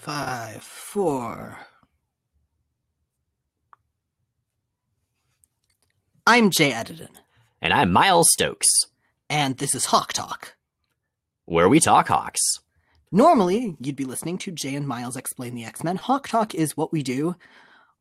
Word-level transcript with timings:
five, 0.00 0.62
four. 0.62 1.58
I'm 6.26 6.50
Jay 6.50 6.70
Edidin, 6.70 7.10
And 7.60 7.72
I'm 7.74 7.92
Miles 7.92 8.28
Stokes, 8.32 8.66
and 9.28 9.58
this 9.58 9.74
is 9.74 9.86
Hawk 9.86 10.12
Talk. 10.14 10.56
where 11.44 11.68
we 11.68 11.80
talk 11.80 12.08
Hawks. 12.08 12.40
Normally, 13.12 13.76
you'd 13.80 13.96
be 13.96 14.04
listening 14.04 14.38
to 14.38 14.52
Jay 14.52 14.74
and 14.74 14.86
Miles 14.88 15.16
explain 15.16 15.54
the 15.54 15.64
X 15.64 15.84
Men. 15.84 15.96
Hawk 15.96 16.28
Talk 16.28 16.54
is 16.54 16.76
what 16.76 16.92
we 16.92 17.02
do 17.02 17.36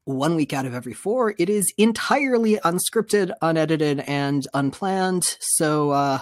one 0.05 0.35
week 0.35 0.53
out 0.53 0.65
of 0.65 0.73
every 0.73 0.93
four. 0.93 1.33
It 1.37 1.49
is 1.49 1.73
entirely 1.77 2.55
unscripted, 2.57 3.31
unedited, 3.41 3.99
and 4.01 4.47
unplanned. 4.53 5.35
So, 5.41 5.91
uh, 5.91 6.19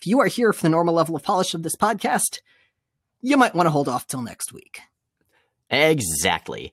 if 0.00 0.06
you 0.06 0.18
are 0.20 0.26
here 0.26 0.52
for 0.52 0.62
the 0.62 0.68
normal 0.70 0.94
level 0.94 1.14
of 1.14 1.22
polish 1.22 1.54
of 1.54 1.62
this 1.62 1.76
podcast, 1.76 2.40
you 3.20 3.36
might 3.36 3.54
want 3.54 3.66
to 3.66 3.70
hold 3.70 3.88
off 3.88 4.06
till 4.08 4.22
next 4.22 4.52
week. 4.52 4.80
Exactly. 5.70 6.72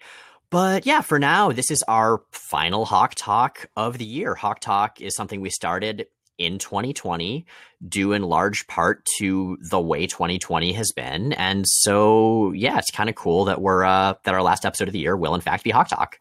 But 0.49 0.85
yeah, 0.85 1.01
for 1.01 1.17
now, 1.17 1.51
this 1.51 1.71
is 1.71 1.83
our 1.87 2.21
final 2.31 2.85
Hawk 2.85 3.15
Talk 3.15 3.67
of 3.75 3.97
the 3.97 4.05
year. 4.05 4.35
Hawk 4.35 4.59
Talk 4.59 5.01
is 5.01 5.15
something 5.15 5.41
we 5.41 5.49
started 5.49 6.05
in 6.37 6.57
2020, 6.59 7.45
due 7.87 8.13
in 8.13 8.23
large 8.23 8.67
part 8.67 9.07
to 9.17 9.57
the 9.69 9.79
way 9.79 10.07
2020 10.07 10.73
has 10.73 10.91
been. 10.95 11.33
And 11.33 11.65
so, 11.67 12.51
yeah, 12.53 12.77
it's 12.77 12.91
kind 12.91 13.09
of 13.09 13.15
cool 13.15 13.45
that 13.45 13.61
we're 13.61 13.83
uh, 13.83 14.13
that 14.25 14.33
our 14.33 14.41
last 14.41 14.65
episode 14.65 14.87
of 14.87 14.93
the 14.93 14.99
year 14.99 15.17
will 15.17 15.35
in 15.35 15.41
fact 15.41 15.63
be 15.63 15.71
Hawk 15.71 15.87
Talk. 15.87 16.19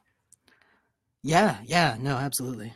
Yeah, 1.23 1.59
yeah, 1.65 1.97
no, 2.01 2.17
absolutely. 2.17 2.75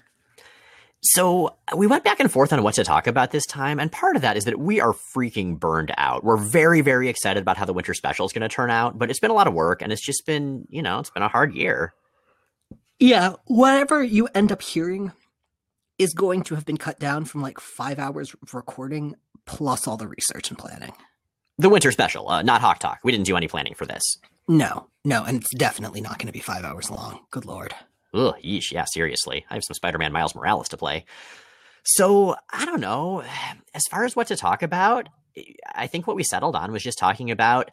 So 1.11 1.55
we 1.77 1.87
went 1.87 2.03
back 2.03 2.19
and 2.19 2.31
forth 2.31 2.53
on 2.53 2.63
what 2.65 2.75
to 2.75 2.85
talk 2.85 3.07
about 3.07 3.31
this 3.31 3.47
time, 3.47 3.79
and 3.79 3.93
part 3.93 4.17
of 4.17 4.23
that 4.23 4.37
is 4.37 4.45
that 4.45 4.59
we 4.59 4.81
are 4.81 4.93
freaking 4.93 5.59
burned 5.59 5.93
out. 5.97 6.25
We're 6.25 6.37
very, 6.37 6.81
very 6.81 7.09
excited 7.09 7.41
about 7.41 7.57
how 7.57 7.65
the 7.65 7.73
winter 7.73 7.95
special 7.95 8.27
is 8.27 8.33
going 8.33 8.49
to 8.49 8.49
turn 8.49 8.71
out, 8.71 8.99
but 8.99 9.09
it's 9.09 9.21
been 9.21 9.31
a 9.31 9.35
lot 9.35 9.47
of 9.47 9.55
work, 9.55 9.83
and 9.83 9.93
it's 9.93 10.05
just 10.05 10.27
been, 10.27 10.67
you 10.69 10.83
know, 10.83 10.99
it's 10.99 11.11
been 11.11 11.23
a 11.23 11.29
hard 11.29 11.55
year. 11.55 11.95
Yeah, 12.99 13.35
whatever 13.45 14.03
you 14.03 14.29
end 14.35 14.51
up 14.51 14.63
hearing 14.63 15.13
is 15.99 16.13
going 16.13 16.43
to 16.43 16.55
have 16.55 16.67
been 16.67 16.77
cut 16.77 16.99
down 16.99 17.25
from 17.25 17.41
like 17.41 17.61
five 17.61 17.99
hours 17.99 18.35
of 18.43 18.55
recording 18.55 19.15
plus 19.45 19.87
all 19.87 19.97
the 19.97 20.09
research 20.09 20.51
and 20.51 20.59
planning. 20.59 20.93
The 21.59 21.69
winter 21.69 21.93
special, 21.93 22.29
uh, 22.29 22.43
not 22.43 22.61
Hawk 22.61 22.81
Talk. 22.81 22.99
We 23.05 23.13
didn't 23.13 23.27
do 23.27 23.37
any 23.37 23.49
planning 23.49 23.75
for 23.75 23.87
this. 23.87 24.03
No, 24.49 24.89
no, 25.05 25.25
and 25.25 25.39
it's 25.39 25.55
definitely 25.55 26.01
not 26.01 26.19
going 26.19 26.27
to 26.27 26.33
be 26.33 26.41
five 26.41 26.65
hours 26.65 26.91
long. 26.91 27.21
Good 27.31 27.45
lord. 27.45 27.75
Ugh, 28.17 28.35
yeesh, 28.43 28.73
yeah, 28.73 28.85
seriously. 28.87 29.45
I 29.51 29.55
have 29.55 29.65
some 29.65 29.75
Spider-Man 29.75 30.13
Miles 30.13 30.35
Morales 30.35 30.69
to 30.71 30.77
play. 30.77 31.05
So 31.85 32.35
I 32.51 32.65
don't 32.65 32.81
know. 32.81 33.23
As 33.75 33.83
far 33.91 34.05
as 34.05 34.17
what 34.17 34.29
to 34.29 34.37
talk 34.37 34.63
about, 34.63 35.09
I 35.75 35.87
think 35.87 36.07
what 36.07 36.17
we 36.17 36.25
settled 36.25 36.57
on 36.57 36.73
was 36.73 36.83
just 36.83 36.99
talking 36.99 37.31
about 37.31 37.71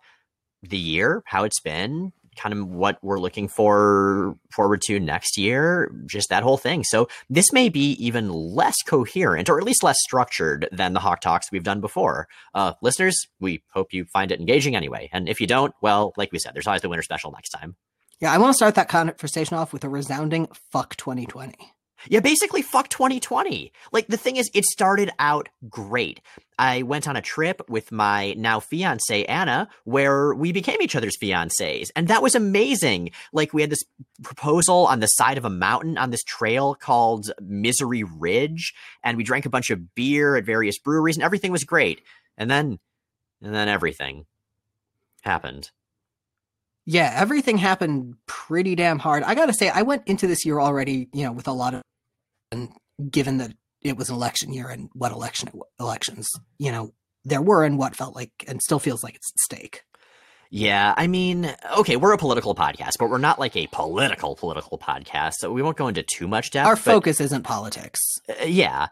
the 0.61 0.77
year, 0.77 1.23
how 1.25 1.45
it's 1.45 1.61
been, 1.61 2.11
kind 2.35 2.53
of 2.53 2.67
what 2.67 2.97
we're 3.01 3.19
looking 3.19 3.47
for 3.47 4.35
forward 4.51 4.81
to 4.81 4.99
next 4.99 5.37
year, 5.37 5.93
just 6.05 6.29
that 6.29 6.43
whole 6.43 6.57
thing. 6.57 6.83
So 6.83 7.07
this 7.29 7.51
may 7.53 7.69
be 7.69 7.91
even 7.93 8.29
less 8.29 8.75
coherent, 8.85 9.49
or 9.49 9.57
at 9.57 9.63
least 9.63 9.83
less 9.83 9.97
structured 9.99 10.67
than 10.71 10.93
the 10.93 10.99
Hawk 10.99 11.21
Talks 11.21 11.51
we've 11.51 11.63
done 11.63 11.81
before. 11.81 12.27
Uh, 12.53 12.73
listeners, 12.81 13.27
we 13.39 13.63
hope 13.71 13.93
you 13.93 14.05
find 14.05 14.31
it 14.31 14.39
engaging 14.39 14.75
anyway. 14.75 15.09
And 15.13 15.29
if 15.29 15.39
you 15.39 15.47
don't, 15.47 15.73
well, 15.81 16.13
like 16.17 16.31
we 16.31 16.39
said, 16.39 16.53
there's 16.53 16.67
always 16.67 16.81
the 16.81 16.89
winter 16.89 17.03
special 17.03 17.31
next 17.31 17.49
time. 17.49 17.75
Yeah, 18.19 18.31
I 18.31 18.37
want 18.37 18.51
to 18.51 18.55
start 18.55 18.75
that 18.75 18.89
conversation 18.89 19.57
off 19.57 19.73
with 19.73 19.83
a 19.83 19.89
resounding 19.89 20.47
fuck 20.71 20.95
2020. 20.95 21.73
Yeah, 22.09 22.19
basically, 22.19 22.61
fuck 22.61 22.89
2020. 22.89 23.71
Like, 23.91 24.07
the 24.07 24.17
thing 24.17 24.35
is, 24.35 24.51
it 24.53 24.65
started 24.65 25.11
out 25.19 25.47
great. 25.69 26.19
I 26.59 26.83
went 26.83 27.07
on 27.07 27.15
a 27.15 27.21
trip 27.21 27.61
with 27.69 27.91
my 27.91 28.33
now 28.33 28.59
fiance, 28.59 29.23
Anna, 29.25 29.69
where 29.85 30.33
we 30.33 30.51
became 30.51 30.81
each 30.81 30.95
other's 30.95 31.17
fiancés. 31.17 31.89
And 31.95 32.09
that 32.09 32.21
was 32.21 32.35
amazing. 32.35 33.11
Like, 33.31 33.53
we 33.53 33.61
had 33.61 33.69
this 33.69 33.83
proposal 34.21 34.85
on 34.87 34.99
the 34.99 35.07
side 35.07 35.37
of 35.37 35.45
a 35.45 35.49
mountain 35.49 35.97
on 35.97 36.09
this 36.09 36.23
trail 36.23 36.75
called 36.75 37.31
Misery 37.41 38.03
Ridge. 38.03 38.73
And 39.03 39.17
we 39.17 39.23
drank 39.23 39.45
a 39.45 39.49
bunch 39.49 39.69
of 39.69 39.95
beer 39.95 40.35
at 40.35 40.45
various 40.45 40.79
breweries, 40.79 41.15
and 41.15 41.23
everything 41.23 41.51
was 41.51 41.63
great. 41.63 42.01
And 42.37 42.51
then, 42.51 42.79
and 43.41 43.55
then 43.55 43.69
everything 43.69 44.25
happened. 45.21 45.71
Yeah, 46.85 47.13
everything 47.15 47.57
happened 47.57 48.15
pretty 48.27 48.75
damn 48.75 48.99
hard. 48.99 49.23
I 49.23 49.35
got 49.35 49.45
to 49.45 49.53
say, 49.53 49.69
I 49.69 49.83
went 49.83 50.03
into 50.05 50.27
this 50.27 50.45
year 50.45 50.59
already, 50.59 51.07
you 51.13 51.23
know, 51.23 51.31
with 51.31 51.47
a 51.47 51.53
lot 51.53 51.73
of, 51.73 51.81
and 52.51 52.73
given 53.09 53.37
that 53.37 53.53
it 53.81 53.97
was 53.97 54.09
an 54.09 54.15
election 54.15 54.51
year 54.53 54.67
and 54.67 54.89
what 54.93 55.11
election 55.11 55.49
elections, 55.79 56.29
you 56.57 56.71
know, 56.71 56.93
there 57.25 57.41
were 57.41 57.63
and 57.63 57.77
what 57.77 57.95
felt 57.95 58.15
like 58.15 58.31
and 58.47 58.61
still 58.61 58.79
feels 58.79 59.03
like 59.03 59.15
it's 59.15 59.31
at 59.31 59.39
stake. 59.39 59.83
Yeah, 60.55 60.93
I 60.95 61.07
mean, 61.07 61.51
okay, 61.79 61.95
we're 61.95 62.13
a 62.13 62.17
political 62.17 62.53
podcast, 62.53 62.91
but 62.99 63.09
we're 63.09 63.17
not 63.17 63.39
like 63.39 63.55
a 63.55 63.65
political 63.67 64.35
political 64.35 64.77
podcast, 64.77 65.33
so 65.39 65.51
we 65.51 65.63
won't 65.63 65.77
go 65.77 65.87
into 65.87 66.03
too 66.03 66.27
much 66.27 66.51
depth. 66.51 66.67
Our 66.67 66.75
but, 66.75 66.81
focus 66.83 67.19
isn't 67.19 67.41
politics. 67.41 67.99
uh, 68.29 68.45
yeah, 68.45 68.89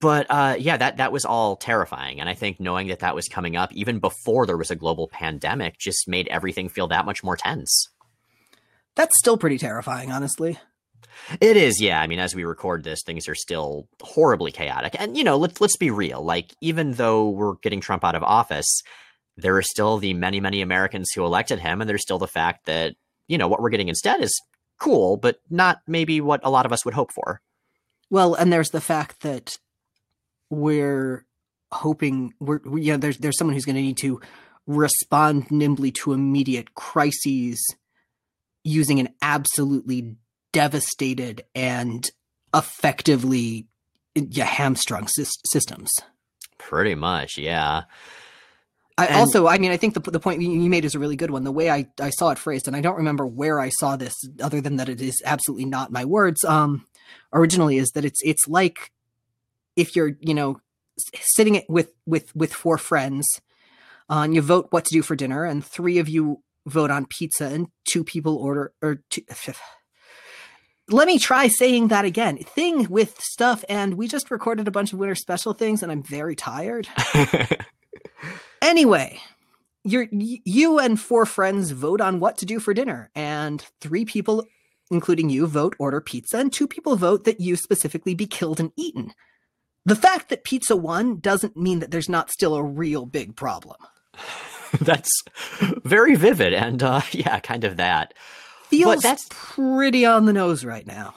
but 0.00 0.26
uh, 0.28 0.56
yeah, 0.58 0.76
that 0.76 0.98
that 0.98 1.12
was 1.12 1.24
all 1.24 1.56
terrifying, 1.56 2.20
and 2.20 2.28
I 2.28 2.34
think 2.34 2.60
knowing 2.60 2.88
that 2.88 3.00
that 3.00 3.14
was 3.14 3.28
coming 3.28 3.56
up 3.56 3.72
even 3.72 3.98
before 3.98 4.46
there 4.46 4.56
was 4.56 4.70
a 4.70 4.76
global 4.76 5.08
pandemic 5.08 5.78
just 5.78 6.08
made 6.08 6.28
everything 6.28 6.68
feel 6.68 6.88
that 6.88 7.06
much 7.06 7.24
more 7.24 7.36
tense. 7.36 7.88
That's 8.94 9.18
still 9.18 9.36
pretty 9.36 9.58
terrifying, 9.58 10.10
honestly. 10.10 10.58
It 11.40 11.56
is, 11.56 11.80
yeah. 11.80 12.00
I 12.00 12.06
mean, 12.06 12.18
as 12.18 12.34
we 12.34 12.44
record 12.44 12.84
this, 12.84 13.02
things 13.02 13.28
are 13.28 13.34
still 13.34 13.88
horribly 14.02 14.52
chaotic, 14.52 14.96
and 14.98 15.16
you 15.16 15.24
know, 15.24 15.36
let's 15.36 15.60
let's 15.60 15.76
be 15.76 15.90
real. 15.90 16.22
Like, 16.22 16.54
even 16.60 16.92
though 16.92 17.30
we're 17.30 17.54
getting 17.62 17.80
Trump 17.80 18.04
out 18.04 18.14
of 18.14 18.22
office, 18.22 18.82
there 19.36 19.56
are 19.56 19.62
still 19.62 19.96
the 19.98 20.14
many 20.14 20.40
many 20.40 20.60
Americans 20.60 21.10
who 21.14 21.24
elected 21.24 21.58
him, 21.58 21.80
and 21.80 21.88
there's 21.88 22.02
still 22.02 22.18
the 22.18 22.26
fact 22.26 22.66
that 22.66 22.94
you 23.28 23.38
know 23.38 23.48
what 23.48 23.60
we're 23.60 23.70
getting 23.70 23.88
instead 23.88 24.20
is 24.20 24.38
cool, 24.78 25.16
but 25.16 25.40
not 25.48 25.78
maybe 25.86 26.20
what 26.20 26.40
a 26.44 26.50
lot 26.50 26.66
of 26.66 26.72
us 26.72 26.84
would 26.84 26.94
hope 26.94 27.12
for. 27.12 27.40
Well, 28.10 28.34
and 28.34 28.52
there's 28.52 28.70
the 28.70 28.80
fact 28.80 29.20
that 29.20 29.56
we're 30.50 31.24
hoping 31.72 32.32
we're 32.40 32.60
we, 32.64 32.82
you 32.82 32.92
know 32.92 32.98
there's 32.98 33.18
there's 33.18 33.36
someone 33.38 33.54
who's 33.54 33.64
going 33.64 33.76
to 33.76 33.82
need 33.82 33.96
to 33.98 34.20
respond 34.66 35.50
nimbly 35.50 35.90
to 35.92 36.12
immediate 36.12 36.74
crises 36.74 37.64
using 38.64 38.98
an 39.00 39.08
absolutely 39.22 40.16
devastated 40.52 41.44
and 41.54 42.10
effectively 42.54 43.66
yeah, 44.14 44.44
hamstrung 44.44 45.06
sys- 45.06 45.30
systems. 45.44 45.90
Pretty 46.58 46.94
much, 46.94 47.36
yeah. 47.38 47.82
I 48.98 49.06
And- 49.06 49.16
also, 49.16 49.46
I 49.46 49.58
mean, 49.58 49.70
I 49.70 49.76
think 49.76 49.94
the 49.94 50.00
the 50.00 50.18
point 50.20 50.40
you 50.40 50.70
made 50.70 50.84
is 50.86 50.94
a 50.94 50.98
really 50.98 51.16
good 51.16 51.30
one. 51.30 51.44
The 51.44 51.52
way 51.52 51.70
I, 51.70 51.86
I 52.00 52.10
saw 52.10 52.30
it 52.30 52.38
phrased, 52.38 52.66
and 52.66 52.74
I 52.74 52.80
don't 52.80 52.96
remember 52.96 53.26
where 53.26 53.60
I 53.60 53.68
saw 53.68 53.94
this, 53.96 54.14
other 54.40 54.60
than 54.62 54.76
that 54.76 54.88
it 54.88 55.00
is 55.02 55.20
absolutely 55.24 55.66
not 55.66 55.92
my 55.92 56.04
words. 56.06 56.42
Um, 56.44 56.86
originally 57.32 57.76
is 57.76 57.90
that 57.90 58.04
it's 58.06 58.20
it's 58.24 58.48
like 58.48 58.90
if 59.76 59.94
you're 59.94 60.16
you 60.20 60.34
know 60.34 60.60
sitting 61.14 61.62
with 61.68 61.92
with 62.06 62.34
with 62.34 62.52
four 62.52 62.78
friends, 62.78 63.28
uh, 64.10 64.22
and 64.24 64.34
you 64.34 64.42
vote 64.42 64.68
what 64.70 64.84
to 64.86 64.94
do 64.94 65.02
for 65.02 65.16
dinner, 65.16 65.44
and 65.44 65.64
three 65.64 65.98
of 65.98 66.08
you 66.08 66.42
vote 66.66 66.90
on 66.90 67.06
pizza, 67.06 67.46
and 67.46 67.68
two 67.84 68.04
people 68.04 68.36
order 68.36 68.72
or 68.82 69.02
two. 69.10 69.22
Let 70.88 71.08
me 71.08 71.18
try 71.18 71.48
saying 71.48 71.88
that 71.88 72.04
again. 72.04 72.38
Thing 72.38 72.88
with 72.88 73.20
stuff, 73.20 73.64
and 73.68 73.94
we 73.94 74.06
just 74.06 74.30
recorded 74.30 74.68
a 74.68 74.70
bunch 74.70 74.92
of 74.92 75.00
winter 75.00 75.16
special 75.16 75.52
things, 75.52 75.82
and 75.82 75.90
I'm 75.90 76.02
very 76.02 76.36
tired. 76.36 76.86
Anyway, 78.62 79.20
you're, 79.84 80.08
you 80.10 80.78
and 80.78 80.98
four 80.98 81.24
friends 81.26 81.70
vote 81.70 82.00
on 82.00 82.18
what 82.18 82.38
to 82.38 82.46
do 82.46 82.58
for 82.58 82.74
dinner, 82.74 83.10
and 83.14 83.64
three 83.80 84.04
people, 84.04 84.44
including 84.90 85.30
you, 85.30 85.46
vote 85.46 85.76
order 85.78 86.00
pizza, 86.00 86.38
and 86.38 86.52
two 86.52 86.66
people 86.66 86.96
vote 86.96 87.24
that 87.24 87.40
you 87.40 87.54
specifically 87.54 88.14
be 88.14 88.26
killed 88.26 88.58
and 88.58 88.72
eaten. 88.76 89.12
The 89.86 89.96
fact 89.96 90.28
that 90.28 90.44
pizza 90.44 90.76
won 90.76 91.20
doesn't 91.20 91.56
mean 91.56 91.78
that 91.78 91.92
there's 91.92 92.08
not 92.08 92.30
still 92.30 92.56
a 92.56 92.62
real 92.62 93.06
big 93.06 93.36
problem. 93.36 93.76
that's 94.80 95.10
very 95.84 96.16
vivid, 96.16 96.52
and 96.52 96.82
uh, 96.82 97.00
yeah, 97.12 97.38
kind 97.40 97.64
of 97.64 97.76
that. 97.78 98.12
Feels 98.68 99.02
that's- 99.02 99.26
pretty 99.30 100.04
on 100.04 100.26
the 100.26 100.32
nose 100.32 100.64
right 100.64 100.86
now. 100.86 101.14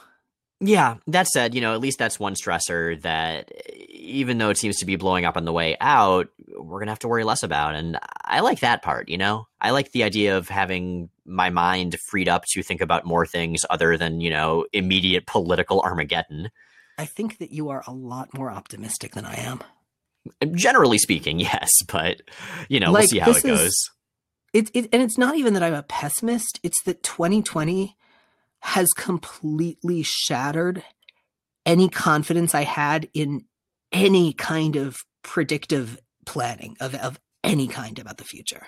Yeah, 0.62 0.96
that 1.06 1.26
said, 1.26 1.54
you 1.54 1.62
know, 1.62 1.72
at 1.72 1.80
least 1.80 1.98
that's 1.98 2.20
one 2.20 2.34
stressor 2.34 3.00
that 3.00 3.50
even 3.88 4.36
though 4.36 4.50
it 4.50 4.58
seems 4.58 4.76
to 4.76 4.84
be 4.84 4.96
blowing 4.96 5.24
up 5.24 5.38
on 5.38 5.46
the 5.46 5.54
way 5.54 5.74
out, 5.80 6.28
we're 6.54 6.78
going 6.78 6.86
to 6.86 6.92
have 6.92 6.98
to 6.98 7.08
worry 7.08 7.24
less 7.24 7.42
about. 7.42 7.74
And 7.74 7.98
I 8.26 8.40
like 8.40 8.60
that 8.60 8.82
part, 8.82 9.08
you 9.08 9.16
know? 9.16 9.46
I 9.58 9.70
like 9.70 9.92
the 9.92 10.04
idea 10.04 10.36
of 10.36 10.50
having 10.50 11.08
my 11.24 11.48
mind 11.48 11.96
freed 12.10 12.28
up 12.28 12.44
to 12.50 12.62
think 12.62 12.82
about 12.82 13.06
more 13.06 13.24
things 13.24 13.64
other 13.70 13.96
than, 13.96 14.20
you 14.20 14.28
know, 14.28 14.66
immediate 14.74 15.26
political 15.26 15.80
Armageddon. 15.80 16.50
I 17.00 17.06
think 17.06 17.38
that 17.38 17.50
you 17.50 17.70
are 17.70 17.82
a 17.86 17.92
lot 17.92 18.36
more 18.36 18.50
optimistic 18.50 19.12
than 19.14 19.24
I 19.24 19.36
am. 19.36 19.60
Generally 20.54 20.98
speaking, 20.98 21.40
yes, 21.40 21.70
but, 21.88 22.20
you 22.68 22.78
know, 22.78 22.92
we'll 22.92 23.02
see 23.02 23.18
how 23.18 23.30
it 23.30 23.36
is- 23.38 23.42
goes. 23.42 23.74
It, 24.52 24.70
it 24.74 24.88
and 24.92 25.00
it's 25.00 25.16
not 25.16 25.36
even 25.36 25.54
that 25.54 25.62
I'm 25.62 25.74
a 25.74 25.84
pessimist. 25.84 26.58
It's 26.64 26.82
that 26.84 27.04
2020 27.04 27.96
has 28.62 28.88
completely 28.96 30.02
shattered 30.04 30.82
any 31.64 31.88
confidence 31.88 32.52
I 32.54 32.64
had 32.64 33.08
in 33.14 33.44
any 33.92 34.32
kind 34.32 34.74
of 34.74 34.98
predictive 35.22 35.98
planning 36.26 36.76
of, 36.80 36.94
of 36.96 37.18
any 37.44 37.68
kind 37.68 37.98
about 37.98 38.18
the 38.18 38.24
future. 38.24 38.66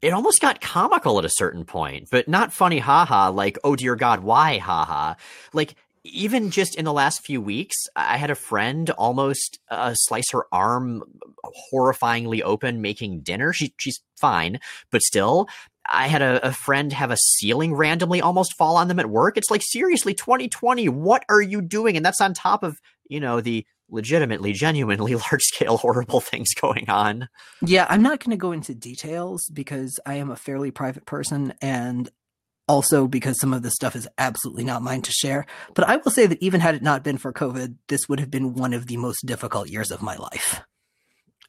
it 0.00 0.12
almost 0.12 0.40
got 0.40 0.60
comical 0.60 1.18
at 1.18 1.24
a 1.24 1.30
certain 1.30 1.64
point, 1.64 2.08
but 2.10 2.28
not 2.28 2.52
funny 2.52 2.78
haha, 2.78 3.30
like, 3.30 3.58
oh 3.64 3.74
dear 3.76 3.96
God, 3.96 4.20
why 4.20 4.58
haha? 4.58 5.14
Like, 5.52 5.74
even 6.04 6.50
just 6.50 6.76
in 6.76 6.84
the 6.84 6.92
last 6.92 7.24
few 7.24 7.40
weeks, 7.40 7.76
I 7.94 8.16
had 8.16 8.30
a 8.30 8.34
friend 8.34 8.88
almost 8.90 9.58
uh, 9.70 9.94
slice 9.94 10.30
her 10.32 10.46
arm 10.52 11.02
horrifyingly 11.72 12.42
open 12.42 12.80
making 12.80 13.20
dinner. 13.20 13.52
She, 13.52 13.74
she's 13.78 14.00
fine, 14.18 14.60
but 14.90 15.02
still, 15.02 15.48
I 15.86 16.06
had 16.06 16.22
a, 16.22 16.46
a, 16.46 16.52
friend 16.52 16.92
have 16.92 17.10
a 17.10 17.16
ceiling 17.16 17.74
randomly 17.74 18.20
almost 18.20 18.56
fall 18.56 18.76
on 18.76 18.88
them 18.88 19.00
at 19.00 19.10
work. 19.10 19.36
It's 19.36 19.50
like, 19.50 19.62
seriously, 19.64 20.14
2020, 20.14 20.88
what 20.88 21.24
are 21.28 21.42
you 21.42 21.60
doing? 21.60 21.96
And 21.96 22.04
that's 22.04 22.20
on 22.20 22.34
top 22.34 22.62
of, 22.62 22.78
you 23.08 23.18
know, 23.18 23.40
the 23.40 23.66
legitimately, 23.90 24.52
genuinely 24.52 25.14
large 25.32 25.42
scale 25.42 25.76
horrible 25.78 26.20
things 26.20 26.54
going 26.54 26.88
on. 26.88 27.28
Yeah, 27.64 27.86
I'm 27.88 28.02
not 28.02 28.20
going 28.20 28.30
to 28.30 28.40
go 28.40 28.52
into 28.52 28.74
details 28.74 29.48
because 29.52 29.98
I 30.06 30.14
am 30.14 30.30
a 30.30 30.36
fairly 30.36 30.70
private 30.70 31.06
person 31.06 31.54
and 31.60 32.10
also 32.70 33.08
because 33.08 33.40
some 33.40 33.52
of 33.52 33.62
this 33.62 33.74
stuff 33.74 33.96
is 33.96 34.08
absolutely 34.16 34.62
not 34.62 34.80
mine 34.80 35.02
to 35.02 35.10
share. 35.10 35.44
But 35.74 35.88
I 35.88 35.96
will 35.96 36.12
say 36.12 36.26
that 36.26 36.40
even 36.40 36.60
had 36.60 36.76
it 36.76 36.82
not 36.82 37.02
been 37.02 37.18
for 37.18 37.32
COVID, 37.32 37.74
this 37.88 38.08
would 38.08 38.20
have 38.20 38.30
been 38.30 38.54
one 38.54 38.72
of 38.72 38.86
the 38.86 38.96
most 38.96 39.26
difficult 39.26 39.68
years 39.68 39.90
of 39.90 40.02
my 40.02 40.14
life. 40.14 40.60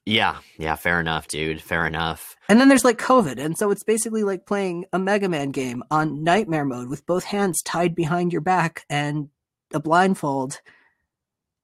Yeah, 0.03 0.37
yeah, 0.57 0.75
fair 0.75 0.99
enough, 0.99 1.27
dude. 1.27 1.61
Fair 1.61 1.85
enough. 1.85 2.35
And 2.49 2.59
then 2.59 2.69
there's 2.69 2.83
like 2.83 2.97
COVID, 2.97 3.37
and 3.37 3.55
so 3.55 3.69
it's 3.69 3.83
basically 3.83 4.23
like 4.23 4.47
playing 4.47 4.85
a 4.91 4.97
Mega 4.97 5.29
Man 5.29 5.51
game 5.51 5.83
on 5.91 6.23
nightmare 6.23 6.65
mode 6.65 6.89
with 6.89 7.05
both 7.05 7.23
hands 7.23 7.61
tied 7.61 7.93
behind 7.93 8.31
your 8.31 8.41
back 8.41 8.83
and 8.89 9.29
a 9.75 9.79
blindfold 9.79 10.59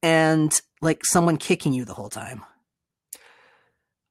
and 0.03 0.61
like 0.81 1.03
someone 1.03 1.37
kicking 1.37 1.73
you 1.73 1.83
the 1.83 1.95
whole 1.95 2.09
time. 2.09 2.43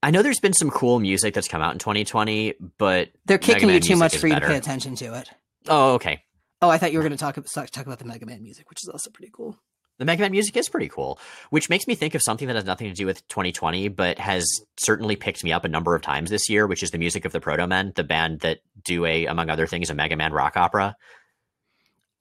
I 0.06 0.10
know 0.12 0.22
there's 0.22 0.38
been 0.38 0.52
some 0.52 0.70
cool 0.70 1.00
music 1.00 1.34
that's 1.34 1.48
come 1.48 1.60
out 1.60 1.72
in 1.72 1.80
2020, 1.80 2.54
but 2.78 3.08
they're 3.24 3.38
kicking 3.38 3.68
you 3.68 3.80
too 3.80 3.96
much 3.96 4.16
for 4.16 4.28
you 4.28 4.34
better. 4.34 4.46
to 4.46 4.52
pay 4.52 4.56
attention 4.56 4.94
to 4.94 5.18
it. 5.18 5.28
Oh, 5.66 5.94
okay. 5.94 6.22
Oh, 6.62 6.70
I 6.70 6.78
thought 6.78 6.92
you 6.92 6.98
were 7.00 7.02
going 7.02 7.10
to 7.10 7.18
talk 7.18 7.34
talk 7.34 7.86
about 7.86 7.98
the 7.98 8.04
Mega 8.04 8.24
Man 8.24 8.40
music, 8.40 8.70
which 8.70 8.84
is 8.84 8.88
also 8.88 9.10
pretty 9.10 9.32
cool. 9.34 9.58
The 9.98 10.04
Mega 10.04 10.22
Man 10.22 10.30
music 10.30 10.56
is 10.56 10.68
pretty 10.68 10.88
cool, 10.88 11.18
which 11.50 11.68
makes 11.68 11.88
me 11.88 11.96
think 11.96 12.14
of 12.14 12.22
something 12.22 12.46
that 12.46 12.54
has 12.54 12.64
nothing 12.64 12.86
to 12.86 12.94
do 12.94 13.04
with 13.04 13.26
2020, 13.26 13.88
but 13.88 14.16
has 14.20 14.48
certainly 14.78 15.16
picked 15.16 15.42
me 15.42 15.52
up 15.52 15.64
a 15.64 15.68
number 15.68 15.96
of 15.96 16.02
times 16.02 16.30
this 16.30 16.48
year, 16.48 16.68
which 16.68 16.84
is 16.84 16.92
the 16.92 16.98
music 16.98 17.24
of 17.24 17.32
the 17.32 17.40
Protomen, 17.40 17.92
the 17.96 18.04
band 18.04 18.40
that 18.40 18.58
do 18.84 19.04
a, 19.06 19.26
among 19.26 19.50
other 19.50 19.66
things, 19.66 19.90
a 19.90 19.94
Mega 19.94 20.14
Man 20.14 20.32
rock 20.32 20.56
opera. 20.56 20.94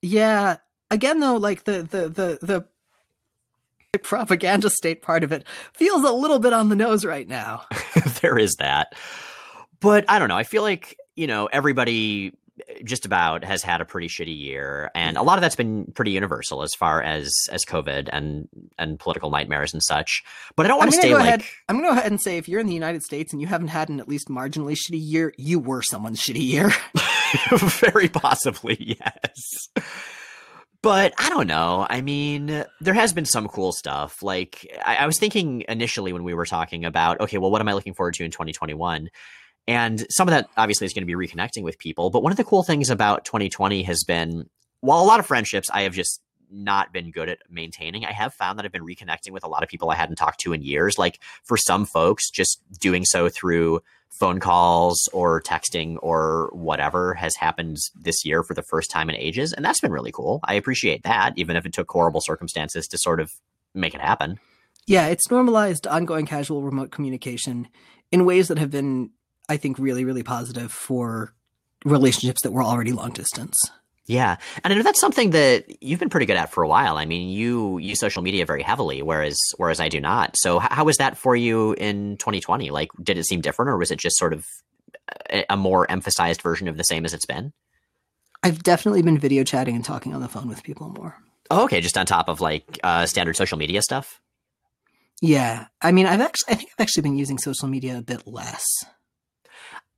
Yeah. 0.01 0.57
Again, 0.89 1.19
though, 1.19 1.37
like 1.37 1.65
the 1.65 1.83
the 1.83 2.09
the 2.09 2.39
the 2.41 2.67
propaganda 4.03 4.69
state 4.69 5.01
part 5.01 5.23
of 5.23 5.31
it 5.31 5.45
feels 5.73 6.03
a 6.03 6.11
little 6.11 6.39
bit 6.39 6.53
on 6.53 6.69
the 6.69 6.75
nose 6.75 7.05
right 7.05 7.27
now. 7.27 7.63
there 8.21 8.37
is 8.37 8.55
that. 8.59 8.93
But 9.79 10.05
I 10.07 10.19
don't 10.19 10.29
know. 10.29 10.37
I 10.37 10.43
feel 10.43 10.63
like, 10.63 10.97
you 11.15 11.27
know, 11.27 11.47
everybody 11.47 12.33
just 12.83 13.05
about 13.05 13.43
has 13.43 13.61
had 13.61 13.81
a 13.81 13.85
pretty 13.85 14.07
shitty 14.07 14.37
year 14.37 14.89
and 14.95 15.17
a 15.17 15.21
lot 15.21 15.37
of 15.37 15.41
that's 15.41 15.57
been 15.57 15.85
pretty 15.93 16.11
universal 16.11 16.61
as 16.63 16.73
far 16.79 17.01
as 17.01 17.33
as 17.51 17.65
covid 17.65 18.07
and 18.13 18.47
and 18.79 18.97
political 18.97 19.29
nightmares 19.29 19.73
and 19.73 19.83
such 19.83 20.23
but 20.55 20.65
i 20.65 20.69
don't 20.69 20.77
want 20.77 20.89
to 20.89 20.97
stay 20.97 21.13
like 21.13 21.25
ahead, 21.25 21.43
i'm 21.67 21.75
gonna 21.75 21.87
go 21.87 21.91
ahead 21.91 22.09
and 22.09 22.21
say 22.21 22.37
if 22.37 22.47
you're 22.47 22.61
in 22.61 22.67
the 22.67 22.73
united 22.73 23.03
states 23.03 23.33
and 23.33 23.41
you 23.41 23.47
haven't 23.47 23.67
had 23.67 23.89
an 23.89 23.99
at 23.99 24.07
least 24.07 24.29
marginally 24.29 24.73
shitty 24.73 25.01
year 25.01 25.33
you 25.37 25.59
were 25.59 25.81
someone's 25.81 26.21
shitty 26.21 26.41
year 26.41 26.71
very 27.81 28.07
possibly 28.07 28.97
yes 29.01 29.67
but 30.85 31.15
I 31.17 31.29
don't 31.29 31.47
know. 31.47 31.87
I 31.89 32.01
mean, 32.01 32.63
there 32.79 32.93
has 32.93 33.11
been 33.11 33.25
some 33.25 33.47
cool 33.47 33.71
stuff. 33.71 34.21
Like, 34.21 34.71
I, 34.85 34.97
I, 34.97 35.07
was 35.07 35.17
thinking 35.17 35.63
initially 35.67 36.13
when 36.13 36.23
we 36.23 36.35
were 36.35 36.45
talking 36.45 36.85
about, 36.85 37.19
okay, 37.21 37.39
well, 37.39 37.49
what 37.49 37.59
am 37.59 37.67
I 37.67 37.73
looking 37.73 37.95
forward 37.95 38.13
to 38.13 38.23
in 38.23 38.29
2021? 38.29 39.09
And 39.67 40.05
some 40.11 40.27
of 40.27 40.31
that 40.33 40.47
obviously 40.55 40.85
is 40.85 40.93
going 40.93 41.01
to 41.01 41.07
be 41.07 41.15
reconnecting 41.15 41.63
with 41.63 41.79
people. 41.79 42.11
But 42.11 42.21
one 42.21 42.31
of 42.31 42.37
the 42.37 42.43
cool 42.43 42.61
things 42.61 42.91
about 42.91 43.25
2020 43.25 43.81
has 43.81 44.03
been, 44.03 44.47
while 44.81 45.01
a 45.01 45.07
lot 45.07 45.19
of 45.19 45.25
friendships 45.25 45.71
I 45.73 45.81
have 45.81 45.93
just 45.93 46.21
not 46.51 46.93
been 46.93 47.09
good 47.09 47.29
at 47.29 47.39
maintaining, 47.49 48.05
I 48.05 48.11
have 48.11 48.35
found 48.35 48.59
that 48.59 48.65
I've 48.67 48.71
been 48.71 48.85
reconnecting 48.85 49.31
with 49.31 49.43
a 49.43 49.47
lot 49.47 49.63
of 49.63 49.69
people 49.69 49.89
I 49.89 49.95
hadn't 49.95 50.17
talked 50.17 50.41
to 50.41 50.53
in 50.53 50.61
years. 50.61 50.99
Like, 50.99 51.19
for 51.45 51.57
some 51.57 51.87
folks, 51.87 52.29
just 52.29 52.61
doing 52.79 53.05
so 53.05 53.27
through 53.27 53.81
phone 54.19 54.39
calls 54.39 55.09
or 55.13 55.41
texting 55.41 55.97
or 56.01 56.49
whatever 56.53 57.13
has 57.13 57.35
happened 57.35 57.77
this 57.95 58.25
year 58.25 58.43
for 58.43 58.53
the 58.53 58.63
first 58.63 58.89
time 58.89 59.09
in 59.09 59.15
ages. 59.15 59.53
And 59.53 59.63
that's 59.63 59.81
been 59.81 59.91
really 59.91 60.11
cool. 60.11 60.39
I 60.43 60.53
appreciate 60.53 61.03
that, 61.03 61.33
even 61.35 61.55
if 61.55 61.65
it 61.65 61.73
took 61.73 61.89
horrible 61.89 62.21
circumstances 62.21 62.87
to 62.87 62.97
sort 62.97 63.19
of 63.19 63.31
make 63.73 63.93
it 63.93 64.01
happen. 64.01 64.39
Yeah, 64.87 65.07
it's 65.07 65.29
normalized 65.31 65.87
ongoing 65.87 66.25
casual 66.25 66.61
remote 66.61 66.91
communication 66.91 67.67
in 68.11 68.25
ways 68.25 68.47
that 68.47 68.59
have 68.59 68.71
been, 68.71 69.11
I 69.49 69.57
think, 69.57 69.79
really, 69.79 70.05
really 70.05 70.23
positive 70.23 70.71
for 70.71 71.33
relationships 71.83 72.41
that 72.43 72.51
were 72.51 72.63
already 72.63 72.91
long 72.91 73.11
distance. 73.11 73.55
Yeah, 74.07 74.37
and 74.63 74.71
I 74.71 74.75
know 74.75 74.83
that's 74.83 75.01
something 75.01 75.31
that 75.31 75.81
you've 75.81 75.99
been 75.99 76.09
pretty 76.09 76.27
good 76.27 76.37
at 76.37 76.51
for 76.51 76.63
a 76.63 76.67
while. 76.67 76.97
I 76.97 77.05
mean, 77.05 77.29
you 77.29 77.79
use 77.79 77.99
social 77.99 78.21
media 78.21 78.45
very 78.45 78.61
heavily, 78.61 79.01
whereas 79.01 79.37
whereas 79.57 79.79
I 79.79 79.89
do 79.89 79.99
not. 79.99 80.35
So, 80.37 80.59
how 80.59 80.83
was 80.83 80.97
that 80.97 81.17
for 81.17 81.35
you 81.35 81.73
in 81.73 82.17
2020? 82.17 82.69
Like, 82.69 82.89
did 83.01 83.17
it 83.17 83.25
seem 83.25 83.41
different, 83.41 83.69
or 83.69 83.77
was 83.77 83.89
it 83.89 83.97
just 83.97 84.17
sort 84.17 84.33
of 84.33 84.45
a 85.49 85.57
more 85.57 85.89
emphasized 85.89 86.41
version 86.41 86.67
of 86.67 86.77
the 86.77 86.83
same 86.83 87.03
as 87.03 87.13
it's 87.13 87.25
been? 87.25 87.51
I've 88.43 88.61
definitely 88.61 89.01
been 89.01 89.17
video 89.17 89.43
chatting 89.43 89.75
and 89.75 89.83
talking 89.83 90.13
on 90.13 90.21
the 90.21 90.27
phone 90.27 90.47
with 90.47 90.61
people 90.61 90.89
more. 90.89 91.17
Oh, 91.49 91.63
okay, 91.63 91.81
just 91.81 91.97
on 91.97 92.05
top 92.05 92.29
of 92.29 92.41
like 92.41 92.79
uh, 92.83 93.07
standard 93.07 93.35
social 93.35 93.57
media 93.57 93.81
stuff. 93.81 94.21
Yeah, 95.21 95.67
I 95.81 95.91
mean, 95.91 96.05
I've 96.05 96.21
actually, 96.21 96.53
I 96.53 96.55
think 96.55 96.69
I've 96.77 96.83
actually 96.83 97.03
been 97.03 97.17
using 97.17 97.39
social 97.39 97.67
media 97.67 97.97
a 97.97 98.01
bit 98.01 98.27
less. 98.27 98.65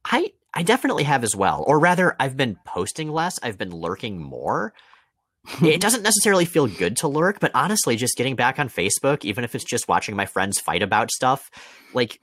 I 0.05 0.31
I 0.53 0.63
definitely 0.63 1.03
have 1.03 1.23
as 1.23 1.35
well. 1.35 1.63
Or 1.67 1.79
rather, 1.79 2.15
I've 2.19 2.37
been 2.37 2.57
posting 2.65 3.09
less, 3.09 3.39
I've 3.43 3.57
been 3.57 3.71
lurking 3.71 4.19
more. 4.21 4.73
it 5.61 5.81
doesn't 5.81 6.03
necessarily 6.03 6.45
feel 6.45 6.67
good 6.67 6.97
to 6.97 7.07
lurk, 7.07 7.39
but 7.39 7.51
honestly, 7.53 7.95
just 7.95 8.17
getting 8.17 8.35
back 8.35 8.59
on 8.59 8.69
Facebook, 8.69 9.23
even 9.25 9.43
if 9.43 9.55
it's 9.55 9.63
just 9.63 9.87
watching 9.87 10.15
my 10.15 10.25
friends 10.25 10.59
fight 10.59 10.81
about 10.81 11.11
stuff, 11.11 11.49
like 11.93 12.19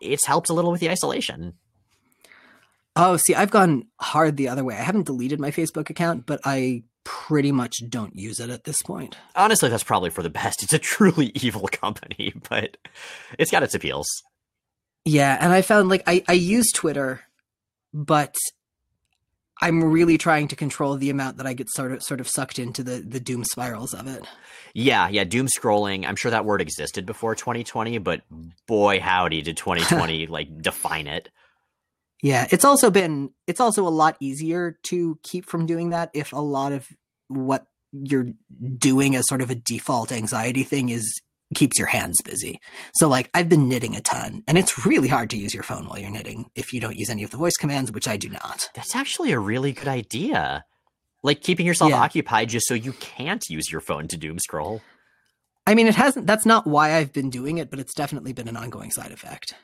it's 0.00 0.26
helped 0.26 0.48
a 0.48 0.52
little 0.52 0.70
with 0.70 0.80
the 0.80 0.90
isolation. 0.90 1.54
Oh, 2.96 3.16
see, 3.16 3.34
I've 3.34 3.50
gone 3.50 3.84
hard 4.00 4.36
the 4.36 4.48
other 4.48 4.64
way. 4.64 4.74
I 4.74 4.82
haven't 4.82 5.06
deleted 5.06 5.38
my 5.38 5.52
Facebook 5.52 5.88
account, 5.88 6.26
but 6.26 6.40
I 6.44 6.82
pretty 7.04 7.52
much 7.52 7.76
don't 7.88 8.14
use 8.16 8.40
it 8.40 8.50
at 8.50 8.64
this 8.64 8.82
point. 8.82 9.16
Honestly, 9.34 9.68
that's 9.68 9.84
probably 9.84 10.10
for 10.10 10.22
the 10.22 10.30
best. 10.30 10.62
It's 10.62 10.72
a 10.72 10.78
truly 10.78 11.30
evil 11.34 11.68
company, 11.68 12.34
but 12.50 12.76
it's 13.38 13.50
got 13.50 13.62
its 13.62 13.74
appeals. 13.74 14.06
Yeah, 15.04 15.38
and 15.40 15.52
I 15.52 15.62
found 15.62 15.88
like 15.88 16.02
I, 16.06 16.22
I 16.28 16.34
use 16.34 16.70
Twitter 16.72 17.22
but 17.92 18.36
I'm 19.60 19.82
really 19.82 20.18
trying 20.18 20.48
to 20.48 20.56
control 20.56 20.96
the 20.96 21.10
amount 21.10 21.38
that 21.38 21.46
I 21.46 21.52
get 21.52 21.68
sort 21.70 21.92
of 21.92 22.02
sort 22.02 22.20
of 22.20 22.28
sucked 22.28 22.58
into 22.58 22.82
the 22.82 23.00
the 23.00 23.20
doom 23.20 23.44
spirals 23.44 23.92
of 23.92 24.06
it. 24.06 24.24
Yeah, 24.74 25.08
yeah, 25.08 25.24
doom 25.24 25.48
scrolling. 25.48 26.06
I'm 26.06 26.16
sure 26.16 26.30
that 26.30 26.44
word 26.44 26.60
existed 26.60 27.06
before 27.06 27.34
2020, 27.34 27.98
but 27.98 28.22
boy 28.66 29.00
howdy 29.00 29.42
did 29.42 29.56
2020 29.56 30.26
like 30.28 30.62
define 30.62 31.06
it. 31.06 31.30
Yeah, 32.22 32.46
it's 32.50 32.64
also 32.64 32.90
been 32.90 33.30
it's 33.46 33.60
also 33.60 33.86
a 33.86 33.90
lot 33.90 34.16
easier 34.20 34.78
to 34.84 35.18
keep 35.22 35.44
from 35.44 35.66
doing 35.66 35.90
that 35.90 36.10
if 36.14 36.32
a 36.32 36.40
lot 36.40 36.72
of 36.72 36.86
what 37.28 37.66
you're 37.92 38.28
doing 38.76 39.16
as 39.16 39.24
sort 39.28 39.40
of 39.40 39.50
a 39.50 39.54
default 39.54 40.12
anxiety 40.12 40.62
thing 40.62 40.88
is 40.88 41.20
keeps 41.54 41.78
your 41.78 41.88
hands 41.88 42.20
busy. 42.22 42.60
So 42.94 43.08
like 43.08 43.30
I've 43.34 43.48
been 43.48 43.68
knitting 43.68 43.96
a 43.96 44.00
ton 44.00 44.42
and 44.46 44.58
it's 44.58 44.84
really 44.84 45.08
hard 45.08 45.30
to 45.30 45.38
use 45.38 45.54
your 45.54 45.62
phone 45.62 45.86
while 45.86 45.98
you're 45.98 46.10
knitting 46.10 46.50
if 46.54 46.72
you 46.72 46.80
don't 46.80 46.96
use 46.96 47.10
any 47.10 47.22
of 47.22 47.30
the 47.30 47.36
voice 47.36 47.56
commands, 47.56 47.92
which 47.92 48.08
I 48.08 48.16
do 48.16 48.28
not. 48.28 48.68
That's 48.74 48.94
actually 48.94 49.32
a 49.32 49.38
really 49.38 49.72
good 49.72 49.88
idea. 49.88 50.64
Like 51.22 51.40
keeping 51.40 51.66
yourself 51.66 51.90
yeah. 51.90 52.00
occupied 52.00 52.48
just 52.50 52.66
so 52.66 52.74
you 52.74 52.92
can't 52.92 53.44
use 53.48 53.70
your 53.72 53.80
phone 53.80 54.08
to 54.08 54.16
doom 54.16 54.38
scroll. 54.38 54.82
I 55.66 55.74
mean, 55.74 55.86
it 55.86 55.94
hasn't, 55.94 56.26
that's 56.26 56.46
not 56.46 56.66
why 56.66 56.94
I've 56.94 57.12
been 57.12 57.30
doing 57.30 57.58
it, 57.58 57.70
but 57.70 57.78
it's 57.78 57.94
definitely 57.94 58.32
been 58.32 58.48
an 58.48 58.56
ongoing 58.56 58.90
side 58.90 59.12
effect. 59.12 59.54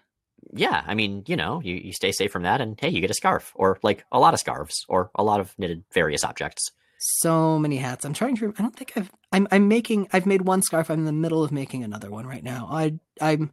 Yeah. 0.52 0.82
I 0.86 0.94
mean, 0.94 1.24
you 1.26 1.36
know, 1.36 1.60
you, 1.62 1.74
you 1.74 1.92
stay 1.92 2.12
safe 2.12 2.30
from 2.30 2.42
that 2.42 2.60
and 2.60 2.78
hey, 2.78 2.88
you 2.88 3.00
get 3.00 3.10
a 3.10 3.14
scarf 3.14 3.52
or 3.54 3.78
like 3.82 4.04
a 4.12 4.18
lot 4.18 4.34
of 4.34 4.40
scarves 4.40 4.84
or 4.88 5.10
a 5.14 5.22
lot 5.22 5.40
of 5.40 5.54
knitted 5.58 5.84
various 5.92 6.24
objects 6.24 6.70
so 6.98 7.58
many 7.58 7.76
hats. 7.76 8.04
I'm 8.04 8.14
trying 8.14 8.36
to. 8.36 8.54
I 8.58 8.62
don't 8.62 8.76
think 8.76 8.92
I've. 8.96 9.10
I'm. 9.32 9.48
I'm 9.50 9.68
making. 9.68 10.08
I've 10.12 10.26
made 10.26 10.42
one 10.42 10.62
scarf. 10.62 10.90
I'm 10.90 11.00
in 11.00 11.04
the 11.04 11.12
middle 11.12 11.42
of 11.42 11.52
making 11.52 11.84
another 11.84 12.10
one 12.10 12.26
right 12.26 12.44
now. 12.44 12.68
I. 12.70 12.94
I'm. 13.20 13.52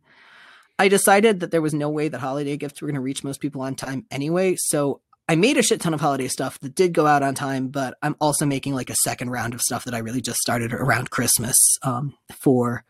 I 0.80 0.88
decided 0.88 1.42
that 1.42 1.52
there 1.52 1.62
was 1.62 1.76
no 1.76 1.90
way 1.90 2.08
that 2.08 2.20
holiday 2.20 2.58
gifts 2.58 2.82
were 2.82 2.88
going 2.88 2.96
to 2.96 3.02
reach 3.02 3.24
most 3.24 3.40
people 3.40 3.62
on 3.62 3.76
time 3.76 4.06
anyway. 4.10 4.56
So 4.58 5.02
I 5.30 5.36
made 5.36 5.58
a 5.58 5.64
shit 5.64 5.80
ton 5.80 5.94
of 5.94 6.02
holiday 6.02 6.28
stuff 6.28 6.60
that 6.60 6.76
did 6.76 6.94
go 6.94 7.06
out 7.06 7.24
on 7.24 7.36
time, 7.36 7.68
but 7.68 7.98
I'm 8.02 8.16
also 8.20 8.46
making 8.46 8.74
like 8.74 8.90
a 8.90 8.96
second 9.04 9.30
round 9.30 9.54
of 9.54 9.62
stuff 9.62 9.86
that 9.86 9.94
I 9.94 10.00
really 10.00 10.22
just 10.22 10.40
started 10.40 10.74
around 10.74 11.12
Christmas 11.12 11.56
um, 11.84 12.16
for 12.40 12.84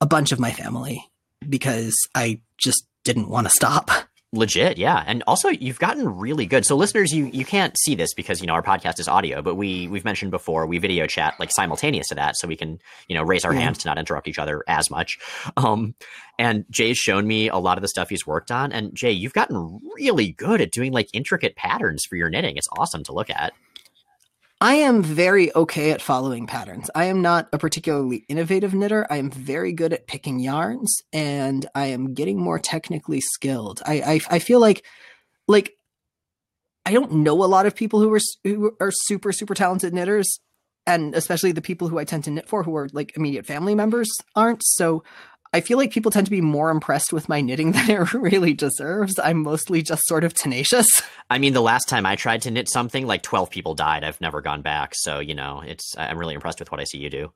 a 0.00 0.06
bunch 0.06 0.32
of 0.32 0.40
my 0.40 0.50
family 0.50 1.08
because 1.48 1.94
I 2.14 2.40
just 2.58 2.86
didn't 3.04 3.28
want 3.28 3.46
to 3.46 3.50
stop. 3.50 3.90
Legit, 4.32 4.76
yeah. 4.76 5.02
And 5.06 5.22
also 5.28 5.48
you've 5.48 5.78
gotten 5.78 6.06
really 6.08 6.46
good. 6.46 6.66
So 6.66 6.76
listeners, 6.76 7.12
you 7.12 7.26
you 7.26 7.44
can't 7.44 7.78
see 7.78 7.94
this 7.94 8.12
because 8.12 8.40
you 8.40 8.46
know 8.48 8.54
our 8.54 8.62
podcast 8.62 8.98
is 8.98 9.06
audio, 9.08 9.40
but 9.40 9.54
we 9.54 9.86
we've 9.88 10.04
mentioned 10.04 10.32
before 10.32 10.66
we 10.66 10.78
video 10.78 11.06
chat 11.06 11.34
like 11.38 11.50
simultaneous 11.52 12.08
to 12.08 12.16
that 12.16 12.36
so 12.36 12.48
we 12.48 12.56
can, 12.56 12.80
you 13.08 13.14
know, 13.16 13.22
raise 13.22 13.44
our 13.44 13.54
Yeah. 13.54 13.60
hands 13.60 13.78
to 13.78 13.88
not 13.88 13.98
interrupt 13.98 14.26
each 14.26 14.38
other 14.38 14.64
as 14.66 14.90
much. 14.90 15.18
Um 15.56 15.94
and 16.38 16.64
Jay's 16.70 16.98
shown 16.98 17.26
me 17.26 17.48
a 17.48 17.56
lot 17.56 17.78
of 17.78 17.82
the 17.82 17.88
stuff 17.88 18.08
he's 18.10 18.26
worked 18.26 18.50
on 18.50 18.72
and 18.72 18.94
Jay, 18.94 19.12
you've 19.12 19.32
gotten 19.32 19.80
really 19.94 20.32
good 20.32 20.60
at 20.60 20.72
doing 20.72 20.92
like 20.92 21.08
intricate 21.12 21.54
patterns 21.56 22.04
for 22.04 22.16
your 22.16 22.28
knitting. 22.28 22.56
It's 22.56 22.68
awesome 22.76 23.04
to 23.04 23.12
look 23.12 23.30
at. 23.30 23.52
I 24.60 24.76
am 24.76 25.02
very 25.02 25.54
okay 25.54 25.90
at 25.90 26.00
following 26.00 26.46
patterns. 26.46 26.90
I 26.94 27.04
am 27.06 27.20
not 27.20 27.48
a 27.52 27.58
particularly 27.58 28.24
innovative 28.28 28.72
knitter. 28.72 29.06
I 29.10 29.18
am 29.18 29.30
very 29.30 29.72
good 29.72 29.92
at 29.92 30.06
picking 30.06 30.40
yarns, 30.40 31.02
and 31.12 31.66
I 31.74 31.86
am 31.86 32.14
getting 32.14 32.40
more 32.40 32.58
technically 32.58 33.20
skilled. 33.20 33.82
I 33.84 34.00
I, 34.00 34.20
I 34.36 34.38
feel 34.38 34.60
like 34.60 34.84
like 35.46 35.76
I 36.86 36.92
don't 36.92 37.12
know 37.12 37.44
a 37.44 37.46
lot 37.46 37.66
of 37.66 37.76
people 37.76 38.00
who 38.00 38.12
are 38.14 38.20
who 38.44 38.74
are 38.80 38.90
super 38.90 39.30
super 39.30 39.54
talented 39.54 39.92
knitters, 39.92 40.40
and 40.86 41.14
especially 41.14 41.52
the 41.52 41.60
people 41.60 41.88
who 41.88 41.98
I 41.98 42.04
tend 42.04 42.24
to 42.24 42.30
knit 42.30 42.48
for, 42.48 42.62
who 42.62 42.74
are 42.76 42.88
like 42.94 43.14
immediate 43.14 43.44
family 43.44 43.74
members, 43.74 44.08
aren't. 44.34 44.62
So 44.64 45.04
I 45.56 45.62
feel 45.62 45.78
like 45.78 45.90
people 45.90 46.10
tend 46.10 46.26
to 46.26 46.30
be 46.30 46.42
more 46.42 46.68
impressed 46.68 47.14
with 47.14 47.30
my 47.30 47.40
knitting 47.40 47.72
than 47.72 47.88
it 47.88 48.12
really 48.12 48.52
deserves. 48.52 49.18
I'm 49.18 49.42
mostly 49.42 49.80
just 49.80 50.02
sort 50.06 50.22
of 50.22 50.34
tenacious. 50.34 50.86
I 51.30 51.38
mean, 51.38 51.54
the 51.54 51.62
last 51.62 51.88
time 51.88 52.04
I 52.04 52.14
tried 52.14 52.42
to 52.42 52.50
knit 52.50 52.68
something, 52.68 53.06
like 53.06 53.22
12 53.22 53.48
people 53.48 53.74
died. 53.74 54.04
I've 54.04 54.20
never 54.20 54.42
gone 54.42 54.60
back. 54.60 54.92
So, 54.94 55.18
you 55.18 55.34
know, 55.34 55.62
it's 55.66 55.96
I'm 55.96 56.18
really 56.18 56.34
impressed 56.34 56.60
with 56.60 56.70
what 56.70 56.78
I 56.78 56.84
see 56.84 56.98
you 56.98 57.08
do. 57.08 57.32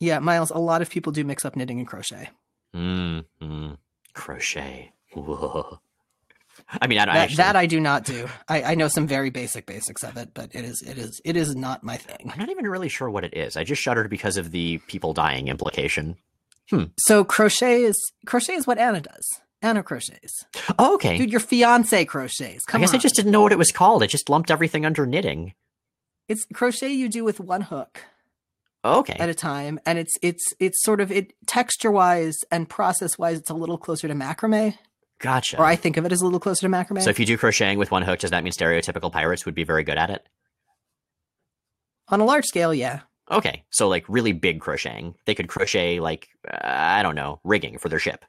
Yeah, 0.00 0.20
Miles. 0.20 0.50
A 0.50 0.58
lot 0.58 0.80
of 0.80 0.88
people 0.88 1.12
do 1.12 1.22
mix 1.22 1.44
up 1.44 1.54
knitting 1.54 1.78
and 1.78 1.86
crochet. 1.86 2.30
Mm, 2.74 3.26
mm, 3.42 3.76
crochet. 4.14 4.92
Whoa. 5.12 5.80
I 6.80 6.86
mean, 6.86 6.98
I 6.98 7.04
don't 7.04 7.14
that, 7.14 7.20
actually. 7.24 7.36
that 7.36 7.56
I 7.56 7.66
do 7.66 7.78
not 7.78 8.04
do. 8.04 8.26
I, 8.48 8.62
I 8.62 8.74
know 8.74 8.88
some 8.88 9.06
very 9.06 9.30
basic 9.30 9.66
basics 9.66 10.02
of 10.02 10.16
it, 10.16 10.30
but 10.34 10.54
it 10.54 10.64
is 10.64 10.82
it 10.82 10.96
is 10.96 11.20
it 11.24 11.36
is 11.36 11.54
not 11.54 11.84
my 11.84 11.98
thing. 11.98 12.30
I'm 12.32 12.38
not 12.38 12.48
even 12.48 12.66
really 12.66 12.88
sure 12.88 13.10
what 13.10 13.24
it 13.24 13.36
is. 13.36 13.56
I 13.56 13.64
just 13.64 13.82
shuddered 13.82 14.08
because 14.08 14.36
of 14.38 14.50
the 14.50 14.78
people 14.86 15.12
dying 15.12 15.48
implication. 15.48 16.16
Hmm. 16.70 16.84
So 16.98 17.24
crochet 17.24 17.82
is 17.82 17.96
crochet 18.26 18.54
is 18.54 18.66
what 18.66 18.78
Anna 18.78 19.00
does. 19.00 19.26
Anna 19.60 19.82
crochets. 19.82 20.44
Oh, 20.78 20.94
okay. 20.94 21.18
Dude, 21.18 21.30
your 21.32 21.40
fiance 21.40 22.04
crochets. 22.04 22.64
I 22.68 22.70
Come 22.70 22.80
guess 22.82 22.90
on. 22.90 22.96
I 22.96 22.98
just 22.98 23.16
didn't 23.16 23.32
know 23.32 23.40
what 23.42 23.50
it 23.52 23.58
was 23.58 23.72
called. 23.72 24.02
I 24.02 24.06
just 24.06 24.28
lumped 24.28 24.50
everything 24.50 24.86
under 24.86 25.04
knitting. 25.06 25.54
it's 26.28 26.46
crochet 26.54 26.90
you 26.92 27.08
do 27.08 27.24
with 27.24 27.40
one 27.40 27.62
hook 27.62 28.02
Oh, 28.84 29.00
okay. 29.00 29.14
at 29.18 29.28
a 29.28 29.34
time, 29.34 29.80
and 29.84 29.98
it's 29.98 30.12
it's 30.22 30.44
it's 30.60 30.80
sort 30.84 31.00
of 31.00 31.10
it 31.10 31.32
texture 31.46 31.90
wise 31.90 32.36
and 32.52 32.68
process 32.68 33.18
wise, 33.18 33.38
it's 33.38 33.50
a 33.50 33.54
little 33.54 33.76
closer 33.78 34.06
to 34.06 34.14
macrame, 34.14 34.78
Gotcha. 35.18 35.58
or 35.58 35.64
I 35.64 35.74
think 35.74 35.96
of 35.96 36.04
it 36.04 36.12
as 36.12 36.20
a 36.20 36.24
little 36.24 36.38
closer 36.38 36.60
to 36.60 36.68
macrame. 36.68 37.02
so 37.02 37.10
if 37.10 37.18
you 37.18 37.26
do 37.26 37.36
crocheting 37.36 37.78
with 37.78 37.90
one 37.90 38.02
hook, 38.02 38.20
does 38.20 38.30
that 38.30 38.44
mean 38.44 38.52
stereotypical 38.52 39.10
pirates 39.10 39.44
would 39.44 39.56
be 39.56 39.64
very 39.64 39.82
good 39.82 39.98
at 39.98 40.10
it? 40.10 40.24
On 42.08 42.20
a 42.20 42.24
large 42.24 42.44
scale, 42.44 42.72
yeah. 42.72 43.00
Okay. 43.30 43.64
So 43.70 43.88
like 43.88 44.04
really 44.08 44.32
big 44.32 44.60
crocheting. 44.60 45.14
They 45.26 45.34
could 45.34 45.48
crochet 45.48 46.00
like 46.00 46.28
uh, 46.46 46.58
I 46.62 47.02
don't 47.02 47.14
know, 47.14 47.40
rigging 47.44 47.78
for 47.78 47.88
their 47.88 47.98
ship. 47.98 48.24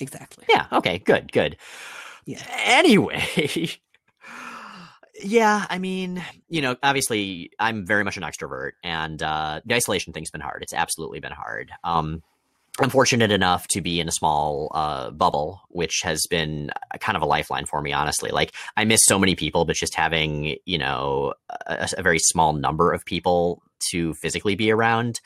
Exactly. 0.00 0.44
Yeah. 0.48 0.66
Okay. 0.72 0.98
Good. 0.98 1.32
Good. 1.32 1.56
Yeah. 2.26 2.42
Anyway. 2.64 3.70
yeah. 5.22 5.66
I 5.70 5.78
mean, 5.78 6.22
you 6.48 6.60
know, 6.60 6.76
obviously, 6.82 7.50
I'm 7.58 7.86
very 7.86 8.04
much 8.04 8.16
an 8.16 8.22
extrovert, 8.22 8.72
and 8.84 9.22
uh, 9.22 9.60
the 9.64 9.74
isolation 9.74 10.12
thing's 10.12 10.30
been 10.30 10.40
hard. 10.40 10.62
It's 10.62 10.74
absolutely 10.74 11.20
been 11.20 11.32
hard. 11.32 11.70
Um, 11.84 12.22
I'm 12.78 12.90
fortunate 12.90 13.30
enough 13.30 13.66
to 13.68 13.80
be 13.80 14.00
in 14.00 14.08
a 14.08 14.12
small 14.12 14.70
uh, 14.74 15.10
bubble, 15.10 15.62
which 15.70 16.02
has 16.02 16.26
been 16.28 16.70
kind 17.00 17.16
of 17.16 17.22
a 17.22 17.26
lifeline 17.26 17.64
for 17.64 17.80
me, 17.80 17.94
honestly. 17.94 18.30
Like, 18.30 18.54
I 18.76 18.84
miss 18.84 19.00
so 19.04 19.18
many 19.18 19.34
people, 19.34 19.64
but 19.64 19.76
just 19.76 19.94
having, 19.94 20.56
you 20.66 20.76
know, 20.76 21.32
a, 21.66 21.88
a 21.96 22.02
very 22.02 22.18
small 22.18 22.52
number 22.52 22.92
of 22.92 23.06
people 23.06 23.62
to 23.90 24.14
physically 24.14 24.54
be 24.54 24.70
around 24.70 25.20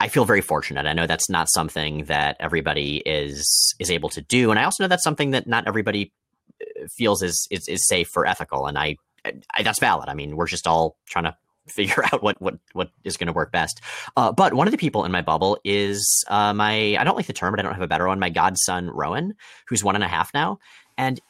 I 0.00 0.08
feel 0.08 0.24
very 0.24 0.40
fortunate. 0.40 0.86
I 0.86 0.92
know 0.92 1.06
that's 1.06 1.30
not 1.30 1.48
something 1.48 2.04
that 2.04 2.36
everybody 2.40 3.02
is 3.06 3.74
is 3.78 3.90
able 3.90 4.08
to 4.10 4.20
do, 4.20 4.50
and 4.50 4.58
I 4.58 4.64
also 4.64 4.82
know 4.82 4.88
that's 4.88 5.04
something 5.04 5.30
that 5.30 5.46
not 5.46 5.66
everybody 5.66 6.12
uh, 6.60 6.86
feels 6.96 7.22
is 7.22 7.46
is, 7.50 7.68
is 7.68 7.86
safe 7.86 8.14
or 8.16 8.26
ethical. 8.26 8.66
And 8.66 8.76
I, 8.76 8.96
I 9.24 9.62
that's 9.62 9.78
valid. 9.78 10.08
I 10.08 10.14
mean, 10.14 10.36
we're 10.36 10.46
just 10.46 10.66
all 10.66 10.98
trying 11.06 11.24
to 11.24 11.36
figure 11.68 12.04
out 12.12 12.22
what 12.22 12.40
what 12.42 12.58
what 12.72 12.90
is 13.04 13.16
going 13.16 13.28
to 13.28 13.32
work 13.32 13.52
best. 13.52 13.80
Uh, 14.16 14.32
but 14.32 14.54
one 14.54 14.66
of 14.66 14.72
the 14.72 14.78
people 14.78 15.04
in 15.04 15.12
my 15.12 15.22
bubble 15.22 15.58
is 15.64 16.24
uh, 16.28 16.52
my 16.52 16.96
I 16.98 17.04
don't 17.04 17.16
like 17.16 17.26
the 17.26 17.32
term, 17.32 17.52
but 17.52 17.60
I 17.60 17.62
don't 17.62 17.72
have 17.72 17.82
a 17.82 17.88
better 17.88 18.08
one. 18.08 18.18
My 18.18 18.30
godson 18.30 18.90
Rowan, 18.90 19.34
who's 19.68 19.84
one 19.84 19.94
and 19.94 20.04
a 20.04 20.08
half 20.08 20.34
now, 20.34 20.58
and 20.98 21.20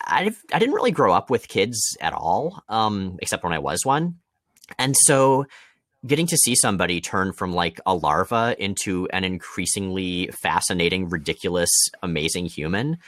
I 0.00 0.34
I 0.52 0.58
didn't 0.58 0.74
really 0.74 0.92
grow 0.92 1.12
up 1.12 1.30
with 1.30 1.46
kids 1.46 1.96
at 2.00 2.14
all, 2.14 2.62
um, 2.68 3.18
except 3.20 3.44
when 3.44 3.52
I 3.52 3.58
was 3.58 3.84
one, 3.84 4.16
and 4.78 4.96
so 4.96 5.46
getting 6.06 6.26
to 6.26 6.36
see 6.36 6.54
somebody 6.54 7.00
turn 7.00 7.32
from 7.32 7.52
like 7.52 7.80
a 7.86 7.94
larva 7.94 8.54
into 8.58 9.08
an 9.12 9.24
increasingly 9.24 10.30
fascinating, 10.42 11.08
ridiculous, 11.08 11.70
amazing 12.02 12.46
human 12.46 12.98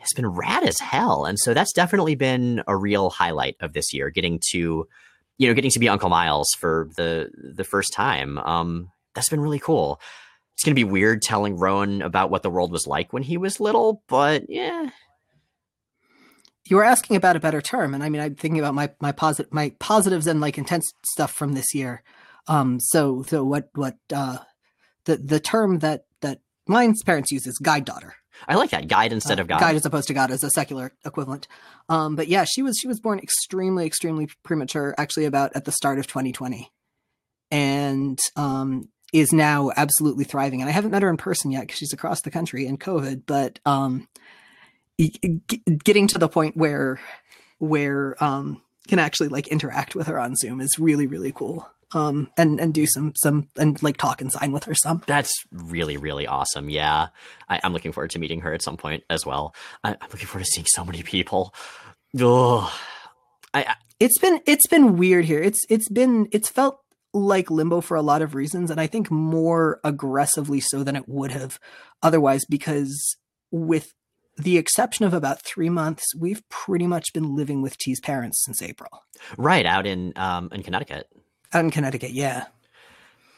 has 0.00 0.08
been 0.16 0.26
rad 0.26 0.64
as 0.64 0.80
hell. 0.80 1.26
And 1.26 1.38
so 1.38 1.52
that's 1.52 1.72
definitely 1.74 2.14
been 2.14 2.62
a 2.66 2.76
real 2.76 3.10
highlight 3.10 3.56
of 3.60 3.74
this 3.74 3.92
year, 3.92 4.08
getting 4.10 4.40
to, 4.50 4.88
you 5.36 5.48
know, 5.48 5.54
getting 5.54 5.70
to 5.70 5.78
be 5.78 5.88
Uncle 5.88 6.08
Miles 6.08 6.48
for 6.58 6.88
the 6.96 7.30
the 7.54 7.64
first 7.64 7.92
time. 7.92 8.38
Um, 8.38 8.90
that's 9.14 9.28
been 9.28 9.40
really 9.40 9.58
cool. 9.58 10.00
It's 10.54 10.64
gonna 10.64 10.74
be 10.74 10.84
weird 10.84 11.22
telling 11.22 11.56
Rowan 11.56 12.00
about 12.00 12.30
what 12.30 12.42
the 12.42 12.50
world 12.50 12.72
was 12.72 12.86
like 12.86 13.12
when 13.12 13.22
he 13.22 13.36
was 13.36 13.60
little, 13.60 14.02
but 14.08 14.48
yeah. 14.48 14.90
You 16.70 16.76
were 16.76 16.84
asking 16.84 17.16
about 17.16 17.34
a 17.34 17.40
better 17.40 17.60
term, 17.60 17.94
and 17.94 18.02
I 18.04 18.08
mean, 18.08 18.22
I'm 18.22 18.36
thinking 18.36 18.60
about 18.60 18.74
my 18.74 18.90
my 19.00 19.10
positive 19.12 19.52
my 19.52 19.74
positives 19.80 20.26
and 20.28 20.40
like 20.40 20.56
intense 20.56 20.90
stuff 21.04 21.32
from 21.32 21.52
this 21.54 21.74
year. 21.74 22.02
Um, 22.46 22.78
so 22.80 23.22
so 23.24 23.44
what 23.44 23.70
what 23.74 23.96
uh, 24.14 24.38
the 25.04 25.16
the 25.16 25.40
term 25.40 25.80
that 25.80 26.04
that 26.20 26.40
mine's 26.68 27.02
parents 27.02 27.32
use 27.32 27.46
is 27.46 27.58
guide 27.58 27.84
daughter. 27.84 28.14
I 28.48 28.54
like 28.54 28.70
that. 28.70 28.86
Guide 28.88 29.12
instead 29.12 29.38
Uh, 29.38 29.42
of 29.42 29.48
God. 29.48 29.60
guide 29.60 29.74
as 29.74 29.84
opposed 29.84 30.06
to 30.08 30.14
God 30.14 30.30
as 30.30 30.42
a 30.44 30.48
secular 30.50 30.92
equivalent. 31.04 31.48
Um, 31.88 32.14
but 32.16 32.28
yeah, 32.28 32.44
she 32.44 32.62
was 32.62 32.78
she 32.80 32.86
was 32.88 33.00
born 33.00 33.18
extremely 33.18 33.84
extremely 33.84 34.28
premature, 34.44 34.94
actually 34.96 35.24
about 35.26 35.50
at 35.56 35.64
the 35.64 35.72
start 35.72 35.98
of 35.98 36.06
2020, 36.06 36.70
and 37.50 38.18
um, 38.36 38.88
is 39.12 39.32
now 39.32 39.70
absolutely 39.76 40.24
thriving. 40.24 40.60
And 40.60 40.70
I 40.70 40.72
haven't 40.72 40.92
met 40.92 41.02
her 41.02 41.10
in 41.10 41.16
person 41.16 41.50
yet 41.50 41.62
because 41.62 41.78
she's 41.78 41.92
across 41.92 42.22
the 42.22 42.30
country 42.30 42.64
in 42.66 42.78
COVID. 42.78 43.24
But 43.26 43.58
um, 43.66 44.06
getting 45.84 46.06
to 46.08 46.18
the 46.18 46.28
point 46.28 46.56
where 46.56 47.00
where 47.58 48.22
um, 48.22 48.62
can 48.88 48.98
actually 48.98 49.28
like 49.28 49.48
interact 49.48 49.94
with 49.94 50.06
her 50.06 50.18
on 50.18 50.36
Zoom 50.36 50.60
is 50.60 50.78
really 50.78 51.06
really 51.06 51.32
cool. 51.32 51.68
Um, 51.92 52.30
and 52.36 52.60
and 52.60 52.72
do 52.72 52.86
some 52.86 53.14
some 53.16 53.48
and 53.56 53.82
like 53.82 53.96
talk 53.96 54.20
and 54.20 54.30
sign 54.30 54.52
with 54.52 54.62
her 54.64 54.76
some. 54.76 55.02
That's 55.08 55.32
really, 55.50 55.96
really 55.96 56.24
awesome. 56.24 56.70
Yeah. 56.70 57.08
I, 57.48 57.58
I'm 57.64 57.72
looking 57.72 57.90
forward 57.90 58.10
to 58.12 58.20
meeting 58.20 58.42
her 58.42 58.54
at 58.54 58.62
some 58.62 58.76
point 58.76 59.02
as 59.10 59.26
well. 59.26 59.56
I, 59.82 59.96
I'm 60.00 60.08
looking 60.12 60.28
forward 60.28 60.44
to 60.44 60.50
seeing 60.52 60.66
so 60.68 60.84
many 60.84 61.02
people. 61.02 61.52
Ugh. 62.14 62.70
I, 63.52 63.64
I, 63.64 63.74
it's 63.98 64.18
been 64.18 64.40
it's 64.46 64.68
been 64.68 64.98
weird 64.98 65.24
here. 65.24 65.42
It's 65.42 65.66
it's 65.68 65.88
been 65.88 66.28
it's 66.30 66.48
felt 66.48 66.80
like 67.12 67.50
limbo 67.50 67.80
for 67.80 67.96
a 67.96 68.02
lot 68.02 68.22
of 68.22 68.36
reasons, 68.36 68.70
and 68.70 68.80
I 68.80 68.86
think 68.86 69.10
more 69.10 69.80
aggressively 69.82 70.60
so 70.60 70.84
than 70.84 70.94
it 70.94 71.08
would 71.08 71.32
have 71.32 71.58
otherwise, 72.04 72.44
because 72.48 73.16
with 73.50 73.92
the 74.42 74.58
exception 74.58 75.04
of 75.04 75.14
about 75.14 75.42
three 75.42 75.70
months, 75.70 76.04
we've 76.16 76.46
pretty 76.48 76.86
much 76.86 77.12
been 77.12 77.34
living 77.34 77.62
with 77.62 77.76
T's 77.78 78.00
parents 78.00 78.42
since 78.44 78.62
April. 78.62 78.90
right 79.36 79.66
out 79.66 79.86
in 79.86 80.12
um 80.16 80.48
in 80.52 80.62
Connecticut. 80.62 81.08
Out 81.52 81.64
in 81.64 81.70
Connecticut, 81.70 82.12
yeah. 82.12 82.46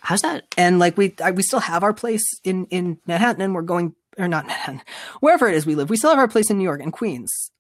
How's 0.01 0.23
that? 0.23 0.47
And 0.57 0.79
like 0.79 0.97
we 0.97 1.15
I, 1.23 1.31
we 1.31 1.43
still 1.43 1.61
have 1.61 1.83
our 1.83 1.95
place 1.95 2.25
in 2.45 2.67
in 2.67 2.99
Manhattan, 3.07 3.43
and 3.43 3.55
we're 3.55 3.63
going 3.63 3.95
or 4.19 4.29
not 4.29 4.47
Manhattan, 4.47 4.83
wherever 5.21 5.49
it 5.49 5.55
is 5.55 5.67
we 5.67 5.75
live. 5.75 5.91
We 5.91 5.97
still 5.97 6.11
have 6.11 6.19
our 6.19 6.29
place 6.29 6.51
in 6.51 6.59
New 6.59 6.65
York 6.65 6.83
and 6.83 6.93
Queens, 6.93 7.51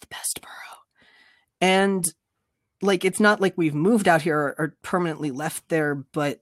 the 0.00 0.06
best 0.08 0.40
borough. 0.40 0.84
And 1.60 2.04
like 2.82 3.04
it's 3.04 3.20
not 3.20 3.40
like 3.40 3.54
we've 3.56 3.74
moved 3.74 4.08
out 4.08 4.22
here 4.22 4.38
or, 4.38 4.54
or 4.58 4.76
permanently 4.82 5.30
left 5.30 5.68
there, 5.68 5.94
but 5.94 6.40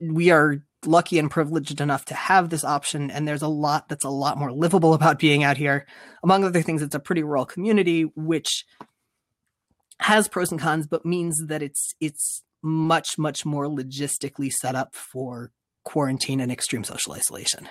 we 0.00 0.30
are 0.30 0.62
lucky 0.86 1.18
and 1.18 1.30
privileged 1.30 1.80
enough 1.80 2.04
to 2.06 2.14
have 2.14 2.50
this 2.50 2.64
option. 2.64 3.10
And 3.10 3.26
there's 3.26 3.42
a 3.42 3.48
lot 3.48 3.88
that's 3.88 4.04
a 4.04 4.10
lot 4.10 4.38
more 4.38 4.52
livable 4.52 4.94
about 4.94 5.18
being 5.18 5.44
out 5.44 5.56
here. 5.56 5.86
Among 6.22 6.44
other 6.44 6.62
things, 6.62 6.82
it's 6.82 6.94
a 6.94 7.00
pretty 7.00 7.22
rural 7.22 7.46
community, 7.46 8.02
which 8.14 8.64
has 10.00 10.28
pros 10.28 10.50
and 10.50 10.60
cons, 10.60 10.86
but 10.86 11.04
means 11.04 11.42
that 11.46 11.62
it's 11.62 11.94
it's 12.00 12.42
much 12.62 13.18
much 13.18 13.46
more 13.46 13.66
logistically 13.66 14.50
set 14.50 14.74
up 14.74 14.94
for 14.94 15.50
quarantine 15.84 16.40
and 16.40 16.52
extreme 16.52 16.84
social 16.84 17.12
isolation. 17.12 17.68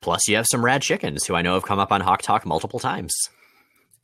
Plus, 0.00 0.28
you 0.28 0.36
have 0.36 0.46
some 0.46 0.64
rad 0.64 0.82
chickens 0.82 1.26
who 1.26 1.34
I 1.34 1.42
know 1.42 1.54
have 1.54 1.64
come 1.64 1.78
up 1.78 1.92
on 1.92 2.00
Hawk 2.00 2.22
Talk 2.22 2.46
multiple 2.46 2.78
times. 2.78 3.14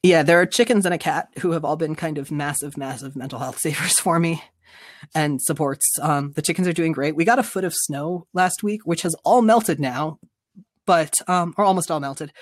Yeah, 0.02 0.22
there 0.22 0.40
are 0.40 0.46
chickens 0.46 0.84
and 0.84 0.94
a 0.94 0.98
cat 0.98 1.28
who 1.38 1.52
have 1.52 1.64
all 1.64 1.76
been 1.76 1.94
kind 1.94 2.18
of 2.18 2.30
massive, 2.30 2.76
massive 2.76 3.16
mental 3.16 3.38
health 3.38 3.58
savers 3.60 3.98
for 3.98 4.18
me 4.18 4.42
and 5.14 5.40
supports. 5.42 5.84
Um, 6.00 6.32
the 6.32 6.42
chickens 6.42 6.68
are 6.68 6.72
doing 6.72 6.92
great. 6.92 7.16
We 7.16 7.24
got 7.24 7.38
a 7.38 7.42
foot 7.42 7.64
of 7.64 7.74
snow 7.74 8.26
last 8.32 8.62
week, 8.62 8.82
which 8.84 9.02
has 9.02 9.14
all 9.24 9.42
melted 9.42 9.80
now, 9.80 10.18
but 10.86 11.12
um, 11.28 11.54
or 11.56 11.64
almost 11.64 11.90
all 11.90 12.00
melted. 12.00 12.32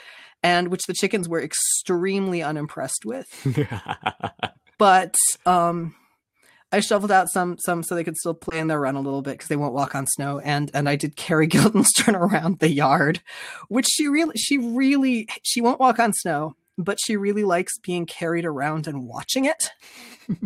and 0.43 0.69
which 0.69 0.85
the 0.87 0.95
chickens 0.95 1.29
were 1.29 1.41
extremely 1.43 2.43
unimpressed 2.43 3.05
with. 3.05 3.27
but 4.79 5.15
um, 5.47 5.95
I 6.73 6.81
shoveled 6.81 7.13
out 7.13 7.31
some 7.31 7.57
some 7.59 7.83
so 7.83 7.95
they 7.95 8.05
could 8.05 8.17
still 8.17 8.35
play 8.35 8.59
in 8.59 8.67
their 8.67 8.81
run 8.81 8.97
a 8.97 9.01
little 9.01 9.23
bit 9.23 9.33
because 9.33 9.49
they 9.49 9.57
won't 9.57 9.75
walk 9.75 9.95
on 9.95 10.07
snow. 10.07 10.39
And 10.41 10.71
and 10.75 10.89
I 10.89 10.97
did 10.97 11.17
carry 11.17 11.49
turn 11.99 12.17
around 12.17 12.59
the 12.59 12.71
yard, 12.71 13.21
which 13.69 13.87
she 13.93 14.09
really 14.09 14.35
she 14.37 14.59
really 14.59 15.29
she 15.43 15.61
won't 15.61 15.81
walk 15.81 15.99
on 15.99 16.13
snow, 16.13 16.57
but 16.79 16.99
she 17.01 17.17
really 17.17 17.45
likes 17.45 17.79
being 17.79 18.07
carried 18.07 18.45
around 18.45 18.87
and 18.87 19.07
watching 19.07 19.45
it. 19.45 19.71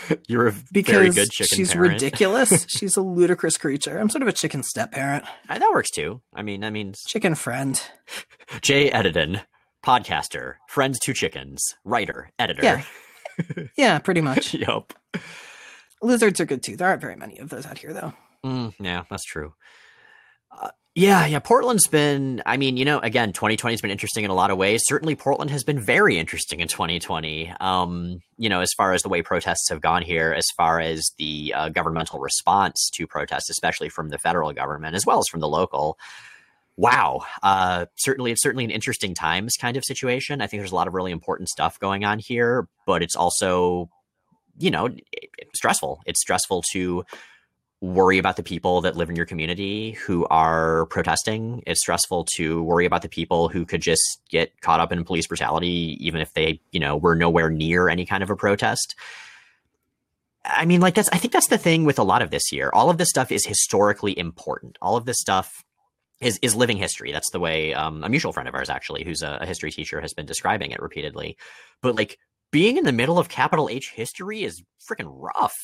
You're 0.28 0.48
a 0.48 0.54
because 0.72 0.92
very 0.94 1.10
good 1.10 1.30
chicken 1.30 1.56
she's 1.56 1.72
parent. 1.72 1.92
ridiculous. 1.94 2.66
she's 2.68 2.96
a 2.96 3.02
ludicrous 3.02 3.56
creature. 3.58 3.98
I'm 3.98 4.08
sort 4.10 4.22
of 4.22 4.28
a 4.28 4.32
chicken 4.32 4.62
step 4.62 4.92
parent, 4.92 5.24
Uh, 5.48 5.58
that 5.58 5.70
works 5.72 5.90
too. 5.90 6.22
I 6.34 6.42
mean, 6.42 6.60
that 6.62 6.72
means 6.72 7.02
chicken 7.06 7.34
friend. 7.34 7.80
Jay 8.62 8.90
Edidin, 8.90 9.42
podcaster, 9.84 10.54
friends 10.68 10.98
to 11.00 11.12
chickens, 11.12 11.74
writer, 11.84 12.30
editor. 12.38 12.62
Yeah. 12.62 12.82
Yeah, 13.76 13.98
pretty 13.98 14.20
much. 14.20 14.52
yep. 14.54 14.92
Lizards 16.02 16.38
are 16.40 16.44
good 16.44 16.62
too. 16.62 16.76
There 16.76 16.88
aren't 16.88 17.00
very 17.00 17.16
many 17.16 17.38
of 17.38 17.48
those 17.48 17.64
out 17.66 17.78
here, 17.78 17.92
though. 17.92 18.12
Mm, 18.44 18.74
yeah, 18.80 19.04
that's 19.08 19.24
true. 19.24 19.54
Uh, 20.50 20.68
yeah, 20.94 21.24
yeah. 21.24 21.38
Portland's 21.38 21.86
been, 21.88 22.42
I 22.44 22.58
mean, 22.58 22.76
you 22.76 22.84
know, 22.84 22.98
again, 22.98 23.32
2020 23.32 23.72
has 23.72 23.80
been 23.80 23.90
interesting 23.90 24.24
in 24.24 24.30
a 24.30 24.34
lot 24.34 24.50
of 24.50 24.58
ways. 24.58 24.82
Certainly, 24.84 25.14
Portland 25.16 25.50
has 25.50 25.64
been 25.64 25.80
very 25.80 26.18
interesting 26.18 26.60
in 26.60 26.68
2020. 26.68 27.50
Um, 27.60 28.20
you 28.36 28.50
know, 28.50 28.60
as 28.60 28.72
far 28.76 28.92
as 28.92 29.02
the 29.02 29.08
way 29.08 29.22
protests 29.22 29.70
have 29.70 29.80
gone 29.80 30.02
here, 30.02 30.32
as 30.32 30.46
far 30.56 30.80
as 30.80 31.10
the 31.16 31.54
uh, 31.56 31.68
governmental 31.70 32.18
response 32.20 32.90
to 32.94 33.06
protests, 33.06 33.48
especially 33.48 33.88
from 33.88 34.10
the 34.10 34.18
federal 34.18 34.52
government 34.52 34.94
as 34.94 35.06
well 35.06 35.18
as 35.18 35.28
from 35.28 35.40
the 35.40 35.48
local. 35.48 35.96
Wow. 36.76 37.22
Uh, 37.42 37.86
certainly, 37.96 38.30
it's 38.32 38.42
certainly 38.42 38.64
an 38.64 38.70
interesting 38.70 39.14
times 39.14 39.56
kind 39.58 39.76
of 39.78 39.84
situation. 39.84 40.42
I 40.42 40.46
think 40.46 40.60
there's 40.60 40.72
a 40.72 40.76
lot 40.76 40.88
of 40.88 40.94
really 40.94 41.12
important 41.12 41.48
stuff 41.48 41.78
going 41.80 42.04
on 42.04 42.18
here, 42.18 42.68
but 42.86 43.02
it's 43.02 43.16
also, 43.16 43.88
you 44.58 44.70
know, 44.70 44.86
it- 44.86 45.04
it's 45.38 45.58
stressful. 45.58 46.00
It's 46.06 46.20
stressful 46.20 46.62
to 46.72 47.04
worry 47.82 48.16
about 48.16 48.36
the 48.36 48.44
people 48.44 48.80
that 48.80 48.96
live 48.96 49.10
in 49.10 49.16
your 49.16 49.26
community 49.26 49.90
who 49.90 50.24
are 50.26 50.86
protesting. 50.86 51.64
It's 51.66 51.80
stressful 51.80 52.28
to 52.36 52.62
worry 52.62 52.86
about 52.86 53.02
the 53.02 53.08
people 53.08 53.48
who 53.48 53.66
could 53.66 53.82
just 53.82 54.20
get 54.30 54.60
caught 54.60 54.78
up 54.78 54.92
in 54.92 55.04
police 55.04 55.26
brutality, 55.26 55.98
even 55.98 56.20
if 56.20 56.32
they, 56.32 56.60
you 56.70 56.78
know, 56.78 56.96
were 56.96 57.16
nowhere 57.16 57.50
near 57.50 57.88
any 57.88 58.06
kind 58.06 58.22
of 58.22 58.30
a 58.30 58.36
protest. 58.36 58.94
I 60.44 60.64
mean, 60.64 60.80
like 60.80 60.94
that's, 60.94 61.08
I 61.12 61.18
think 61.18 61.32
that's 61.32 61.48
the 61.48 61.58
thing 61.58 61.84
with 61.84 61.98
a 61.98 62.04
lot 62.04 62.22
of 62.22 62.30
this 62.30 62.52
year. 62.52 62.70
All 62.72 62.88
of 62.88 62.98
this 62.98 63.08
stuff 63.08 63.32
is 63.32 63.44
historically 63.44 64.16
important. 64.16 64.78
All 64.80 64.96
of 64.96 65.04
this 65.04 65.18
stuff 65.18 65.64
is, 66.20 66.38
is 66.40 66.54
living 66.54 66.76
history. 66.76 67.10
That's 67.10 67.30
the 67.32 67.40
way 67.40 67.74
um, 67.74 68.04
a 68.04 68.08
mutual 68.08 68.32
friend 68.32 68.48
of 68.48 68.54
ours, 68.54 68.70
actually, 68.70 69.02
who's 69.02 69.22
a, 69.22 69.38
a 69.40 69.46
history 69.46 69.72
teacher, 69.72 70.00
has 70.00 70.14
been 70.14 70.26
describing 70.26 70.70
it 70.70 70.80
repeatedly. 70.80 71.36
But 71.80 71.96
like 71.96 72.20
being 72.52 72.76
in 72.76 72.84
the 72.84 72.92
middle 72.92 73.18
of 73.18 73.28
capital 73.28 73.68
H 73.68 73.90
history 73.90 74.44
is 74.44 74.62
freaking 74.88 75.10
rough. 75.10 75.56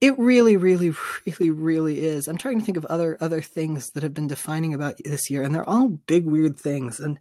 It 0.00 0.18
really, 0.18 0.56
really, 0.56 0.94
really, 1.26 1.50
really 1.50 2.04
is. 2.04 2.28
I'm 2.28 2.38
trying 2.38 2.58
to 2.58 2.64
think 2.64 2.76
of 2.76 2.84
other 2.86 3.16
other 3.20 3.40
things 3.40 3.90
that 3.90 4.02
have 4.02 4.14
been 4.14 4.26
defining 4.26 4.74
about 4.74 4.96
this 5.04 5.30
year, 5.30 5.42
and 5.42 5.54
they're 5.54 5.68
all 5.68 5.88
big, 5.88 6.26
weird 6.26 6.58
things. 6.58 7.00
And 7.00 7.18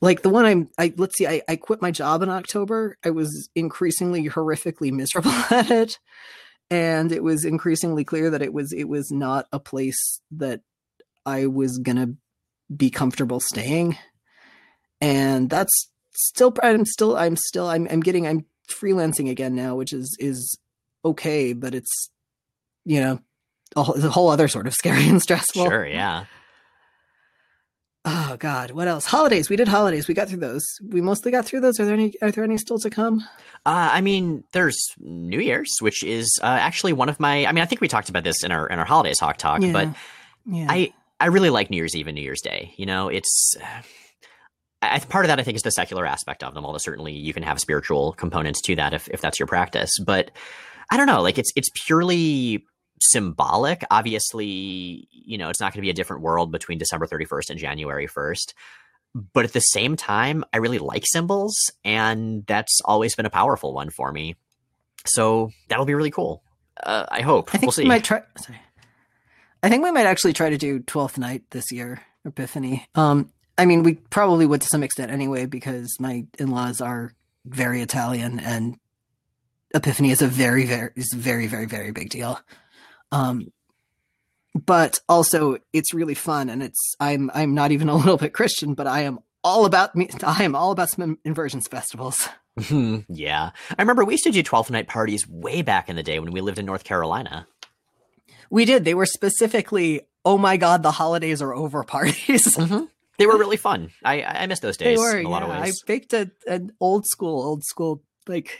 like 0.00 0.22
the 0.22 0.30
one 0.30 0.44
I'm, 0.44 0.68
I 0.78 0.92
let's 0.96 1.16
see, 1.16 1.26
I, 1.26 1.42
I 1.48 1.56
quit 1.56 1.82
my 1.82 1.90
job 1.90 2.22
in 2.22 2.30
October. 2.30 2.96
I 3.04 3.10
was 3.10 3.50
increasingly 3.54 4.28
horrifically 4.28 4.92
miserable 4.92 5.30
at 5.50 5.70
it, 5.70 5.98
and 6.70 7.12
it 7.12 7.22
was 7.22 7.44
increasingly 7.44 8.04
clear 8.04 8.30
that 8.30 8.42
it 8.42 8.52
was 8.52 8.72
it 8.72 8.88
was 8.88 9.10
not 9.10 9.46
a 9.52 9.60
place 9.60 10.20
that 10.32 10.62
I 11.26 11.46
was 11.46 11.78
gonna 11.78 12.14
be 12.74 12.90
comfortable 12.90 13.40
staying. 13.40 13.96
And 15.00 15.50
that's 15.50 15.90
still, 16.12 16.54
I'm 16.62 16.84
still, 16.84 17.16
I'm 17.16 17.36
still, 17.36 17.68
I'm, 17.68 17.88
I'm 17.90 18.00
getting, 18.00 18.26
I'm 18.26 18.46
freelancing 18.70 19.28
again 19.28 19.54
now, 19.54 19.74
which 19.74 19.92
is 19.92 20.16
is 20.20 20.58
okay, 21.04 21.52
but 21.52 21.74
it's 21.74 22.10
you 22.84 23.00
know 23.00 23.20
a 23.76 23.82
whole, 23.82 23.94
it's 23.94 24.04
a 24.04 24.10
whole 24.10 24.30
other 24.30 24.48
sort 24.48 24.66
of 24.66 24.74
scary 24.78 25.08
and 25.08 25.22
stressful. 25.22 25.64
Sure, 25.64 25.86
yeah. 25.86 26.24
Oh 28.04 28.36
God, 28.36 28.72
what 28.72 28.88
else? 28.88 29.06
Holidays. 29.06 29.48
We 29.48 29.54
did 29.54 29.68
holidays. 29.68 30.08
We 30.08 30.14
got 30.14 30.28
through 30.28 30.40
those. 30.40 30.64
We 30.84 31.00
mostly 31.00 31.30
got 31.30 31.44
through 31.44 31.60
those. 31.60 31.78
Are 31.78 31.84
there 31.84 31.94
any? 31.94 32.12
Are 32.20 32.32
there 32.32 32.42
any 32.42 32.58
still 32.58 32.78
to 32.80 32.90
come? 32.90 33.20
Uh, 33.64 33.90
I 33.92 34.00
mean, 34.00 34.42
there's 34.52 34.76
New 34.98 35.38
Year's, 35.38 35.70
which 35.78 36.02
is 36.02 36.36
uh, 36.42 36.46
actually 36.46 36.94
one 36.94 37.08
of 37.08 37.20
my. 37.20 37.46
I 37.46 37.52
mean, 37.52 37.62
I 37.62 37.66
think 37.66 37.80
we 37.80 37.86
talked 37.86 38.08
about 38.08 38.24
this 38.24 38.42
in 38.42 38.50
our 38.50 38.66
in 38.66 38.80
our 38.80 38.84
holidays 38.84 39.20
hawk 39.20 39.36
talk, 39.36 39.60
but 39.60 39.88
yeah. 40.46 40.66
I 40.68 40.92
I 41.20 41.26
really 41.26 41.50
like 41.50 41.70
New 41.70 41.76
Year's 41.76 41.94
Eve 41.94 42.08
and 42.08 42.16
New 42.16 42.22
Year's 42.22 42.40
Day. 42.40 42.74
You 42.76 42.86
know, 42.86 43.08
it's 43.08 43.56
I, 44.82 44.98
part 44.98 45.24
of 45.24 45.28
that. 45.28 45.38
I 45.38 45.44
think 45.44 45.54
is 45.54 45.62
the 45.62 45.70
secular 45.70 46.04
aspect 46.04 46.42
of 46.42 46.54
them. 46.54 46.66
Although 46.66 46.78
certainly 46.78 47.12
you 47.12 47.32
can 47.32 47.44
have 47.44 47.60
spiritual 47.60 48.14
components 48.14 48.60
to 48.62 48.74
that 48.74 48.94
if 48.94 49.08
if 49.10 49.20
that's 49.20 49.38
your 49.38 49.46
practice. 49.46 49.92
But 50.04 50.32
I 50.92 50.98
don't 50.98 51.06
know. 51.06 51.22
Like 51.22 51.38
it's 51.38 51.50
it's 51.56 51.70
purely 51.86 52.66
symbolic. 53.00 53.82
Obviously, 53.90 55.08
you 55.10 55.38
know, 55.38 55.48
it's 55.48 55.58
not 55.58 55.72
going 55.72 55.78
to 55.78 55.86
be 55.86 55.88
a 55.88 55.94
different 55.94 56.22
world 56.22 56.52
between 56.52 56.76
December 56.76 57.06
31st 57.06 57.48
and 57.48 57.58
January 57.58 58.06
1st. 58.06 58.52
But 59.14 59.46
at 59.46 59.54
the 59.54 59.60
same 59.60 59.96
time, 59.96 60.44
I 60.52 60.58
really 60.58 60.78
like 60.78 61.04
symbols, 61.06 61.54
and 61.82 62.44
that's 62.46 62.80
always 62.84 63.14
been 63.14 63.24
a 63.24 63.30
powerful 63.30 63.72
one 63.72 63.88
for 63.88 64.12
me. 64.12 64.36
So 65.06 65.50
that'll 65.68 65.86
be 65.86 65.94
really 65.94 66.10
cool. 66.10 66.42
Uh, 66.82 67.06
I 67.10 67.22
hope. 67.22 67.48
I 67.48 67.52
think 67.52 67.62
we'll 67.62 67.72
see. 67.72 67.84
we 67.84 67.88
might 67.88 68.04
try. 68.04 68.22
Sorry. 68.36 68.60
I 69.62 69.70
think 69.70 69.82
we 69.82 69.92
might 69.92 70.06
actually 70.06 70.34
try 70.34 70.50
to 70.50 70.58
do 70.58 70.80
Twelfth 70.80 71.16
Night 71.16 71.44
this 71.52 71.72
year, 71.72 72.02
Epiphany. 72.26 72.86
Um, 72.94 73.32
I 73.56 73.64
mean, 73.64 73.82
we 73.82 73.94
probably 73.94 74.44
would 74.44 74.60
to 74.60 74.68
some 74.68 74.82
extent 74.82 75.10
anyway, 75.10 75.46
because 75.46 75.96
my 75.98 76.26
in-laws 76.38 76.82
are 76.82 77.14
very 77.46 77.80
Italian, 77.80 78.40
and 78.40 78.76
Epiphany 79.74 80.10
is 80.10 80.22
a 80.22 80.26
very, 80.26 80.66
very, 80.66 80.90
is 80.96 81.12
very, 81.14 81.46
very, 81.46 81.66
very 81.66 81.92
big 81.92 82.10
deal. 82.10 82.40
Um, 83.10 83.52
but 84.54 84.98
also 85.08 85.58
it's 85.72 85.94
really 85.94 86.14
fun, 86.14 86.50
and 86.50 86.62
it's 86.62 86.94
I'm 87.00 87.30
I'm 87.34 87.54
not 87.54 87.72
even 87.72 87.88
a 87.88 87.96
little 87.96 88.16
bit 88.16 88.32
Christian, 88.32 88.74
but 88.74 88.86
I 88.86 89.02
am 89.02 89.20
all 89.44 89.64
about 89.64 89.94
me. 89.96 90.08
I 90.22 90.44
am 90.44 90.54
all 90.54 90.70
about 90.72 90.90
some 90.90 91.18
inversions 91.24 91.68
festivals. 91.68 92.28
yeah. 93.08 93.50
I 93.70 93.82
remember 93.82 94.04
we 94.04 94.14
used 94.14 94.24
to 94.24 94.30
do 94.30 94.42
12th 94.42 94.70
night 94.70 94.86
parties 94.86 95.26
way 95.26 95.62
back 95.62 95.88
in 95.88 95.96
the 95.96 96.02
day 96.02 96.18
when 96.18 96.32
we 96.32 96.42
lived 96.42 96.58
in 96.58 96.66
North 96.66 96.84
Carolina. 96.84 97.46
We 98.50 98.66
did. 98.66 98.84
They 98.84 98.92
were 98.92 99.06
specifically, 99.06 100.02
oh 100.24 100.36
my 100.36 100.58
god, 100.58 100.82
the 100.82 100.90
holidays 100.90 101.40
are 101.40 101.54
over 101.54 101.82
parties. 101.84 102.56
Mm-hmm. 102.56 102.84
They 103.18 103.26
were 103.26 103.38
really 103.38 103.56
fun. 103.56 103.90
I 104.04 104.22
I 104.22 104.46
miss 104.46 104.60
those 104.60 104.76
days 104.76 104.98
they 104.98 105.02
were. 105.02 105.18
in 105.18 105.26
a 105.26 105.28
lot 105.28 105.42
yeah. 105.42 105.54
of 105.56 105.62
ways. 105.62 105.82
I 105.82 105.86
baked 105.86 106.12
a, 106.12 106.30
an 106.46 106.72
old 106.80 107.06
school, 107.06 107.42
old 107.42 107.64
school, 107.64 108.02
like 108.26 108.58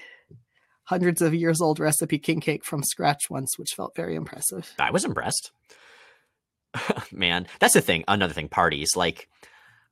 hundreds 0.84 1.22
of 1.22 1.34
years 1.34 1.60
old 1.60 1.78
recipe 1.78 2.18
king 2.18 2.40
cake 2.40 2.64
from 2.64 2.82
scratch 2.82 3.30
once, 3.30 3.58
which 3.58 3.70
felt 3.76 3.94
very 3.96 4.14
impressive. 4.14 4.72
I 4.78 4.90
was 4.90 5.04
impressed. 5.04 5.50
Man, 7.12 7.46
that's 7.60 7.74
the 7.74 7.80
thing. 7.80 8.04
Another 8.08 8.32
thing, 8.34 8.48
parties. 8.48 8.90
Like, 8.96 9.28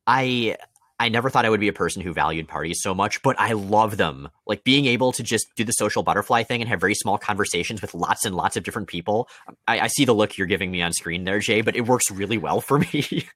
I 0.06 0.56
I 0.98 1.08
never 1.08 1.30
thought 1.30 1.44
I 1.46 1.50
would 1.50 1.60
be 1.60 1.68
a 1.68 1.72
person 1.72 2.02
who 2.02 2.12
valued 2.12 2.46
parties 2.48 2.80
so 2.82 2.94
much, 2.94 3.22
but 3.22 3.34
I 3.38 3.52
love 3.52 3.96
them. 3.96 4.28
Like 4.46 4.64
being 4.64 4.86
able 4.86 5.12
to 5.12 5.22
just 5.22 5.46
do 5.56 5.64
the 5.64 5.72
social 5.72 6.02
butterfly 6.02 6.42
thing 6.42 6.60
and 6.60 6.68
have 6.68 6.80
very 6.80 6.94
small 6.94 7.16
conversations 7.18 7.80
with 7.80 7.94
lots 7.94 8.24
and 8.26 8.34
lots 8.34 8.56
of 8.56 8.64
different 8.64 8.88
people. 8.88 9.28
I, 9.66 9.80
I 9.80 9.86
see 9.86 10.04
the 10.04 10.12
look 10.12 10.36
you're 10.36 10.46
giving 10.46 10.70
me 10.70 10.82
on 10.82 10.92
screen 10.92 11.24
there, 11.24 11.38
Jay, 11.38 11.62
but 11.62 11.76
it 11.76 11.86
works 11.86 12.10
really 12.10 12.36
well 12.38 12.60
for 12.60 12.78
me. 12.92 13.26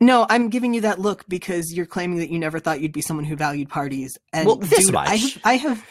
No, 0.00 0.26
I'm 0.28 0.48
giving 0.48 0.74
you 0.74 0.80
that 0.80 0.98
look 0.98 1.24
because 1.28 1.72
you're 1.72 1.86
claiming 1.86 2.18
that 2.18 2.30
you 2.30 2.40
never 2.40 2.58
thought 2.58 2.80
you'd 2.80 2.92
be 2.92 3.02
someone 3.02 3.24
who 3.24 3.36
valued 3.36 3.68
parties. 3.68 4.18
And 4.32 4.46
Well, 4.46 4.56
this 4.56 4.86
dude, 4.86 4.96
I 4.96 5.04
much. 5.10 5.20
have, 5.34 5.40
I 5.44 5.56
have, 5.58 5.86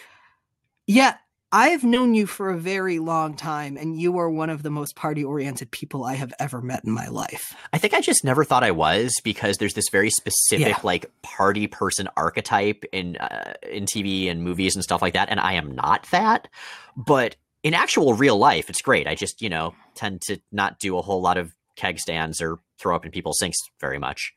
yeah, 0.88 1.16
I've 1.54 1.84
known 1.84 2.14
you 2.14 2.28
for 2.28 2.50
a 2.50 2.58
very 2.58 3.00
long 3.00 3.36
time, 3.36 3.76
and 3.76 4.00
you 4.00 4.18
are 4.20 4.30
one 4.30 4.50
of 4.50 4.64
the 4.64 4.70
most 4.70 4.96
party-oriented 4.96 5.70
people 5.72 6.06
I 6.06 6.14
have 6.16 6.34
ever 6.40 6.62
met 6.62 6.86
in 6.86 6.92
my 6.94 7.08
life. 7.08 7.54
I 7.74 7.78
think 7.78 7.94
I 7.94 8.00
just 8.00 8.24
never 8.24 8.46
thought 8.46 8.64
I 8.64 8.72
was 8.72 9.14
because 9.24 9.58
there's 9.58 9.74
this 9.74 9.90
very 9.92 10.10
specific 10.10 10.68
Yeah. 10.68 10.80
like 10.84 11.12
party 11.24 11.68
person 11.68 12.08
archetype 12.16 12.86
in 12.94 13.18
uh, 13.18 13.54
in 13.70 13.86
TV 13.86 14.30
and 14.32 14.44
movies 14.44 14.76
and 14.76 14.84
stuff 14.84 15.02
like 15.02 15.14
that, 15.14 15.30
and 15.30 15.40
I 15.42 15.54
am 15.54 15.76
not 15.76 16.08
that. 16.12 16.48
But 16.96 17.36
in 17.64 17.74
actual 17.74 18.14
real 18.14 18.38
life, 18.38 18.70
it's 18.70 18.82
great. 18.82 19.06
I 19.08 19.16
just 19.16 19.42
you 19.42 19.50
know 19.50 19.76
tend 19.94 20.22
to 20.28 20.40
not 20.54 20.80
do 20.80 20.98
a 20.98 21.02
whole 21.02 21.22
lot 21.22 21.38
of 21.38 21.54
keg 21.76 22.00
stands 22.00 22.42
or 22.42 22.60
throw 22.80 22.96
up 22.96 23.06
in 23.06 23.12
people's 23.12 23.40
sinks 23.40 23.58
very 23.82 24.00
much. 24.00 24.34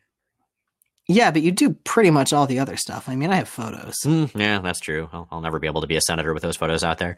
Yeah, 1.07 1.31
but 1.31 1.43
you 1.43 1.53
do 1.53 1.75
pretty 1.85 2.11
much 2.11 2.33
all 2.33 2.47
the 2.47 2.59
other 2.59 2.77
stuff. 2.77 3.09
I 3.09 3.17
mean, 3.17 3.31
I 3.31 3.37
have 3.37 3.49
photos. 3.49 3.95
Mm, 4.05 4.31
yeah, 4.35 4.61
that's 4.61 4.81
true. 4.81 5.09
I'll, 5.12 5.29
I'll 5.31 5.40
never 5.43 5.59
be 5.59 5.67
able 5.67 5.83
to 5.83 5.87
be 5.87 5.97
a 5.97 6.01
senator 6.01 6.33
with 6.33 6.43
those 6.43 6.57
photos 6.57 6.83
out 6.83 6.99
there. 6.99 7.17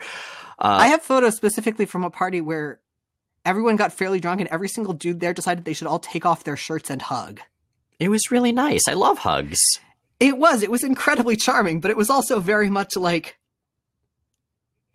Uh, 0.59 0.79
I 0.81 0.89
have 0.89 1.03
photos 1.03 1.37
specifically 1.37 1.87
from 1.87 2.03
a 2.03 2.11
party 2.11 2.41
where 2.41 2.81
everyone 3.45 3.77
got 3.77 3.93
fairly 3.93 4.19
drunk, 4.19 4.41
and 4.41 4.51
every 4.51 4.69
single 4.69 4.93
dude 4.93 5.21
there 5.21 5.33
decided 5.33 5.65
they 5.65 5.73
should 5.73 5.87
all 5.87 6.01
take 6.01 6.27
off 6.27 6.43
their 6.45 6.57
shirts 6.57 6.91
and 6.91 7.01
hug. 7.01 7.41
it 8.01 8.09
was 8.09 8.31
really 8.31 8.53
nice. 8.53 8.89
I 8.89 8.95
love 8.95 9.19
hugs. 9.19 9.61
It 10.19 10.37
was. 10.39 10.63
It 10.63 10.71
was 10.71 10.83
incredibly 10.83 11.37
charming, 11.37 11.81
but 11.81 11.91
it 11.91 11.97
was 11.97 12.11
also 12.11 12.41
very 12.41 12.71
much 12.71 12.97
like. 12.97 13.39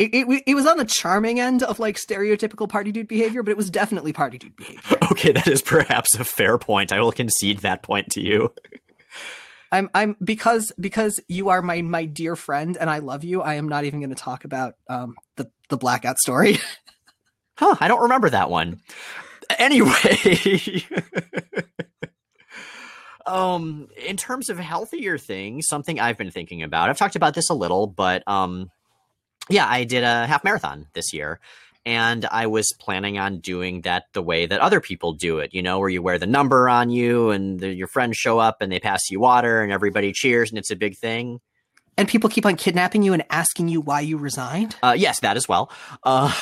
It, 0.01 0.15
it, 0.15 0.43
it 0.47 0.55
was 0.55 0.65
on 0.65 0.77
the 0.77 0.85
charming 0.85 1.39
end 1.39 1.61
of 1.61 1.77
like 1.77 1.95
stereotypical 1.95 2.67
party 2.67 2.91
dude 2.91 3.07
behavior, 3.07 3.43
but 3.43 3.51
it 3.51 3.57
was 3.57 3.69
definitely 3.69 4.13
party 4.13 4.39
dude 4.39 4.55
behavior. 4.55 4.97
Okay, 5.11 5.33
that 5.33 5.47
is 5.47 5.61
perhaps 5.61 6.15
a 6.17 6.23
fair 6.23 6.57
point. 6.57 6.91
I 6.91 7.01
will 7.01 7.11
concede 7.11 7.59
that 7.59 7.83
point 7.83 8.09
to 8.11 8.21
you. 8.21 8.51
I'm 9.71 9.89
I'm 9.93 10.15
because 10.23 10.71
because 10.79 11.19
you 11.27 11.49
are 11.49 11.61
my 11.61 11.81
my 11.83 12.05
dear 12.05 12.35
friend 12.35 12.75
and 12.79 12.89
I 12.89 12.99
love 12.99 13.23
you. 13.23 13.41
I 13.41 13.55
am 13.55 13.69
not 13.69 13.83
even 13.83 13.99
going 13.99 14.09
to 14.09 14.15
talk 14.15 14.45
about 14.45 14.75
um 14.89 15.15
the 15.35 15.51
the 15.69 15.77
blackout 15.77 16.17
story. 16.17 16.57
huh? 17.57 17.75
I 17.79 17.87
don't 17.87 18.01
remember 18.01 18.29
that 18.31 18.49
one. 18.49 18.79
Anyway. 19.59 20.83
um 23.27 23.87
in 24.03 24.17
terms 24.17 24.49
of 24.49 24.57
healthier 24.57 25.15
things 25.15 25.67
something 25.67 25.99
i've 25.99 26.17
been 26.17 26.31
thinking 26.31 26.63
about 26.63 26.89
i've 26.89 26.97
talked 26.97 27.15
about 27.15 27.35
this 27.35 27.51
a 27.51 27.53
little 27.53 27.85
but 27.85 28.27
um 28.27 28.71
yeah 29.49 29.67
i 29.67 29.83
did 29.83 30.03
a 30.03 30.25
half 30.27 30.43
marathon 30.43 30.87
this 30.93 31.13
year 31.13 31.39
and 31.85 32.25
I 32.25 32.47
was 32.47 32.73
planning 32.79 33.17
on 33.17 33.39
doing 33.39 33.81
that 33.81 34.05
the 34.13 34.21
way 34.21 34.45
that 34.45 34.59
other 34.59 34.79
people 34.79 35.13
do 35.13 35.39
it, 35.39 35.53
you 35.53 35.63
know, 35.63 35.79
where 35.79 35.89
you 35.89 36.01
wear 36.01 36.19
the 36.19 36.27
number 36.27 36.69
on 36.69 36.91
you 36.91 37.31
and 37.31 37.59
the, 37.59 37.73
your 37.73 37.87
friends 37.87 38.17
show 38.17 38.37
up 38.37 38.61
and 38.61 38.71
they 38.71 38.79
pass 38.79 39.09
you 39.09 39.19
water 39.19 39.61
and 39.63 39.71
everybody 39.71 40.11
cheers 40.13 40.49
and 40.51 40.59
it's 40.59 40.69
a 40.69 40.75
big 40.75 40.97
thing. 40.97 41.39
And 41.97 42.07
people 42.07 42.29
keep 42.29 42.45
on 42.45 42.55
kidnapping 42.55 43.03
you 43.03 43.13
and 43.13 43.23
asking 43.29 43.67
you 43.67 43.81
why 43.81 44.01
you 44.01 44.17
resigned? 44.17 44.75
Uh, 44.81 44.95
yes, 44.97 45.19
that 45.21 45.37
as 45.37 45.47
well. 45.47 45.71
Uh, 46.03 46.33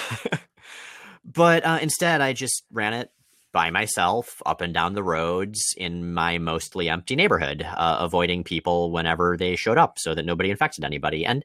but 1.25 1.65
uh, 1.65 1.79
instead, 1.81 2.21
I 2.21 2.33
just 2.33 2.63
ran 2.71 2.93
it 2.93 3.09
by 3.51 3.71
myself 3.71 4.41
up 4.45 4.61
and 4.61 4.73
down 4.73 4.93
the 4.93 5.03
roads 5.03 5.73
in 5.75 6.13
my 6.13 6.37
mostly 6.37 6.87
empty 6.87 7.15
neighborhood, 7.15 7.65
uh, 7.65 7.97
avoiding 7.99 8.43
people 8.43 8.91
whenever 8.91 9.37
they 9.37 9.55
showed 9.55 9.77
up 9.77 9.97
so 9.97 10.13
that 10.13 10.25
nobody 10.25 10.51
infected 10.51 10.83
anybody. 10.83 11.25
And 11.25 11.43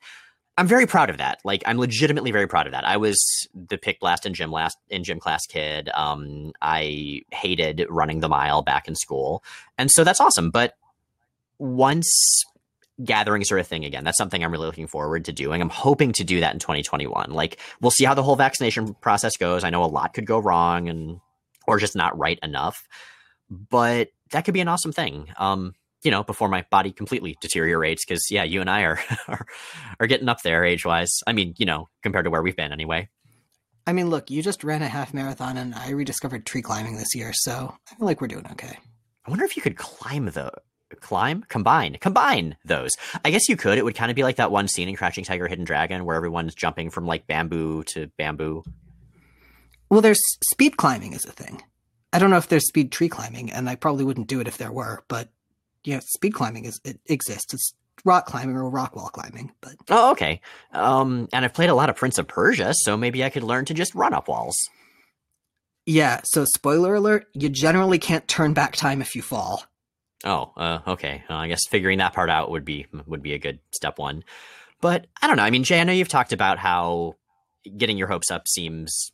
I'm 0.56 0.68
very 0.68 0.86
proud 0.86 1.10
of 1.10 1.18
that. 1.18 1.40
Like 1.44 1.62
I'm 1.66 1.78
legitimately 1.78 2.30
very 2.30 2.46
proud 2.46 2.66
of 2.66 2.72
that. 2.72 2.86
I 2.86 2.96
was 2.96 3.18
the 3.54 3.76
pick 3.76 3.98
blast 3.98 4.24
in 4.24 4.34
gym 4.34 4.52
last 4.52 4.76
in 4.88 5.02
gym 5.02 5.18
class 5.18 5.46
kid. 5.46 5.90
Um, 5.94 6.52
I 6.62 7.22
hated 7.32 7.84
running 7.90 8.20
the 8.20 8.28
mile 8.28 8.62
back 8.62 8.86
in 8.86 8.94
school, 8.94 9.42
and 9.78 9.90
so 9.90 10.04
that's 10.04 10.20
awesome. 10.20 10.50
But 10.50 10.74
once 11.58 12.44
gatherings 13.02 13.50
are 13.50 13.58
a 13.58 13.64
thing 13.64 13.84
again, 13.84 14.04
that's 14.04 14.18
something 14.18 14.44
I'm 14.44 14.52
really 14.52 14.66
looking 14.66 14.86
forward 14.86 15.24
to 15.24 15.32
doing. 15.32 15.60
I'm 15.60 15.70
hoping 15.70 16.12
to 16.12 16.24
do 16.24 16.38
that 16.40 16.54
in 16.54 16.60
2021. 16.60 17.32
Like 17.32 17.58
we'll 17.80 17.90
see 17.90 18.04
how 18.04 18.14
the 18.14 18.22
whole 18.22 18.36
vaccination 18.36 18.94
process 18.94 19.36
goes. 19.36 19.64
I 19.64 19.70
know 19.70 19.82
a 19.82 19.86
lot 19.86 20.14
could 20.14 20.26
go 20.26 20.38
wrong 20.38 20.88
and 20.88 21.20
or 21.66 21.78
just 21.80 21.96
not 21.96 22.16
right 22.16 22.38
enough, 22.42 22.86
but 23.50 24.10
that 24.30 24.44
could 24.44 24.54
be 24.54 24.60
an 24.60 24.68
awesome 24.68 24.92
thing. 24.92 25.28
Um, 25.36 25.74
you 26.04 26.10
know, 26.10 26.22
before 26.22 26.48
my 26.48 26.64
body 26.70 26.92
completely 26.92 27.36
deteriorates. 27.40 28.04
Because 28.04 28.26
yeah, 28.30 28.44
you 28.44 28.60
and 28.60 28.70
I 28.70 28.82
are, 28.82 29.00
are 29.28 29.46
are 30.00 30.06
getting 30.06 30.28
up 30.28 30.42
there 30.42 30.64
age 30.64 30.84
wise. 30.84 31.20
I 31.26 31.32
mean, 31.32 31.54
you 31.58 31.66
know, 31.66 31.88
compared 32.02 32.26
to 32.26 32.30
where 32.30 32.42
we've 32.42 32.56
been 32.56 32.72
anyway. 32.72 33.08
I 33.86 33.92
mean, 33.92 34.08
look, 34.08 34.30
you 34.30 34.42
just 34.42 34.64
ran 34.64 34.82
a 34.82 34.88
half 34.88 35.12
marathon, 35.12 35.58
and 35.58 35.74
I 35.74 35.90
rediscovered 35.90 36.46
tree 36.46 36.62
climbing 36.62 36.96
this 36.96 37.14
year, 37.14 37.32
so 37.34 37.74
I 37.90 37.94
feel 37.96 38.06
like 38.06 38.20
we're 38.20 38.28
doing 38.28 38.46
okay. 38.52 38.78
I 39.26 39.30
wonder 39.30 39.44
if 39.44 39.56
you 39.56 39.62
could 39.62 39.76
climb 39.76 40.26
the 40.26 40.52
climb 41.00 41.44
combine 41.48 41.96
combine 42.00 42.56
those. 42.64 42.92
I 43.24 43.30
guess 43.30 43.48
you 43.48 43.56
could. 43.56 43.78
It 43.78 43.84
would 43.84 43.94
kind 43.94 44.10
of 44.10 44.14
be 44.14 44.22
like 44.22 44.36
that 44.36 44.50
one 44.50 44.68
scene 44.68 44.88
in 44.88 44.96
Crouching 44.96 45.24
Tiger, 45.24 45.48
Hidden 45.48 45.64
Dragon 45.64 46.04
where 46.04 46.16
everyone's 46.16 46.54
jumping 46.54 46.90
from 46.90 47.06
like 47.06 47.26
bamboo 47.26 47.82
to 47.94 48.10
bamboo. 48.16 48.62
Well, 49.90 50.00
there's 50.00 50.20
speed 50.50 50.76
climbing 50.76 51.12
is 51.12 51.24
a 51.24 51.32
thing. 51.32 51.62
I 52.12 52.18
don't 52.18 52.30
know 52.30 52.36
if 52.36 52.48
there's 52.48 52.68
speed 52.68 52.92
tree 52.92 53.08
climbing, 53.08 53.50
and 53.50 53.68
I 53.68 53.74
probably 53.74 54.04
wouldn't 54.04 54.28
do 54.28 54.40
it 54.40 54.48
if 54.48 54.56
there 54.56 54.72
were, 54.72 55.02
but 55.08 55.30
know, 55.92 56.00
speed 56.00 56.32
climbing 56.32 56.64
is 56.64 56.80
it 56.84 56.98
exists. 57.06 57.52
It's 57.52 57.74
rock 58.04 58.26
climbing 58.26 58.56
or 58.56 58.68
rock 58.68 58.96
wall 58.96 59.08
climbing. 59.08 59.52
But 59.60 59.74
oh, 59.90 60.12
okay. 60.12 60.40
Um, 60.72 61.28
and 61.32 61.44
I've 61.44 61.54
played 61.54 61.70
a 61.70 61.74
lot 61.74 61.90
of 61.90 61.96
Prince 61.96 62.18
of 62.18 62.26
Persia, 62.26 62.72
so 62.74 62.96
maybe 62.96 63.22
I 63.22 63.30
could 63.30 63.42
learn 63.42 63.64
to 63.66 63.74
just 63.74 63.94
run 63.94 64.14
up 64.14 64.28
walls. 64.28 64.56
Yeah. 65.86 66.20
So 66.24 66.44
spoiler 66.44 66.94
alert: 66.94 67.26
you 67.34 67.48
generally 67.48 67.98
can't 67.98 68.26
turn 68.26 68.54
back 68.54 68.76
time 68.76 69.02
if 69.02 69.14
you 69.14 69.22
fall. 69.22 69.64
Oh, 70.24 70.52
uh, 70.56 70.78
okay. 70.86 71.22
Uh, 71.28 71.34
I 71.34 71.48
guess 71.48 71.60
figuring 71.68 71.98
that 71.98 72.14
part 72.14 72.30
out 72.30 72.50
would 72.50 72.64
be 72.64 72.86
would 73.06 73.22
be 73.22 73.34
a 73.34 73.38
good 73.38 73.58
step 73.72 73.98
one. 73.98 74.24
But 74.80 75.06
I 75.20 75.26
don't 75.26 75.36
know. 75.36 75.42
I 75.42 75.50
mean, 75.50 75.64
Jay, 75.64 75.80
I 75.80 75.84
know 75.84 75.92
you've 75.92 76.08
talked 76.08 76.32
about 76.32 76.58
how 76.58 77.16
getting 77.76 77.96
your 77.96 78.08
hopes 78.08 78.30
up 78.30 78.48
seems 78.48 79.12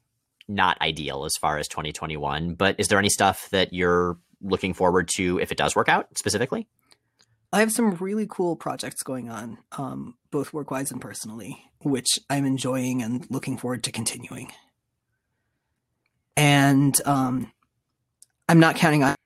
not 0.49 0.81
ideal 0.81 1.25
as 1.25 1.37
far 1.41 1.59
as 1.59 1.69
2021. 1.69 2.55
But 2.55 2.77
is 2.79 2.89
there 2.89 2.99
any 2.99 3.09
stuff 3.09 3.49
that 3.51 3.73
you're 3.73 4.19
looking 4.43 4.75
forward 4.75 5.09
to 5.17 5.39
if 5.41 5.53
it 5.53 5.59
does 5.59 5.77
work 5.77 5.89
out 5.89 6.07
specifically? 6.17 6.67
I 7.53 7.61
have 7.61 7.73
some 7.73 7.95
really 7.95 8.27
cool 8.29 8.55
projects 8.55 9.03
going 9.03 9.29
on, 9.29 9.59
um, 9.73 10.15
both 10.31 10.53
work 10.53 10.71
wise 10.71 10.93
and 10.93 11.01
personally, 11.01 11.65
which 11.81 12.19
I'm 12.29 12.45
enjoying 12.45 13.03
and 13.03 13.27
looking 13.29 13.57
forward 13.57 13.83
to 13.85 13.93
continuing. 13.93 14.53
And 16.37 16.95
um, 17.05 17.51
I'm 18.49 18.61
not 18.61 18.77
counting 18.77 19.03
on 19.03 19.17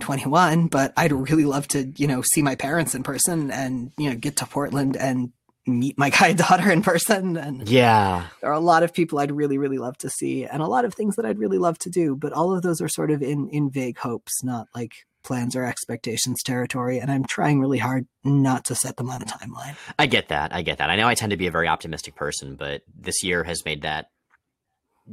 21, 0.00 0.68
but 0.68 0.92
I'd 0.96 1.12
really 1.12 1.44
love 1.44 1.66
to, 1.68 1.92
you 1.96 2.06
know, 2.06 2.22
see 2.22 2.42
my 2.42 2.54
parents 2.54 2.94
in 2.94 3.02
person 3.02 3.50
and, 3.50 3.92
you 3.98 4.10
know, 4.10 4.16
get 4.16 4.36
to 4.36 4.46
Portland 4.46 4.96
and 4.96 5.32
meet 5.66 5.98
my 5.98 6.10
guide 6.18 6.36
daughter 6.36 6.70
in 6.70 6.82
person 6.82 7.36
and 7.36 7.68
yeah. 7.68 8.26
there 8.40 8.50
are 8.50 8.54
a 8.54 8.60
lot 8.60 8.82
of 8.82 8.92
people 8.92 9.18
i'd 9.18 9.30
really 9.30 9.58
really 9.58 9.78
love 9.78 9.96
to 9.98 10.08
see 10.08 10.44
and 10.44 10.62
a 10.62 10.66
lot 10.66 10.84
of 10.84 10.94
things 10.94 11.16
that 11.16 11.24
i'd 11.24 11.38
really 11.38 11.58
love 11.58 11.78
to 11.78 11.90
do 11.90 12.16
but 12.16 12.32
all 12.32 12.54
of 12.54 12.62
those 12.62 12.80
are 12.80 12.88
sort 12.88 13.10
of 13.10 13.22
in 13.22 13.48
in 13.50 13.70
vague 13.70 13.98
hopes 13.98 14.42
not 14.42 14.66
like 14.74 14.92
plans 15.22 15.54
or 15.54 15.64
expectations 15.64 16.42
territory 16.42 16.98
and 16.98 17.10
i'm 17.10 17.24
trying 17.24 17.60
really 17.60 17.78
hard 17.78 18.06
not 18.24 18.64
to 18.64 18.74
set 18.74 18.96
them 18.96 19.10
on 19.10 19.22
a 19.22 19.24
timeline. 19.24 19.76
I 19.98 20.06
get 20.06 20.28
that. 20.28 20.54
I 20.54 20.62
get 20.62 20.78
that. 20.78 20.90
I 20.90 20.96
know 20.96 21.08
i 21.08 21.14
tend 21.14 21.30
to 21.30 21.36
be 21.36 21.46
a 21.46 21.50
very 21.50 21.68
optimistic 21.68 22.16
person 22.16 22.56
but 22.56 22.82
this 22.98 23.22
year 23.22 23.44
has 23.44 23.64
made 23.64 23.82
that 23.82 24.06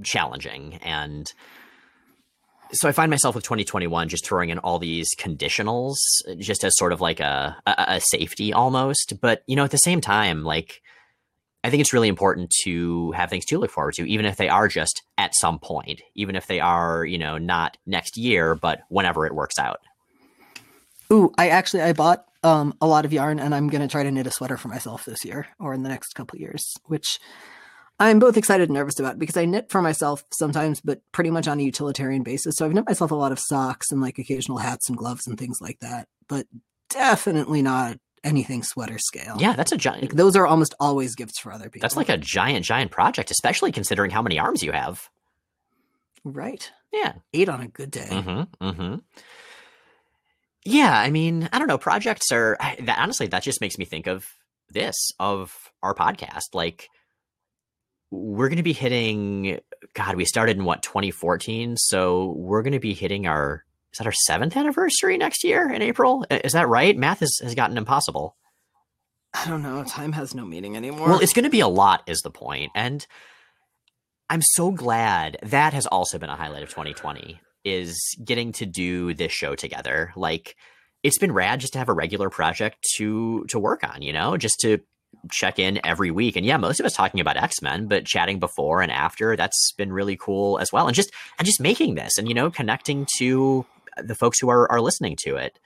challenging 0.04 0.76
and 0.76 1.32
so 2.74 2.90
I 2.90 2.92
find 2.92 3.10
myself 3.10 3.36
with 3.36 3.44
2021 3.44 4.10
just 4.10 4.26
throwing 4.26 4.50
in 4.50 4.60
all 4.60 4.80
these 4.80 5.08
conditionals 5.18 5.96
just 6.38 6.64
as 6.64 6.78
sort 6.78 6.94
of 6.94 7.02
like 7.02 7.20
a, 7.20 7.58
a, 7.66 7.86
a 7.88 8.02
safety 8.12 8.54
almost. 8.54 9.16
But 9.22 9.44
you 9.48 9.56
know, 9.56 9.64
at 9.64 9.72
the 9.72 9.78
same 9.78 10.02
time, 10.02 10.44
like 10.44 10.82
I 11.64 11.70
think 11.70 11.82
it's 11.82 11.94
really 11.94 12.08
important 12.08 12.52
to 12.64 13.12
have 13.12 13.30
things 13.30 13.46
to 13.46 13.58
look 13.58 13.72
forward 13.72 13.96
to, 13.96 14.10
even 14.10 14.26
if 14.26 14.38
they 14.38 14.50
are 14.50 14.68
just 14.68 15.04
at 15.18 15.36
some 15.36 15.60
point, 15.60 16.02
even 16.16 16.36
if 16.36 16.48
they 16.48 16.60
are, 16.60 17.04
you 17.04 17.18
know, 17.18 17.38
not 17.38 17.78
next 17.86 18.18
year, 18.18 18.56
but 18.56 18.82
whenever 18.90 19.26
it 19.26 19.36
works 19.36 19.60
out. 19.60 19.82
Ooh, 21.12 21.32
I 21.38 21.50
actually 21.50 21.84
I 21.84 21.94
bought 21.94 22.26
um, 22.44 22.74
a 22.82 22.88
lot 22.88 23.06
of 23.06 23.14
yarn, 23.14 23.40
and 23.40 23.56
I'm 23.56 23.68
gonna 23.68 23.88
try 23.88 24.04
to 24.04 24.12
knit 24.12 24.28
a 24.28 24.32
sweater 24.32 24.58
for 24.58 24.68
myself 24.68 25.06
this 25.06 25.26
year 25.26 25.48
or 25.60 25.74
in 25.74 25.84
the 25.84 25.90
next 25.90 26.14
couple 26.14 26.40
years, 26.40 26.76
which 26.86 27.20
I'm 28.00 28.20
both 28.20 28.38
excited 28.38 28.70
and 28.70 28.76
nervous 28.76 29.00
about 29.00 29.18
because 29.18 29.38
I 29.38 29.46
knit 29.46 29.72
for 29.72 29.82
myself 29.82 30.24
sometimes, 30.32 30.82
but 30.82 31.02
pretty 31.12 31.32
much 31.32 31.48
on 31.48 31.60
a 31.60 31.64
utilitarian 31.64 32.24
basis. 32.24 32.56
So 32.58 32.66
I've 32.66 32.74
knit 32.74 32.86
myself 32.86 33.12
a 33.12 33.16
lot 33.16 33.32
of 33.32 33.40
socks 33.40 33.92
and 33.92 34.02
like 34.02 34.20
occasional 34.20 34.60
hats 34.60 34.88
and 34.88 34.98
gloves 34.98 35.26
and 35.26 35.38
things 35.38 35.60
like 35.62 35.80
that, 35.80 36.08
but 36.28 36.46
definitely 36.90 37.62
not 37.62 37.98
anything 38.24 38.62
sweater 38.62 39.00
scale. 39.00 39.38
Yeah, 39.40 39.54
that's 39.54 39.72
a 39.72 39.78
giant. 39.78 40.04
Like, 40.04 40.14
those 40.14 40.36
are 40.36 40.46
almost 40.46 40.76
always 40.80 41.16
gifts 41.16 41.40
for 41.40 41.52
other 41.52 41.70
people. 41.70 41.82
That's 41.82 41.96
like 41.96 42.10
a 42.10 42.18
giant, 42.18 42.66
giant 42.66 42.92
project, 42.92 43.32
especially 43.32 43.72
considering 43.72 44.12
how 44.12 44.22
many 44.22 44.38
arms 44.38 44.62
you 44.62 44.74
have. 44.74 45.10
Right. 46.24 46.72
Yeah. 46.92 47.14
Eight 47.34 47.50
on 47.50 47.62
a 47.62 47.68
good 47.68 47.92
day. 47.92 48.10
Mm-hmm. 48.10 48.68
Mm-hmm. 48.68 48.96
Yeah, 50.66 51.00
I 51.00 51.10
mean, 51.10 51.48
I 51.54 51.60
don't 51.60 51.68
know. 51.68 51.78
Projects 51.78 52.32
are 52.32 52.58
that 52.82 53.00
honestly, 53.00 53.28
that 53.28 53.44
just 53.44 53.62
makes 53.62 53.78
me 53.78 53.86
think 53.86 54.06
of 54.06 54.28
this 54.70 55.12
of 55.18 55.72
our 55.82 55.94
podcast. 55.96 56.54
Like 56.54 56.90
we're 58.12 58.50
going 58.50 58.58
to 58.58 58.64
be 58.64 58.74
hitting 58.74 59.60
god 59.94 60.16
we 60.16 60.26
started 60.26 60.58
in 60.58 60.64
what 60.64 60.82
2014 60.82 61.76
so 61.78 62.34
we're 62.38 62.62
going 62.62 62.74
to 62.74 62.80
be 62.80 62.94
hitting 62.94 63.28
our 63.28 63.64
is 63.94 63.98
that 64.00 64.06
our 64.06 64.14
seventh 64.14 64.56
anniversary 64.56 65.18
next 65.18 65.44
year 65.44 65.72
in 65.72 65.82
april? 65.82 66.26
Is 66.30 66.52
that 66.54 66.68
right? 66.68 66.96
Math 66.96 67.22
has, 67.22 67.40
has 67.42 67.56
gotten 67.56 67.78
impossible. 67.78 68.36
I 69.34 69.48
don't 69.48 69.64
know. 69.64 69.84
Time 69.86 70.12
has 70.12 70.36
no 70.36 70.46
meaning 70.46 70.76
anymore. 70.76 71.10
Well 71.10 71.20
it's 71.20 71.34
going 71.34 71.46
to 71.46 71.50
be 71.50 71.62
a 71.62 71.68
lot 71.68 72.04
is 72.08 72.22
the 72.22 72.32
point 72.32 72.72
and 72.76 73.06
i'm 74.30 74.42
so 74.42 74.72
glad 74.72 75.38
that 75.42 75.74
has 75.74 75.86
also 75.88 76.20
been 76.20 76.30
a 76.30 76.36
highlight 76.36 76.64
of 76.64 76.70
2020 76.70 77.40
is 77.68 78.16
getting 78.24 78.52
to 78.54 78.66
do 78.66 79.14
this 79.14 79.32
show 79.32 79.56
together. 79.56 80.14
Like 80.16 80.56
it's 81.04 81.18
been 81.18 81.32
rad 81.32 81.60
just 81.60 81.74
to 81.74 81.80
have 81.80 81.90
a 81.90 81.94
regular 81.94 82.30
project 82.30 82.78
to 82.96 83.46
to 83.50 83.60
work 83.60 83.84
on 83.84 84.02
you 84.02 84.14
know 84.14 84.38
just 84.38 84.60
to 84.62 84.80
check 85.32 85.60
in 85.60 85.80
every 85.86 86.12
week. 86.12 86.36
And 86.36 86.46
yeah, 86.46 86.58
most 86.58 86.80
of 86.80 86.86
us 86.86 86.94
talking 86.94 87.20
about 87.20 87.38
X 87.38 87.62
Men, 87.62 87.88
but 87.88 88.06
chatting 88.06 88.40
before 88.40 88.82
and 88.82 88.92
after 88.92 89.36
that's 89.36 89.72
been 89.78 89.92
really 89.92 90.18
cool 90.18 90.60
as 90.60 90.72
well. 90.72 90.88
And 90.88 90.96
just 90.96 91.12
and 91.38 91.46
just 91.46 91.62
making 91.62 91.96
this 91.96 92.18
and 92.18 92.28
you 92.28 92.34
know 92.34 92.50
connecting 92.50 93.08
to 93.18 93.66
the 93.98 94.16
folks 94.16 94.40
who 94.40 94.50
are 94.50 94.72
are 94.72 94.82
listening 94.82 95.16
to 95.24 95.36
it. 95.36 95.60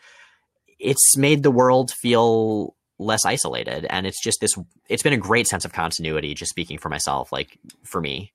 It's 0.79 1.15
made 1.15 1.43
the 1.43 1.51
world 1.51 1.91
feel 1.91 2.75
less 2.97 3.25
isolated, 3.25 3.85
and 3.89 4.07
it's 4.07 4.21
just 4.21 4.39
this. 4.41 4.51
It's 4.89 5.03
been 5.03 5.13
a 5.13 5.17
great 5.17 5.47
sense 5.47 5.65
of 5.65 5.73
continuity. 5.73 6.33
Just 6.33 6.49
speaking 6.49 6.77
for 6.77 6.89
myself, 6.89 7.31
like 7.31 7.57
for 7.83 8.01
me. 8.01 8.31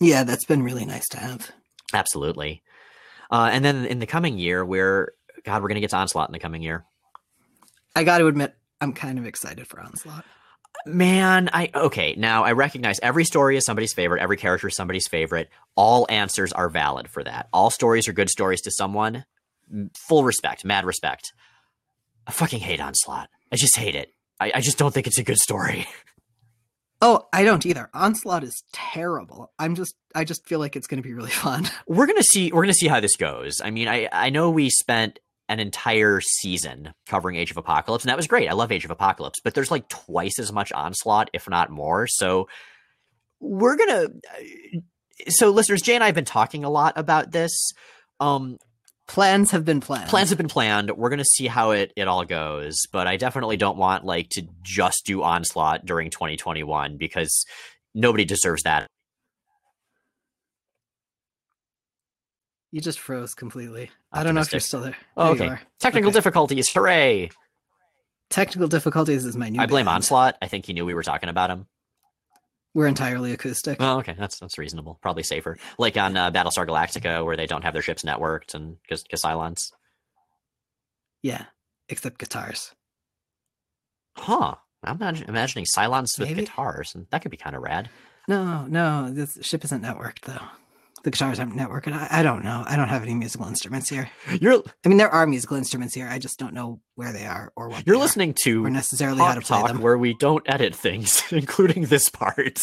Yeah, 0.00 0.24
that's 0.24 0.44
been 0.44 0.62
really 0.62 0.84
nice 0.84 1.06
to 1.08 1.18
have. 1.18 1.52
Absolutely. 1.94 2.62
Uh, 3.30 3.50
and 3.52 3.64
then 3.64 3.86
in 3.86 3.98
the 3.98 4.06
coming 4.06 4.38
year, 4.38 4.64
we're 4.64 5.12
God, 5.44 5.62
we're 5.62 5.68
going 5.68 5.76
to 5.76 5.80
get 5.80 5.90
to 5.90 5.96
Onslaught 5.96 6.28
in 6.28 6.32
the 6.32 6.38
coming 6.38 6.62
year. 6.62 6.84
I 7.94 8.04
got 8.04 8.18
to 8.18 8.26
admit, 8.26 8.54
I'm 8.82 8.92
kind 8.92 9.16
of 9.16 9.26
excited 9.26 9.68
for 9.68 9.80
Onslaught. 9.80 10.24
Man, 10.86 11.48
I 11.52 11.70
okay. 11.72 12.16
Now 12.18 12.42
I 12.42 12.52
recognize 12.52 12.98
every 13.00 13.24
story 13.24 13.56
is 13.56 13.64
somebody's 13.64 13.94
favorite, 13.94 14.20
every 14.20 14.36
character 14.36 14.66
is 14.66 14.74
somebody's 14.74 15.06
favorite. 15.08 15.48
All 15.76 16.04
answers 16.10 16.52
are 16.52 16.68
valid 16.68 17.08
for 17.08 17.22
that. 17.22 17.48
All 17.52 17.70
stories 17.70 18.08
are 18.08 18.12
good 18.12 18.28
stories 18.28 18.60
to 18.62 18.72
someone. 18.72 19.24
Full 20.08 20.24
respect, 20.24 20.64
mad 20.64 20.84
respect. 20.84 21.32
I 22.26 22.32
fucking 22.32 22.58
hate 22.58 22.80
Onslaught. 22.80 23.30
I 23.52 23.56
just 23.56 23.76
hate 23.76 23.94
it. 23.94 24.12
I, 24.40 24.50
I 24.56 24.60
just 24.60 24.78
don't 24.78 24.92
think 24.92 25.06
it's 25.06 25.18
a 25.18 25.24
good 25.24 25.38
story. 25.38 25.86
Oh, 27.04 27.26
I 27.32 27.42
don't 27.42 27.66
either. 27.66 27.90
Onslaught 27.92 28.44
is 28.44 28.62
terrible. 28.72 29.50
I'm 29.58 29.74
just 29.74 29.96
I 30.14 30.22
just 30.22 30.46
feel 30.46 30.60
like 30.60 30.76
it's 30.76 30.86
going 30.86 31.02
to 31.02 31.06
be 31.06 31.14
really 31.14 31.30
fun. 31.46 31.68
We're 31.88 32.06
gonna 32.06 32.22
see. 32.22 32.52
We're 32.52 32.62
gonna 32.62 32.74
see 32.74 32.86
how 32.86 33.00
this 33.00 33.16
goes. 33.16 33.60
I 33.60 33.72
mean, 33.72 33.88
I 33.88 34.08
I 34.12 34.30
know 34.30 34.50
we 34.50 34.70
spent 34.70 35.18
an 35.52 35.60
entire 35.60 36.20
season 36.20 36.92
covering 37.06 37.36
Age 37.36 37.50
of 37.50 37.56
Apocalypse, 37.56 38.04
and 38.04 38.08
that 38.08 38.16
was 38.16 38.26
great. 38.26 38.48
I 38.48 38.54
love 38.54 38.72
Age 38.72 38.84
of 38.84 38.90
Apocalypse, 38.90 39.40
but 39.44 39.54
there's 39.54 39.70
like 39.70 39.88
twice 39.88 40.38
as 40.38 40.52
much 40.52 40.72
Onslaught, 40.72 41.30
if 41.32 41.48
not 41.48 41.70
more. 41.70 42.06
So 42.06 42.48
we're 43.40 43.76
gonna. 43.76 44.08
So 45.28 45.50
listeners, 45.50 45.82
Jay 45.82 45.94
and 45.94 46.02
I 46.02 46.06
have 46.06 46.14
been 46.14 46.24
talking 46.24 46.64
a 46.64 46.70
lot 46.70 46.94
about 46.96 47.30
this. 47.30 47.72
Um, 48.18 48.56
plans 49.06 49.50
have 49.50 49.64
been 49.64 49.80
planned. 49.80 50.08
Plans 50.08 50.30
have 50.30 50.38
been 50.38 50.48
planned. 50.48 50.90
We're 50.90 51.10
gonna 51.10 51.24
see 51.36 51.46
how 51.46 51.72
it 51.72 51.92
it 51.96 52.08
all 52.08 52.24
goes, 52.24 52.80
but 52.90 53.06
I 53.06 53.16
definitely 53.16 53.56
don't 53.56 53.76
want 53.76 54.04
like 54.04 54.28
to 54.30 54.46
just 54.62 55.04
do 55.04 55.22
onslaught 55.22 55.84
during 55.84 56.10
2021 56.10 56.96
because 56.96 57.44
nobody 57.94 58.24
deserves 58.24 58.62
that. 58.62 58.88
You 62.72 62.80
just 62.80 62.98
froze 62.98 63.34
completely. 63.34 63.90
I 64.10 64.24
don't 64.24 64.34
know 64.34 64.40
if 64.40 64.50
you're 64.50 64.60
still 64.60 64.80
there. 64.80 64.96
Oh, 65.14 65.34
there 65.34 65.52
okay. 65.52 65.62
Technical 65.78 66.08
okay. 66.08 66.14
difficulties. 66.14 66.72
Hooray! 66.72 67.30
Technical 68.30 68.66
difficulties 68.66 69.26
is 69.26 69.36
my 69.36 69.50
new. 69.50 69.60
I 69.60 69.66
blame 69.66 69.84
band. 69.84 69.96
onslaught. 69.96 70.38
I 70.40 70.48
think 70.48 70.64
he 70.64 70.72
knew 70.72 70.86
we 70.86 70.94
were 70.94 71.02
talking 71.02 71.28
about 71.28 71.50
him. 71.50 71.66
We're 72.72 72.86
entirely 72.86 73.32
acoustic. 73.32 73.76
Oh, 73.78 73.98
okay, 73.98 74.16
that's 74.18 74.38
that's 74.38 74.56
reasonable. 74.56 74.98
Probably 75.02 75.22
safer. 75.22 75.58
Like 75.78 75.98
on 75.98 76.16
uh, 76.16 76.30
Battlestar 76.30 76.66
Galactica, 76.66 77.22
where 77.22 77.36
they 77.36 77.46
don't 77.46 77.62
have 77.62 77.74
their 77.74 77.82
ships 77.82 78.02
networked 78.04 78.54
and 78.54 78.78
because 78.80 79.04
Cylons. 79.14 79.72
Yeah, 81.22 81.44
except 81.90 82.18
guitars. 82.18 82.72
Huh. 84.16 84.54
I'm 84.82 84.96
imagine, 84.96 85.28
imagining 85.28 85.66
Cylons 85.66 86.18
with 86.18 86.28
Maybe. 86.28 86.40
guitars, 86.40 86.94
and 86.94 87.06
that 87.10 87.20
could 87.20 87.30
be 87.30 87.36
kind 87.36 87.54
of 87.54 87.62
rad. 87.62 87.90
No, 88.26 88.66
no, 88.66 89.10
this 89.10 89.38
ship 89.42 89.62
isn't 89.64 89.82
networked 89.82 90.22
though. 90.22 90.40
The 91.04 91.10
guitars 91.10 91.40
aren't 91.40 91.54
networked. 91.56 91.86
and 91.86 91.94
I, 91.96 92.06
I 92.10 92.22
don't 92.22 92.44
know. 92.44 92.62
I 92.66 92.76
don't 92.76 92.88
have 92.88 93.02
any 93.02 93.14
musical 93.14 93.46
instruments 93.48 93.88
here. 93.88 94.08
You're 94.40 94.62
I 94.84 94.88
mean, 94.88 94.98
there 94.98 95.10
are 95.10 95.26
musical 95.26 95.56
instruments 95.56 95.94
here. 95.94 96.08
I 96.08 96.18
just 96.18 96.38
don't 96.38 96.54
know 96.54 96.80
where 96.94 97.12
they 97.12 97.26
are 97.26 97.52
or 97.56 97.68
what. 97.68 97.84
you're 97.86 97.96
they 97.96 98.00
are, 98.00 98.04
listening 98.04 98.34
to 98.42 98.64
or 98.64 98.70
necessarily 98.70 99.18
how 99.18 99.34
to 99.34 99.40
play 99.40 99.58
Talk, 99.58 99.68
them. 99.68 99.80
where 99.82 99.98
we 99.98 100.14
don't 100.14 100.44
edit 100.48 100.74
things, 100.76 101.22
including 101.32 101.86
this 101.86 102.08
part. 102.08 102.60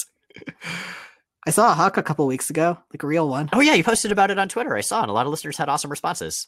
I 1.45 1.51
saw 1.51 1.71
a 1.71 1.75
hawk 1.75 1.97
a 1.97 2.03
couple 2.03 2.25
weeks 2.27 2.49
ago, 2.49 2.77
like 2.93 3.03
a 3.03 3.07
real 3.07 3.27
one. 3.27 3.49
Oh 3.51 3.59
yeah, 3.59 3.73
you 3.73 3.83
posted 3.83 4.11
about 4.11 4.31
it 4.31 4.39
on 4.39 4.47
Twitter. 4.49 4.75
I 4.75 4.81
saw, 4.81 5.01
and 5.01 5.09
a 5.09 5.13
lot 5.13 5.25
of 5.25 5.31
listeners 5.31 5.57
had 5.57 5.67
awesome 5.69 5.89
responses. 5.91 6.47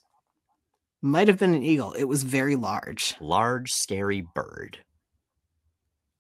Might 1.02 1.28
have 1.28 1.40
been 1.40 1.54
an 1.54 1.64
eagle. 1.64 1.94
It 1.94 2.04
was 2.06 2.24
very 2.24 2.56
large, 2.56 3.16
Large, 3.20 3.72
scary 3.72 4.22
bird. 4.22 4.78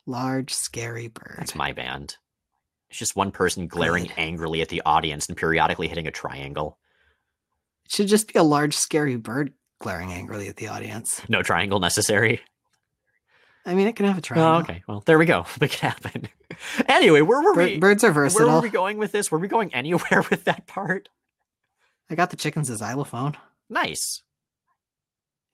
large, 0.05 0.53
scary 0.53 1.07
bird. 1.07 1.35
That's 1.37 1.55
my 1.55 1.71
band. 1.71 2.17
It's 2.91 2.99
just 2.99 3.15
one 3.15 3.31
person 3.31 3.67
glaring 3.67 4.11
angrily 4.17 4.61
at 4.61 4.67
the 4.67 4.81
audience 4.85 5.27
and 5.27 5.37
periodically 5.37 5.87
hitting 5.87 6.07
a 6.07 6.11
triangle. 6.11 6.77
It 7.85 7.91
should 7.91 8.07
just 8.07 8.31
be 8.31 8.37
a 8.37 8.43
large, 8.43 8.75
scary 8.75 9.15
bird 9.15 9.53
glaring 9.79 10.11
angrily 10.11 10.49
at 10.49 10.57
the 10.57 10.67
audience. 10.67 11.21
No 11.29 11.41
triangle 11.41 11.79
necessary. 11.79 12.41
I 13.65 13.75
mean, 13.75 13.87
it 13.87 13.95
can 13.95 14.07
have 14.07 14.17
a 14.17 14.19
oh, 14.19 14.21
triangle. 14.21 14.53
Oh, 14.53 14.59
okay. 14.59 14.83
Well, 14.89 15.03
there 15.05 15.17
we 15.17 15.25
go. 15.25 15.45
It 15.61 15.73
happen. 15.75 16.27
anyway, 16.85 17.21
where 17.21 17.41
were 17.41 17.55
Bir- 17.55 17.63
we? 17.63 17.77
birds 17.77 18.03
are 18.03 18.11
versatile. 18.11 18.47
Where 18.47 18.55
were 18.57 18.61
we 18.61 18.69
going 18.69 18.97
with 18.97 19.13
this? 19.13 19.31
Were 19.31 19.39
we 19.39 19.47
going 19.47 19.73
anywhere 19.73 20.25
with 20.29 20.43
that 20.43 20.67
part? 20.67 21.07
I 22.09 22.15
got 22.15 22.29
the 22.29 22.35
chickens 22.35 22.69
a 22.69 22.75
xylophone. 22.75 23.37
Nice. 23.69 24.21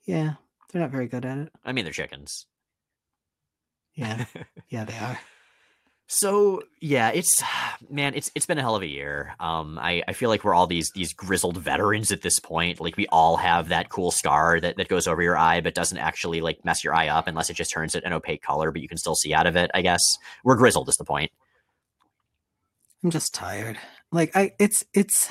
Yeah, 0.05 0.33
they're 0.71 0.81
not 0.81 0.89
very 0.89 1.07
good 1.07 1.23
at 1.23 1.37
it. 1.37 1.51
I 1.63 1.71
mean, 1.71 1.85
they're 1.85 1.93
chickens. 1.93 2.47
Yeah, 3.93 4.25
yeah, 4.69 4.85
they 4.85 4.97
are. 4.97 5.19
So 6.07 6.61
yeah, 6.79 7.09
it's 7.09 7.43
man, 7.89 8.13
it's 8.15 8.31
it's 8.33 8.45
been 8.45 8.57
a 8.57 8.61
hell 8.61 8.75
of 8.75 8.81
a 8.81 8.87
year. 8.87 9.35
Um, 9.39 9.77
I, 9.77 10.03
I 10.07 10.13
feel 10.13 10.29
like 10.29 10.43
we're 10.43 10.53
all 10.53 10.67
these 10.67 10.89
these 10.95 11.13
grizzled 11.13 11.57
veterans 11.57 12.11
at 12.11 12.21
this 12.21 12.39
point. 12.39 12.79
Like 12.79 12.97
we 12.97 13.07
all 13.07 13.37
have 13.37 13.69
that 13.69 13.89
cool 13.89 14.11
scar 14.11 14.59
that, 14.61 14.77
that 14.77 14.87
goes 14.87 15.07
over 15.07 15.21
your 15.21 15.37
eye, 15.37 15.61
but 15.61 15.75
doesn't 15.75 15.97
actually 15.97 16.41
like 16.41 16.63
mess 16.65 16.83
your 16.83 16.95
eye 16.95 17.09
up 17.09 17.27
unless 17.27 17.49
it 17.49 17.55
just 17.55 17.71
turns 17.71 17.93
it 17.93 18.05
an 18.05 18.13
opaque 18.13 18.41
color, 18.41 18.71
but 18.71 18.81
you 18.81 18.87
can 18.87 18.97
still 18.97 19.15
see 19.15 19.33
out 19.33 19.47
of 19.47 19.55
it. 19.55 19.69
I 19.73 19.81
guess 19.81 20.01
we're 20.43 20.55
grizzled 20.55 20.89
is 20.89 20.95
the 20.95 21.05
point. 21.05 21.31
I'm 23.03 23.11
just 23.11 23.33
tired. 23.33 23.77
Like 24.11 24.35
I, 24.35 24.53
it's 24.59 24.83
it's. 24.93 25.29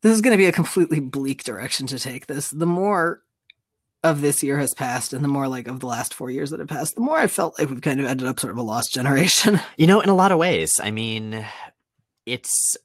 This 0.00 0.12
is 0.12 0.20
going 0.20 0.32
to 0.32 0.38
be 0.38 0.46
a 0.46 0.52
completely 0.52 1.00
bleak 1.00 1.42
direction 1.42 1.88
to 1.88 1.98
take 1.98 2.28
this. 2.28 2.50
The 2.50 2.66
more 2.66 3.22
of 4.04 4.20
this 4.20 4.42
year 4.42 4.58
has 4.58 4.74
passed, 4.74 5.12
and 5.12 5.24
the 5.24 5.28
more 5.28 5.48
like 5.48 5.66
of 5.66 5.80
the 5.80 5.86
last 5.86 6.14
four 6.14 6.30
years 6.30 6.50
that 6.50 6.60
have 6.60 6.68
passed, 6.68 6.94
the 6.94 7.00
more 7.00 7.18
I 7.18 7.26
felt 7.26 7.58
like 7.58 7.68
we've 7.68 7.80
kind 7.80 8.00
of 8.00 8.06
ended 8.06 8.28
up 8.28 8.38
sort 8.38 8.52
of 8.52 8.58
a 8.58 8.62
lost 8.62 8.92
generation. 8.92 9.60
You 9.76 9.86
know, 9.86 10.00
in 10.00 10.08
a 10.08 10.14
lot 10.14 10.32
of 10.32 10.38
ways. 10.38 10.72
I 10.82 10.90
mean, 10.90 11.46
it's 12.26 12.76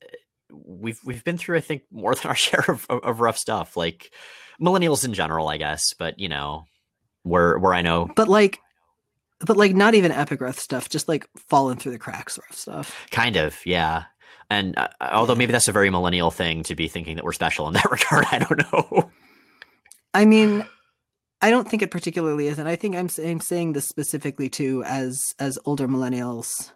we've 0.52 0.99
we've 1.04 1.23
been 1.23 1.38
through 1.38 1.58
I 1.58 1.62
think 1.62 1.84
more 1.91 2.15
than 2.15 2.28
our 2.28 2.36
share 2.36 2.65
of, 2.67 2.86
of, 2.89 3.19
rough 3.19 3.38
stuff. 3.38 3.76
Like 3.78 4.12
millennials 4.62 5.06
in 5.06 5.13
general, 5.13 5.47
I 5.47 5.58
guess. 5.58 5.93
But 5.97 6.19
you 6.19 6.30
know, 6.30 6.65
where 7.23 7.58
where 7.58 7.73
I 7.73 7.82
know 7.82 8.10
but 8.15 8.28
like, 8.28 8.60
but 9.39 9.58
like 9.58 9.76
not 9.76 9.95
even 9.95 10.12
epigraph 10.12 10.60
stuff, 10.60 10.89
just 10.89 11.08
like 11.08 11.28
falling 11.49 11.78
through 11.78 11.93
the 11.93 11.99
cracks 11.99 12.36
sort 12.36 12.49
of 12.49 12.58
stuff. 12.58 13.08
Kind 13.12 13.36
of, 13.36 13.60
yeah. 13.65 14.06
And 14.49 14.78
uh, 14.78 14.89
although 15.02 15.36
maybe 15.36 15.52
that's 15.52 15.67
a 15.67 15.71
very 15.71 15.89
millennial 15.89 16.32
thing 16.32 16.63
to 16.63 16.76
be 16.76 16.88
thinking 16.88 17.15
that 17.15 17.26
we're 17.26 17.34
special 17.34 17.67
in 17.67 17.73
that 17.73 17.86
regard, 17.91 18.26
I 18.32 18.39
don't 18.39 18.71
know. 18.71 19.12
I 20.13 20.26
mean, 20.26 20.65
I 21.43 21.51
don't 21.51 21.69
think 21.69 21.82
it 21.84 21.91
particularly 21.91 22.47
is, 22.47 22.58
and 22.58 22.67
I 22.69 22.75
think 22.75 22.95
I'm 22.95 23.10
saying 23.10 23.41
saying 23.41 23.73
this 23.73 23.88
specifically 23.88 24.49
too 24.49 24.84
as 24.86 25.34
as 25.39 25.60
older 25.65 25.88
millennials, 25.88 26.71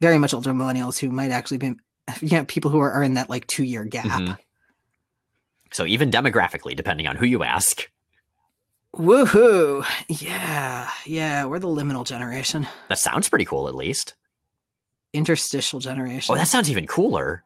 very 0.00 0.18
much 0.18 0.34
older 0.34 0.52
millennials 0.52 0.98
who 0.98 1.08
might 1.10 1.30
actually 1.30 1.58
be, 1.58 1.72
yeah, 2.20 2.44
people 2.46 2.70
who 2.70 2.78
are, 2.80 2.92
are 2.92 3.02
in 3.02 3.14
that 3.14 3.30
like 3.30 3.46
two 3.46 3.64
year 3.64 3.84
gap. 3.84 4.04
Mhm. 4.06 4.38
So 5.72 5.86
even 5.86 6.10
demographically, 6.10 6.76
depending 6.76 7.06
on 7.06 7.16
who 7.16 7.26
you 7.26 7.42
ask, 7.42 7.88
Woohoo! 8.94 9.84
Yeah, 10.08 10.90
yeah, 11.06 11.44
we're 11.46 11.60
the 11.60 11.68
liminal 11.68 12.04
generation, 12.04 12.66
that 12.88 12.98
sounds 12.98 13.28
pretty 13.28 13.44
cool. 13.44 13.68
At 13.68 13.74
least. 13.74 14.14
interstitial 15.12 15.80
generation. 15.80 16.32
Oh, 16.34 16.38
that 16.38 16.46
sounds 16.48 16.70
even 16.70 16.86
cooler. 16.86 17.42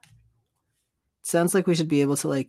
sounds 1.23 1.55
like 1.55 1.67
we 1.67 1.75
should 1.75 1.89
be 1.89 2.01
able 2.03 2.17
to 2.19 2.29
like 2.29 2.49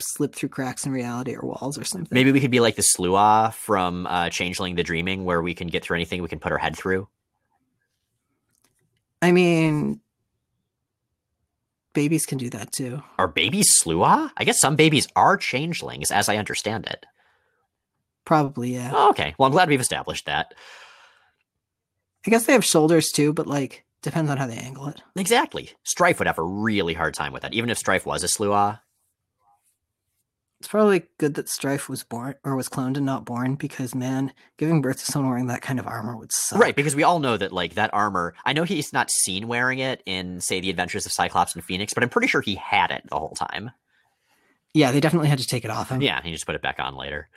slip 0.00 0.34
through 0.34 0.48
cracks 0.48 0.86
in 0.86 0.92
reality 0.92 1.34
or 1.34 1.42
walls 1.42 1.78
or 1.78 1.84
something. 1.84 2.08
Maybe 2.10 2.32
we 2.32 2.40
could 2.40 2.50
be 2.50 2.60
like 2.60 2.76
the 2.76 2.82
Sluagh 2.82 3.54
from 3.54 4.06
uh, 4.06 4.30
Changeling 4.30 4.74
the 4.74 4.82
Dreaming, 4.82 5.24
where 5.24 5.42
we 5.42 5.54
can 5.54 5.68
get 5.68 5.82
through 5.82 5.96
anything 5.96 6.22
we 6.22 6.28
can 6.28 6.40
put 6.40 6.52
our 6.52 6.58
head 6.58 6.76
through. 6.76 7.08
I 9.22 9.32
mean, 9.32 10.00
babies 11.94 12.26
can 12.26 12.38
do 12.38 12.50
that 12.50 12.72
too. 12.72 13.02
Are 13.18 13.28
babies 13.28 13.78
Sluagh? 13.82 14.30
I 14.36 14.44
guess 14.44 14.60
some 14.60 14.76
babies 14.76 15.08
are 15.16 15.36
changelings, 15.36 16.10
as 16.10 16.28
I 16.28 16.36
understand 16.36 16.86
it. 16.86 17.04
Probably, 18.24 18.74
yeah. 18.74 18.90
Oh, 18.92 19.10
okay. 19.10 19.34
Well, 19.38 19.46
I'm 19.46 19.52
glad 19.52 19.68
we've 19.68 19.80
established 19.80 20.26
that. 20.26 20.52
I 22.26 22.30
guess 22.30 22.44
they 22.44 22.54
have 22.54 22.64
shoulders 22.64 23.10
too, 23.10 23.32
but 23.32 23.46
like 23.46 23.84
depends 24.02 24.30
on 24.30 24.36
how 24.36 24.46
they 24.46 24.56
angle 24.56 24.88
it. 24.88 25.00
Exactly. 25.16 25.70
Strife 25.84 26.18
would 26.18 26.26
have 26.26 26.38
a 26.38 26.42
really 26.42 26.94
hard 26.94 27.14
time 27.14 27.32
with 27.32 27.42
that, 27.42 27.54
even 27.54 27.70
if 27.70 27.78
Strife 27.78 28.04
was 28.04 28.24
a 28.24 28.26
Sluagh. 28.26 28.80
It's 30.66 30.72
probably 30.72 31.04
good 31.18 31.34
that 31.34 31.48
Strife 31.48 31.88
was 31.88 32.02
born 32.02 32.34
or 32.42 32.56
was 32.56 32.68
cloned 32.68 32.96
and 32.96 33.06
not 33.06 33.24
born 33.24 33.54
because 33.54 33.94
man, 33.94 34.32
giving 34.56 34.82
birth 34.82 34.98
to 34.98 35.04
someone 35.06 35.30
wearing 35.30 35.46
that 35.46 35.62
kind 35.62 35.78
of 35.78 35.86
armor 35.86 36.16
would 36.16 36.32
suck. 36.32 36.58
Right, 36.58 36.74
because 36.74 36.96
we 36.96 37.04
all 37.04 37.20
know 37.20 37.36
that 37.36 37.52
like 37.52 37.74
that 37.74 37.94
armor. 37.94 38.34
I 38.44 38.52
know 38.52 38.64
he's 38.64 38.92
not 38.92 39.08
seen 39.08 39.46
wearing 39.46 39.78
it 39.78 40.02
in, 40.06 40.40
say, 40.40 40.58
the 40.58 40.68
Adventures 40.68 41.06
of 41.06 41.12
Cyclops 41.12 41.54
and 41.54 41.62
Phoenix, 41.62 41.94
but 41.94 42.02
I'm 42.02 42.08
pretty 42.08 42.26
sure 42.26 42.40
he 42.40 42.56
had 42.56 42.90
it 42.90 43.04
the 43.08 43.16
whole 43.16 43.36
time. 43.36 43.70
Yeah, 44.74 44.90
they 44.90 44.98
definitely 44.98 45.28
had 45.28 45.38
to 45.38 45.46
take 45.46 45.64
it 45.64 45.70
off 45.70 45.90
him. 45.90 46.02
Yeah, 46.02 46.20
he 46.20 46.32
just 46.32 46.46
put 46.46 46.56
it 46.56 46.62
back 46.62 46.80
on 46.80 46.96
later. 46.96 47.28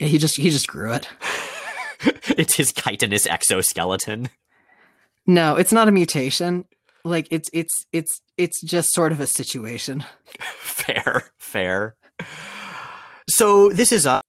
Yeah, 0.00 0.08
he 0.08 0.18
just 0.18 0.36
he 0.36 0.50
just 0.50 0.66
grew 0.66 0.94
it. 0.94 1.08
it's 2.36 2.56
his 2.56 2.72
chitinous 2.72 3.28
exoskeleton. 3.28 4.30
No, 5.28 5.54
it's 5.54 5.72
not 5.72 5.86
a 5.86 5.92
mutation. 5.92 6.64
Like 7.04 7.28
it's 7.30 7.48
it's 7.52 7.86
it's 7.92 8.20
it's 8.36 8.60
just 8.62 8.92
sort 8.92 9.12
of 9.12 9.20
a 9.20 9.28
situation. 9.28 10.04
fair, 10.40 11.30
fair. 11.38 11.94
So 13.28 13.70
this 13.70 13.92
is 13.92 14.06
uh 14.06 14.20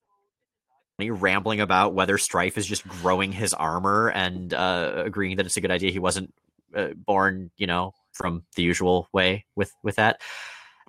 rambling 0.98 1.60
about 1.60 1.94
whether 1.94 2.18
Strife 2.18 2.56
is 2.56 2.66
just 2.66 2.86
growing 2.86 3.32
his 3.32 3.52
armor 3.52 4.08
and 4.08 4.54
uh, 4.54 5.02
agreeing 5.04 5.36
that 5.36 5.46
it's 5.46 5.56
a 5.56 5.60
good 5.60 5.70
idea 5.70 5.90
he 5.90 5.98
wasn't 5.98 6.32
uh, 6.74 6.88
born, 6.94 7.50
you 7.56 7.66
know, 7.66 7.92
from 8.12 8.44
the 8.56 8.62
usual 8.62 9.08
way 9.12 9.44
with 9.56 9.72
with 9.82 9.96
that. 9.96 10.20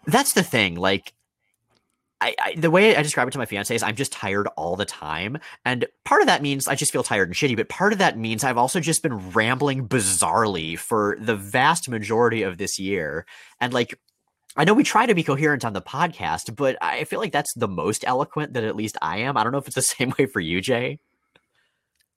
That's 0.05 0.33
the 0.33 0.43
thing. 0.43 0.75
Like, 0.75 1.13
I, 2.21 2.35
I 2.39 2.55
the 2.55 2.71
way 2.71 2.95
I 2.95 3.01
describe 3.01 3.27
it 3.27 3.31
to 3.31 3.39
my 3.39 3.45
fiance 3.45 3.73
is 3.73 3.83
I'm 3.83 3.95
just 3.95 4.11
tired 4.11 4.47
all 4.55 4.75
the 4.75 4.85
time, 4.85 5.39
and 5.65 5.85
part 6.03 6.21
of 6.21 6.27
that 6.27 6.41
means 6.41 6.67
I 6.67 6.75
just 6.75 6.91
feel 6.91 7.03
tired 7.03 7.27
and 7.27 7.35
shitty. 7.35 7.57
But 7.57 7.69
part 7.69 7.91
of 7.91 7.99
that 7.99 8.17
means 8.17 8.43
I've 8.43 8.57
also 8.57 8.79
just 8.79 9.01
been 9.01 9.31
rambling 9.31 9.87
bizarrely 9.87 10.77
for 10.77 11.17
the 11.19 11.35
vast 11.35 11.89
majority 11.89 12.43
of 12.43 12.57
this 12.57 12.79
year, 12.79 13.25
and 13.59 13.73
like 13.73 13.99
I 14.57 14.63
know 14.63 14.73
we 14.73 14.83
try 14.83 15.05
to 15.05 15.15
be 15.15 15.23
coherent 15.23 15.65
on 15.65 15.73
the 15.73 15.81
podcast, 15.81 16.55
but 16.55 16.77
I 16.81 17.03
feel 17.03 17.19
like 17.19 17.33
that's 17.33 17.53
the 17.55 17.67
most 17.67 18.05
eloquent 18.07 18.53
that 18.53 18.63
at 18.63 18.75
least 18.75 18.97
I 19.01 19.19
am. 19.19 19.35
I 19.35 19.43
don't 19.43 19.51
know 19.51 19.57
if 19.57 19.67
it's 19.67 19.75
the 19.75 19.81
same 19.81 20.13
way 20.17 20.25
for 20.25 20.39
you, 20.39 20.61
Jay. 20.61 20.99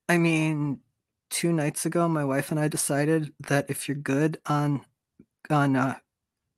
I 0.08 0.18
mean, 0.18 0.80
two 1.30 1.52
nights 1.52 1.84
ago, 1.84 2.08
my 2.08 2.24
wife 2.24 2.50
and 2.50 2.60
I 2.60 2.68
decided 2.68 3.32
that 3.40 3.68
if 3.68 3.88
you're 3.88 3.96
good 3.96 4.38
on 4.46 4.82
on 5.50 5.76
uh, 5.76 5.96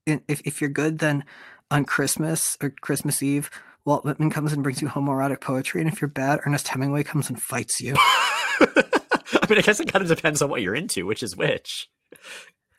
if 0.06 0.42
if 0.44 0.60
you're 0.60 0.70
good, 0.70 0.98
then 0.98 1.24
on 1.70 1.84
Christmas 1.84 2.56
or 2.60 2.70
Christmas 2.70 3.22
Eve, 3.22 3.50
Walt 3.84 4.04
Whitman 4.04 4.30
comes 4.30 4.52
and 4.52 4.62
brings 4.62 4.82
you 4.82 4.88
homoerotic 4.88 5.40
poetry, 5.40 5.80
and 5.80 5.90
if 5.90 6.00
you're 6.00 6.08
bad, 6.08 6.40
Ernest 6.46 6.68
Hemingway 6.68 7.02
comes 7.02 7.28
and 7.28 7.40
fights 7.40 7.80
you. 7.80 7.94
I 8.60 9.46
mean, 9.48 9.58
I 9.58 9.62
guess 9.62 9.80
it 9.80 9.92
kind 9.92 10.02
of 10.02 10.08
depends 10.08 10.42
on 10.42 10.50
what 10.50 10.62
you're 10.62 10.74
into, 10.74 11.06
which 11.06 11.22
is 11.22 11.36
which. 11.36 11.88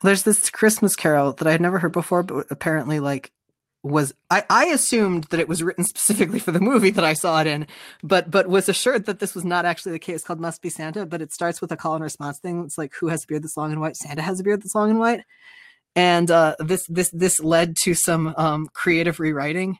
There's 0.02 0.22
this 0.24 0.50
Christmas 0.50 0.96
carol 0.96 1.32
that 1.34 1.46
I 1.46 1.52
had 1.52 1.60
never 1.60 1.78
heard 1.78 1.92
before, 1.92 2.22
but 2.22 2.46
apparently, 2.50 3.00
like, 3.00 3.30
was 3.82 4.14
I, 4.30 4.44
I 4.48 4.66
assumed 4.66 5.24
that 5.24 5.40
it 5.40 5.48
was 5.48 5.62
written 5.62 5.84
specifically 5.84 6.38
for 6.38 6.52
the 6.52 6.60
movie 6.60 6.90
that 6.90 7.04
I 7.04 7.14
saw 7.14 7.40
it 7.40 7.46
in, 7.46 7.66
but 8.02 8.30
but 8.30 8.48
was 8.48 8.68
assured 8.68 9.06
that 9.06 9.18
this 9.18 9.34
was 9.34 9.44
not 9.44 9.64
actually 9.64 9.92
the 9.92 9.98
case. 9.98 10.22
Called 10.24 10.40
"Must 10.40 10.62
Be 10.62 10.70
Santa," 10.70 11.06
but 11.06 11.22
it 11.22 11.32
starts 11.32 11.60
with 11.60 11.72
a 11.72 11.76
call 11.76 11.94
and 11.94 12.04
response 12.04 12.38
thing. 12.38 12.64
It's 12.64 12.78
like, 12.78 12.94
"Who 13.00 13.08
has 13.08 13.24
a 13.24 13.26
beard 13.26 13.42
that's 13.42 13.56
long 13.56 13.72
and 13.72 13.80
white?" 13.80 13.96
Santa 13.96 14.22
has 14.22 14.40
a 14.40 14.44
beard 14.44 14.62
that's 14.62 14.74
long 14.74 14.90
and 14.90 14.98
white, 14.98 15.24
and 15.96 16.30
uh, 16.30 16.56
this 16.58 16.86
this 16.88 17.10
this 17.10 17.40
led 17.40 17.76
to 17.82 17.94
some 17.94 18.34
um, 18.36 18.68
creative 18.72 19.20
rewriting, 19.20 19.78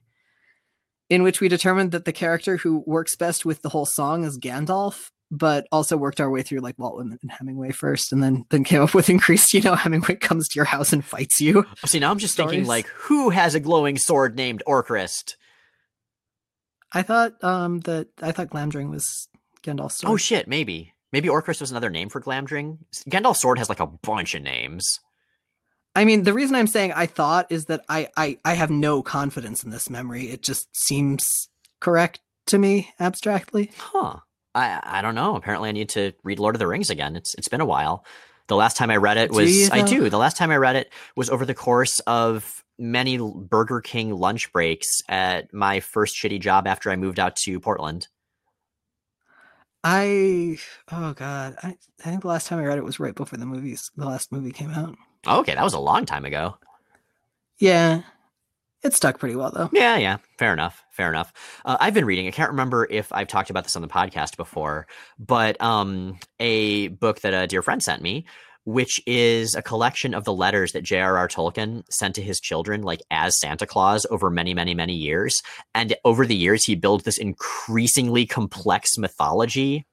in 1.09 1.23
which 1.23 1.41
we 1.41 1.49
determined 1.49 1.93
that 1.93 2.05
the 2.05 2.13
character 2.13 2.57
who 2.59 2.83
works 2.87 3.17
best 3.17 3.45
with 3.45 3.63
the 3.63 3.69
whole 3.69 3.87
song 3.87 4.25
is 4.25 4.39
Gandalf, 4.39 5.11
but 5.33 5.67
also 5.73 5.97
worked 5.97 6.21
our 6.21 6.31
way 6.31 6.43
through 6.43 6.61
like 6.61 6.79
Walt 6.79 6.95
Whitman 6.95 7.19
and 7.23 7.31
Hemingway 7.33 7.73
first, 7.73 8.13
and 8.13 8.23
then 8.23 8.45
then 8.51 8.65
came 8.65 8.83
up 8.83 8.95
with 8.95 9.09
increased. 9.09 9.55
You 9.55 9.63
know, 9.63 9.75
Hemingway 9.75 10.17
comes 10.17 10.47
to 10.49 10.57
your 10.57 10.67
house 10.67 10.93
and 10.93 11.03
fights 11.05 11.41
you. 11.41 11.67
See, 11.87 11.99
now 11.99 12.11
I'm 12.11 12.19
just 12.19 12.35
Stories. 12.35 12.51
thinking 12.51 12.69
like, 12.69 12.87
who 12.89 13.31
has 13.31 13.55
a 13.55 13.61
glowing 13.61 13.97
sword 13.97 14.37
named 14.37 14.63
Orcrist? 14.67 15.37
I 16.93 17.03
thought 17.03 17.43
um 17.43 17.81
that 17.81 18.09
I 18.21 18.33
thought 18.33 18.51
Glamdring 18.51 18.91
was 18.91 19.29
Gandalf's 19.63 19.99
sword. 19.99 20.13
Oh 20.13 20.17
shit, 20.19 20.47
maybe 20.47 20.93
maybe 21.13 21.29
Orcrist 21.29 21.61
was 21.61 21.71
another 21.71 21.91
name 21.91 22.11
for 22.11 22.21
Glamdring. 22.21 22.79
Gandalf's 23.09 23.41
sword 23.41 23.59
has 23.59 23.71
like 23.71 23.81
a 23.81 23.87
bunch 23.87 24.35
of 24.35 24.43
names. 24.43 25.01
I 25.97 26.05
mean, 26.05 26.23
the 26.25 26.33
reason 26.35 26.57
I'm 26.57 26.67
saying 26.67 26.93
I 26.93 27.07
thought 27.07 27.51
is 27.51 27.67
that 27.67 27.83
I 27.89 28.09
I 28.19 28.39
I 28.45 28.53
have 28.53 28.71
no 28.71 29.03
confidence 29.03 29.65
in 29.65 29.71
this 29.71 29.89
memory. 29.89 30.25
It 30.31 30.43
just 30.43 30.69
seems 30.77 31.23
correct 31.81 32.21
to 32.49 32.59
me 32.59 32.91
abstractly. 33.01 33.71
Huh. 33.79 34.19
I 34.55 34.81
I 34.83 35.03
don't 35.03 35.15
know. 35.15 35.37
Apparently, 35.37 35.69
I 35.69 35.73
need 35.73 35.91
to 35.91 36.13
read 36.25 36.39
Lord 36.39 36.55
of 36.55 36.59
the 36.59 36.67
Rings 36.67 36.91
again. 36.91 37.17
It's 37.17 37.35
it's 37.35 37.49
been 37.49 37.61
a 37.61 37.67
while. 37.67 38.05
The 38.49 38.57
last 38.57 38.77
time 38.77 38.91
I 38.91 38.97
read 38.97 39.17
it 39.17 39.31
was 39.31 39.69
do 39.69 39.69
I 39.73 39.83
do. 39.83 40.11
The 40.11 40.19
last 40.19 40.37
time 40.37 40.51
I 40.51 40.57
read 40.57 40.77
it 40.77 40.93
was 41.17 41.31
over 41.31 41.47
the 41.47 41.55
course 41.55 42.01
of 42.01 42.65
many 42.79 43.19
Burger 43.19 43.81
King 43.81 44.15
lunch 44.15 44.53
breaks 44.53 45.01
at 45.09 45.53
my 45.55 45.81
first 45.81 46.17
shitty 46.17 46.41
job 46.41 46.67
after 46.67 46.91
I 46.91 46.97
moved 46.97 47.19
out 47.19 47.37
to 47.37 47.61
Portland. 47.61 48.09
I 49.85 50.59
oh 50.91 51.13
god, 51.15 51.57
I, 51.63 51.77
I 52.05 52.11
think 52.11 52.23
the 52.23 52.29
last 52.29 52.47
time 52.47 52.59
I 52.59 52.65
read 52.65 52.79
it 52.79 52.85
was 52.85 53.01
right 53.01 53.15
before 53.15 53.39
the 53.39 53.47
movies 53.47 53.91
the 53.97 54.07
last 54.07 54.31
movie 54.31 54.53
came 54.53 54.71
out. 54.71 54.97
okay, 55.27 55.55
that 55.55 55.65
was 55.65 55.75
a 55.75 55.81
long 55.81 56.07
time 56.07 56.25
ago. 56.25 56.57
Yeah, 57.59 58.03
it 58.83 58.95
stuck 58.95 59.19
pretty 59.19 59.37
well 59.37 59.51
though. 59.51 59.71
Yeah, 59.73 59.97
yeah, 59.97 60.19
fair 60.39 60.53
enough, 60.53 60.85
fair 60.91 61.09
enough. 61.09 61.33
Uh, 61.65 61.77
I've 61.81 61.95
been 61.95 62.05
reading. 62.05 62.27
I 62.27 62.31
can't 62.31 62.51
remember 62.51 62.87
if 62.91 63.13
I've 63.13 63.29
talked 63.29 63.51
about 63.51 63.65
this 63.65 63.77
on 63.77 63.83
the 63.83 63.89
podcast 63.89 64.37
before, 64.37 64.87
but 65.19 65.61
um, 65.61 66.19
a 66.41 66.89
book 66.89 67.21
that 67.21 67.35
a 67.35 67.47
dear 67.47 67.63
friend 67.63 67.83
sent 67.83 68.03
me, 68.03 68.25
which 68.65 69.01
is 69.07 69.55
a 69.55 69.63
collection 69.63 70.15
of 70.15 70.25
the 70.25 70.33
letters 70.33 70.73
that 70.73 70.83
J.R.R. 70.83 71.29
Tolkien 71.29 71.83
sent 71.91 72.15
to 72.17 72.23
his 72.23 72.41
children, 72.41 72.83
like 72.83 73.03
as 73.11 73.39
Santa 73.39 73.67
Claus, 73.67 74.07
over 74.11 74.31
many, 74.31 74.55
many, 74.55 74.75
many 74.75 74.95
years. 74.95 75.43
And 75.75 75.95
over 76.05 76.27
the 76.27 76.37
years, 76.37 76.65
he 76.65 76.75
built 76.75 77.05
this 77.05 77.19
increasingly 77.19 78.27
complex 78.27 78.99
mythology 78.99 79.87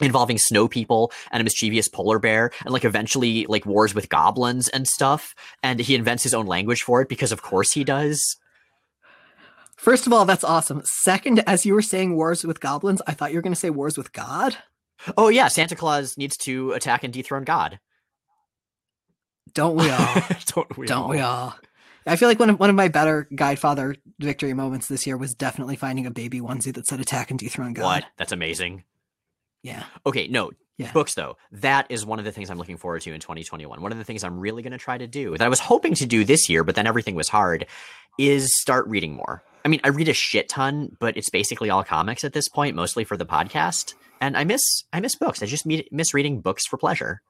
involving 0.00 0.38
snow 0.38 0.68
people 0.68 1.12
and 1.30 1.40
a 1.40 1.44
mischievous 1.44 1.88
polar 1.88 2.18
bear 2.18 2.50
and 2.64 2.72
like 2.72 2.84
eventually 2.84 3.44
like 3.46 3.66
wars 3.66 3.94
with 3.94 4.08
goblins 4.08 4.68
and 4.68 4.88
stuff 4.88 5.34
and 5.62 5.80
he 5.80 5.94
invents 5.94 6.22
his 6.22 6.32
own 6.32 6.46
language 6.46 6.82
for 6.82 7.02
it 7.02 7.08
because 7.08 7.32
of 7.32 7.42
course 7.42 7.72
he 7.72 7.84
does 7.84 8.36
first 9.76 10.06
of 10.06 10.12
all 10.12 10.24
that's 10.24 10.44
awesome 10.44 10.80
second 10.84 11.40
as 11.40 11.66
you 11.66 11.74
were 11.74 11.82
saying 11.82 12.16
wars 12.16 12.44
with 12.44 12.60
goblins 12.60 13.02
i 13.06 13.12
thought 13.12 13.32
you 13.32 13.38
were 13.38 13.42
going 13.42 13.52
to 13.52 13.58
say 13.58 13.70
wars 13.70 13.98
with 13.98 14.12
god 14.12 14.56
oh 15.18 15.28
yeah 15.28 15.48
santa 15.48 15.76
claus 15.76 16.16
needs 16.16 16.36
to 16.38 16.72
attack 16.72 17.04
and 17.04 17.12
dethrone 17.12 17.44
god 17.44 17.78
don't 19.52 19.76
we 19.76 19.90
all 19.90 20.14
don't 20.46 20.78
we 20.78 20.86
don't 20.86 21.02
all? 21.02 21.08
we 21.10 21.20
all 21.20 21.54
I 22.04 22.16
feel 22.16 22.28
like 22.28 22.40
one 22.40 22.50
of 22.50 22.58
one 22.58 22.68
of 22.68 22.74
my 22.74 22.88
better 22.88 23.28
Guidefather 23.32 23.96
victory 24.18 24.54
moments 24.54 24.88
this 24.88 25.06
year 25.06 25.16
was 25.16 25.36
definitely 25.36 25.76
finding 25.76 26.04
a 26.04 26.10
baby 26.10 26.40
onesie 26.40 26.74
that 26.74 26.84
said 26.84 26.98
"Attack 26.98 27.30
and 27.30 27.38
Dethrone 27.38 27.74
God." 27.74 27.84
What? 27.84 28.04
That's 28.16 28.32
amazing. 28.32 28.82
Yeah. 29.62 29.84
Okay, 30.06 30.28
no. 30.28 30.50
Yeah. 30.78 30.92
Books 30.92 31.14
though. 31.14 31.36
That 31.52 31.86
is 31.90 32.04
one 32.04 32.18
of 32.18 32.24
the 32.24 32.32
things 32.32 32.50
I'm 32.50 32.58
looking 32.58 32.76
forward 32.76 33.02
to 33.02 33.12
in 33.12 33.20
2021. 33.20 33.80
One 33.80 33.92
of 33.92 33.98
the 33.98 34.04
things 34.04 34.24
I'm 34.24 34.38
really 34.38 34.62
going 34.62 34.72
to 34.72 34.78
try 34.78 34.98
to 34.98 35.06
do 35.06 35.36
that 35.36 35.44
I 35.44 35.48
was 35.48 35.60
hoping 35.60 35.94
to 35.96 36.06
do 36.06 36.24
this 36.24 36.48
year, 36.48 36.64
but 36.64 36.74
then 36.74 36.86
everything 36.86 37.14
was 37.14 37.28
hard 37.28 37.66
is 38.18 38.50
start 38.60 38.86
reading 38.88 39.14
more. 39.14 39.42
I 39.64 39.68
mean, 39.68 39.80
I 39.84 39.88
read 39.88 40.08
a 40.08 40.12
shit 40.12 40.48
ton, 40.48 40.96
but 40.98 41.16
it's 41.16 41.30
basically 41.30 41.70
all 41.70 41.84
comics 41.84 42.24
at 42.24 42.32
this 42.32 42.48
point, 42.48 42.74
mostly 42.74 43.04
for 43.04 43.16
the 43.16 43.26
podcast. 43.26 43.94
And 44.20 44.36
I 44.36 44.44
miss 44.44 44.84
I 44.92 45.00
miss 45.00 45.14
books. 45.14 45.42
I 45.42 45.46
just 45.46 45.66
miss 45.66 46.14
reading 46.14 46.40
books 46.40 46.66
for 46.66 46.76
pleasure. 46.76 47.22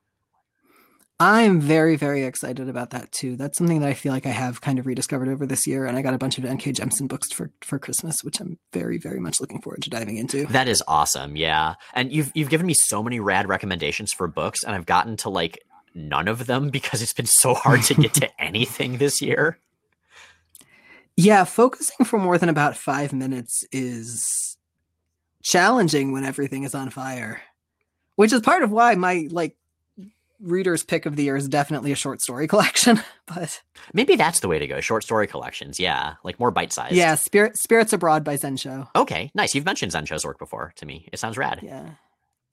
I'm 1.20 1.60
very, 1.60 1.94
very 1.94 2.24
excited 2.24 2.68
about 2.68 2.90
that 2.90 3.12
too. 3.12 3.36
That's 3.36 3.56
something 3.56 3.80
that 3.80 3.88
I 3.88 3.94
feel 3.94 4.12
like 4.12 4.26
I 4.26 4.30
have 4.30 4.60
kind 4.60 4.78
of 4.78 4.86
rediscovered 4.86 5.28
over 5.28 5.46
this 5.46 5.66
year, 5.66 5.86
and 5.86 5.96
I 5.96 6.02
got 6.02 6.14
a 6.14 6.18
bunch 6.18 6.36
of 6.36 6.44
N.K. 6.44 6.72
Jemisin 6.72 7.06
books 7.06 7.30
for 7.30 7.52
for 7.60 7.78
Christmas, 7.78 8.24
which 8.24 8.40
I'm 8.40 8.58
very, 8.72 8.98
very 8.98 9.20
much 9.20 9.40
looking 9.40 9.60
forward 9.60 9.82
to 9.82 9.90
diving 9.90 10.16
into. 10.16 10.46
That 10.46 10.66
is 10.66 10.82
awesome, 10.88 11.36
yeah. 11.36 11.74
And 11.94 12.12
you've 12.12 12.32
you've 12.34 12.50
given 12.50 12.66
me 12.66 12.74
so 12.76 13.02
many 13.02 13.20
rad 13.20 13.48
recommendations 13.48 14.12
for 14.12 14.26
books, 14.26 14.64
and 14.64 14.74
I've 14.74 14.86
gotten 14.86 15.16
to 15.18 15.28
like 15.28 15.60
none 15.94 16.26
of 16.26 16.46
them 16.46 16.70
because 16.70 17.02
it's 17.02 17.12
been 17.12 17.26
so 17.26 17.54
hard 17.54 17.82
to 17.82 17.94
get 17.94 18.14
to 18.14 18.42
anything 18.42 18.98
this 18.98 19.22
year. 19.22 19.58
Yeah, 21.16 21.44
focusing 21.44 22.04
for 22.06 22.18
more 22.18 22.38
than 22.38 22.48
about 22.48 22.76
five 22.76 23.12
minutes 23.12 23.64
is 23.70 24.56
challenging 25.42 26.12
when 26.12 26.24
everything 26.24 26.64
is 26.64 26.74
on 26.74 26.90
fire, 26.90 27.42
which 28.16 28.32
is 28.32 28.40
part 28.40 28.62
of 28.62 28.70
why 28.70 28.94
my 28.94 29.28
like 29.30 29.56
reader's 30.42 30.82
pick 30.82 31.06
of 31.06 31.16
the 31.16 31.24
year 31.24 31.36
is 31.36 31.48
definitely 31.48 31.92
a 31.92 31.96
short 31.96 32.20
story 32.20 32.46
collection, 32.48 33.00
but 33.26 33.62
maybe 33.94 34.16
that's 34.16 34.40
the 34.40 34.48
way 34.48 34.58
to 34.58 34.66
go. 34.66 34.80
Short 34.80 35.04
story 35.04 35.26
collections, 35.26 35.78
yeah, 35.80 36.14
like 36.24 36.38
more 36.38 36.50
bite 36.50 36.72
sized. 36.72 36.94
Yeah, 36.94 37.14
Spirit 37.14 37.56
Spirits 37.56 37.92
Abroad 37.92 38.24
by 38.24 38.36
Zen 38.36 38.56
Cho. 38.56 38.88
Okay, 38.94 39.30
nice. 39.34 39.54
You've 39.54 39.64
mentioned 39.64 39.92
Zen 39.92 40.06
Cho's 40.06 40.24
work 40.24 40.38
before 40.38 40.72
to 40.76 40.86
me. 40.86 41.08
It 41.12 41.18
sounds 41.18 41.38
rad. 41.38 41.60
Yeah, 41.62 41.90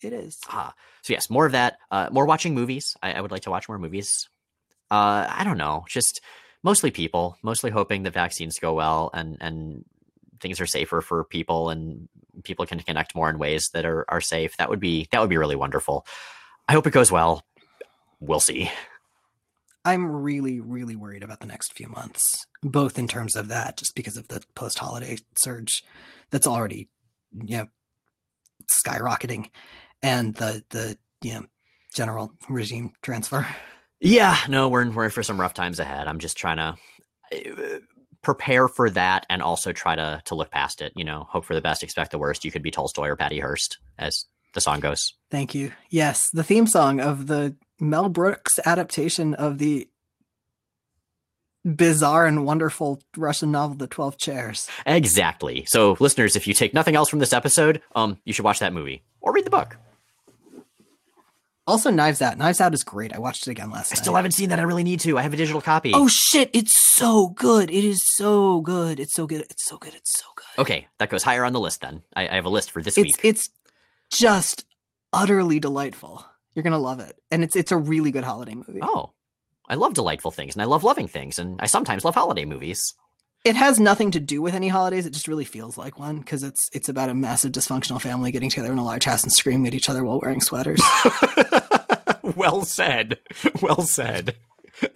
it 0.02 0.14
is. 0.14 0.38
Ah, 0.48 0.74
so 1.02 1.14
yes, 1.14 1.30
more 1.30 1.46
of 1.46 1.52
that. 1.54 1.78
Uh, 1.92 2.10
more 2.12 2.26
watching 2.26 2.54
movies. 2.54 2.96
I, 3.02 3.14
I 3.14 3.22
would 3.22 3.32
like 3.32 3.44
to 3.44 3.52
watch 3.52 3.68
more 3.68 3.80
movies. 3.80 4.30
Uh, 4.92 5.28
I 5.30 5.44
don't 5.44 5.58
know, 5.58 5.86
just 5.88 6.22
mostly 6.64 6.92
people, 6.92 7.38
mostly 7.44 7.70
hoping 7.72 8.04
that 8.04 8.14
vaccines 8.14 8.60
go 8.60 8.74
well 8.74 9.10
and 9.14 9.38
and 9.40 9.86
things 10.42 10.62
are 10.62 10.66
safer 10.66 11.02
for 11.02 11.26
people 11.26 11.70
and 11.70 12.08
people 12.44 12.66
can 12.66 12.80
connect 12.80 13.14
more 13.14 13.30
in 13.30 13.38
ways 13.38 13.70
that 13.74 13.86
are 13.86 14.06
are 14.10 14.22
safe. 14.22 14.58
That 14.58 14.70
would 14.70 14.80
be 14.80 15.08
that 15.12 15.22
would 15.22 15.30
be 15.30 15.38
really 15.38 15.56
wonderful. 15.56 16.06
I 16.68 16.74
hope 16.74 16.86
it 16.86 16.94
goes 16.94 17.12
well 17.12 17.44
we'll 18.20 18.40
see. 18.40 18.72
I'm 19.86 20.06
really, 20.06 20.60
really 20.60 20.96
worried 20.96 21.24
about 21.24 21.40
the 21.40 21.48
next 21.48 21.74
few 21.74 21.88
months, 21.88 22.46
both 22.62 23.00
in 23.00 23.08
terms 23.08 23.36
of 23.36 23.48
that, 23.48 23.78
just 23.78 23.96
because 23.96 24.18
of 24.18 24.28
the 24.28 24.44
post 24.54 24.78
holiday 24.78 25.18
surge 25.38 25.84
that's 26.32 26.48
already, 26.48 26.90
you 27.34 27.58
know, 27.58 27.68
skyrocketing, 28.70 29.50
and 30.04 30.36
the 30.36 30.64
the 30.70 30.98
you 31.22 31.34
know 31.34 31.46
general 31.94 32.34
regime 32.50 32.92
transfer. 33.02 33.48
Yeah, 34.02 34.38
no, 34.48 34.70
we're 34.70 34.82
in, 34.82 34.94
we're 34.94 35.06
in 35.06 35.12
for 35.12 35.24
some 35.24 35.40
rough 35.40 35.54
times 35.54 35.80
ahead. 35.80 36.08
I'm 36.08 36.20
just 36.20 36.38
trying 36.38 36.58
to 36.58 36.76
uh, 37.34 37.80
prepare 38.22 38.68
for 38.68 38.90
that 38.92 39.26
and 39.30 39.42
also 39.42 39.72
try 39.72 39.96
to 39.96 40.22
to 40.26 40.36
look 40.36 40.52
past 40.52 40.82
it. 40.82 40.92
You 40.96 41.06
know, 41.06 41.26
hope 41.30 41.46
for 41.46 41.56
the 41.56 41.62
best, 41.62 41.84
expect 41.84 42.12
the 42.12 42.20
worst. 42.20 42.44
You 42.44 42.52
could 42.52 42.64
be 42.64 42.72
Tolstoy 42.72 43.08
or 43.08 43.16
Patty 43.16 43.40
Hearst, 43.40 43.80
as 43.98 44.26
the 44.54 44.62
song 44.62 44.82
goes. 44.82 45.14
Thank 45.32 45.56
you. 45.56 45.72
Yes, 45.90 46.30
the 46.32 46.44
theme 46.44 46.68
song 46.68 47.00
of 47.00 47.28
the 47.28 47.56
Mel 47.80 48.10
Brooks 48.10 48.60
adaptation 48.66 49.34
of 49.34 49.58
the 49.58 49.88
bizarre 51.66 52.26
and 52.26 52.46
wonderful 52.46 53.02
Russian 53.18 53.52
novel 53.52 53.76
The 53.76 53.88
12 53.88 54.18
Chairs. 54.18 54.70
Exactly. 54.86 55.66
So 55.68 55.98
listeners, 56.00 56.36
if 56.36 56.48
you 56.48 56.54
take 56.54 56.74
nothing 56.74 56.96
else 56.96 57.10
from 57.10 57.20
this 57.20 57.34
episode, 57.34 57.82
um 57.96 58.18
you 58.26 58.34
should 58.34 58.46
watch 58.46 58.60
that 58.60 58.74
movie 58.74 59.04
or 59.22 59.34
read 59.34 59.46
the 59.46 59.50
book. 59.50 59.78
Also 61.68 61.92
Knives 61.92 62.20
Out. 62.22 62.38
Knives 62.38 62.60
Out 62.60 62.74
is 62.74 62.84
great. 62.84 63.14
I 63.14 63.20
watched 63.20 63.46
it 63.48 63.52
again 63.52 63.70
last 63.70 63.92
I 63.92 63.96
night. 63.96 64.02
still 64.02 64.16
haven't 64.16 64.32
seen 64.32 64.50
that. 64.50 64.60
I 64.60 64.64
really 64.64 64.84
need 64.84 65.02
to. 65.02 65.20
I 65.20 65.22
have 65.22 65.34
a 65.34 65.38
digital 65.38 65.62
copy. 65.62 65.92
Oh 65.94 66.08
shit, 66.08 66.50
it's 66.52 66.74
so 66.96 67.28
good. 67.30 67.70
It 67.70 67.84
is 67.84 68.04
so 68.06 68.62
good. 68.62 69.00
It's 69.00 69.14
so 69.14 69.28
good. 69.28 69.42
It's 69.42 69.66
so 69.66 69.78
good. 69.78 69.94
It's 69.94 70.20
so 70.20 70.26
good. 70.36 70.62
Okay, 70.64 70.88
that 70.98 71.10
goes 71.12 71.22
higher 71.22 71.46
on 71.46 71.54
the 71.54 71.60
list 71.60 71.82
then. 71.82 72.02
I, 72.16 72.28
I 72.28 72.36
have 72.36 72.46
a 72.46 72.50
list 72.50 72.72
for 72.72 72.82
this 72.82 72.98
it's, 72.98 73.06
week. 73.06 73.20
It's 73.24 73.50
just 74.12 74.66
utterly 75.14 75.60
delightful. 75.60 76.26
You're 76.54 76.64
gonna 76.64 76.80
love 76.80 77.00
it, 77.00 77.16
and 77.32 77.44
it's 77.44 77.56
it's 77.56 77.72
a 77.72 77.78
really 77.78 78.12
good 78.12 78.24
holiday 78.24 78.56
movie. 78.56 78.80
Oh, 78.82 79.14
I 79.70 79.76
love 79.76 79.94
delightful 79.94 80.32
things 80.32 80.56
and 80.56 80.64
I 80.64 80.66
love 80.66 80.84
loving 80.84 81.08
things 81.08 81.38
and 81.38 81.62
I 81.62 81.68
sometimes 81.68 82.04
love 82.04 82.16
holiday 82.16 82.44
movies. 82.44 82.96
It 83.46 83.56
has 83.56 83.80
nothing 83.80 84.12
to 84.12 84.20
do 84.20 84.42
with 84.42 84.54
any 84.54 84.68
holidays. 84.68 85.06
It 85.06 85.14
just 85.14 85.28
really 85.28 85.46
feels 85.46 85.78
like 85.78 85.98
one 86.00 86.20
because 86.20 86.44
it's 86.44 86.68
it's 86.74 86.90
about 86.90 87.10
a 87.10 87.14
massive 87.14 87.52
dysfunctional 87.52 88.02
family 88.02 88.32
getting 88.32 88.50
together 88.50 88.72
in 88.72 88.80
a 88.80 88.84
large 88.84 89.06
house 89.06 89.24
and 89.24 89.32
screaming 89.32 89.68
at 89.68 89.74
each 89.76 89.90
other 89.90 90.04
while 90.04 90.20
wearing 90.20 90.42
sweaters. 90.42 90.82
well 92.36 92.64
said. 92.64 93.20
Well 93.62 93.84
said. 93.84 94.36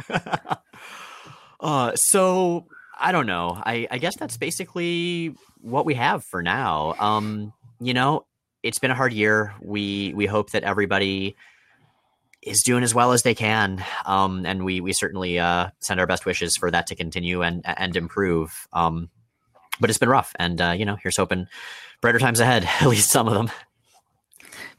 uh, 1.59 1.95
so 1.95 2.65
I 2.99 3.11
don't 3.11 3.27
know. 3.27 3.61
I, 3.63 3.87
I 3.89 3.97
guess 3.99 4.17
that's 4.17 4.37
basically 4.37 5.35
what 5.61 5.85
we 5.85 5.93
have 5.93 6.25
for 6.25 6.41
now. 6.41 6.95
Um, 6.99 7.53
you 7.79 7.93
know, 7.93 8.25
it's 8.63 8.79
been 8.79 8.91
a 8.91 8.95
hard 8.95 9.13
year. 9.13 9.53
We 9.61 10.13
we 10.15 10.25
hope 10.25 10.51
that 10.51 10.63
everybody 10.63 11.35
is 12.41 12.63
doing 12.63 12.83
as 12.83 12.95
well 12.95 13.11
as 13.11 13.23
they 13.23 13.35
can, 13.35 13.83
um, 14.05 14.45
and 14.45 14.63
we 14.65 14.81
we 14.81 14.93
certainly 14.93 15.37
uh, 15.37 15.69
send 15.79 15.99
our 15.99 16.07
best 16.07 16.25
wishes 16.25 16.55
for 16.57 16.71
that 16.71 16.87
to 16.87 16.95
continue 16.95 17.41
and 17.41 17.61
and 17.65 17.95
improve. 17.95 18.67
Um, 18.71 19.09
but 19.79 19.89
it's 19.89 19.99
been 19.99 20.09
rough, 20.09 20.33
and 20.39 20.59
uh, 20.61 20.71
you 20.77 20.85
know, 20.85 20.95
here's 20.95 21.17
hoping 21.17 21.47
brighter 22.01 22.19
times 22.19 22.39
ahead. 22.39 22.63
At 22.81 22.87
least 22.87 23.11
some 23.11 23.27
of 23.27 23.33
them. 23.33 23.51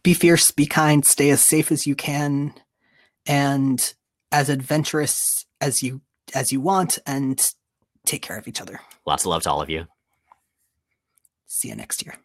Be 0.02 0.14
fierce, 0.14 0.50
be 0.50 0.66
kind, 0.66 1.04
stay 1.04 1.30
as 1.30 1.46
safe 1.46 1.70
as 1.70 1.86
you 1.86 1.94
can, 1.94 2.54
and 3.26 3.94
as 4.32 4.48
adventurous 4.48 5.46
as 5.60 5.82
you 5.82 6.00
as 6.34 6.52
you 6.52 6.60
want, 6.60 6.98
and 7.06 7.40
take 8.06 8.22
care 8.22 8.38
of 8.38 8.48
each 8.48 8.60
other. 8.60 8.80
Lots 9.06 9.24
of 9.24 9.28
love 9.28 9.42
to 9.42 9.50
all 9.50 9.60
of 9.60 9.68
you. 9.68 9.86
See 11.46 11.68
you 11.68 11.76
next 11.76 12.04
year. 12.04 12.16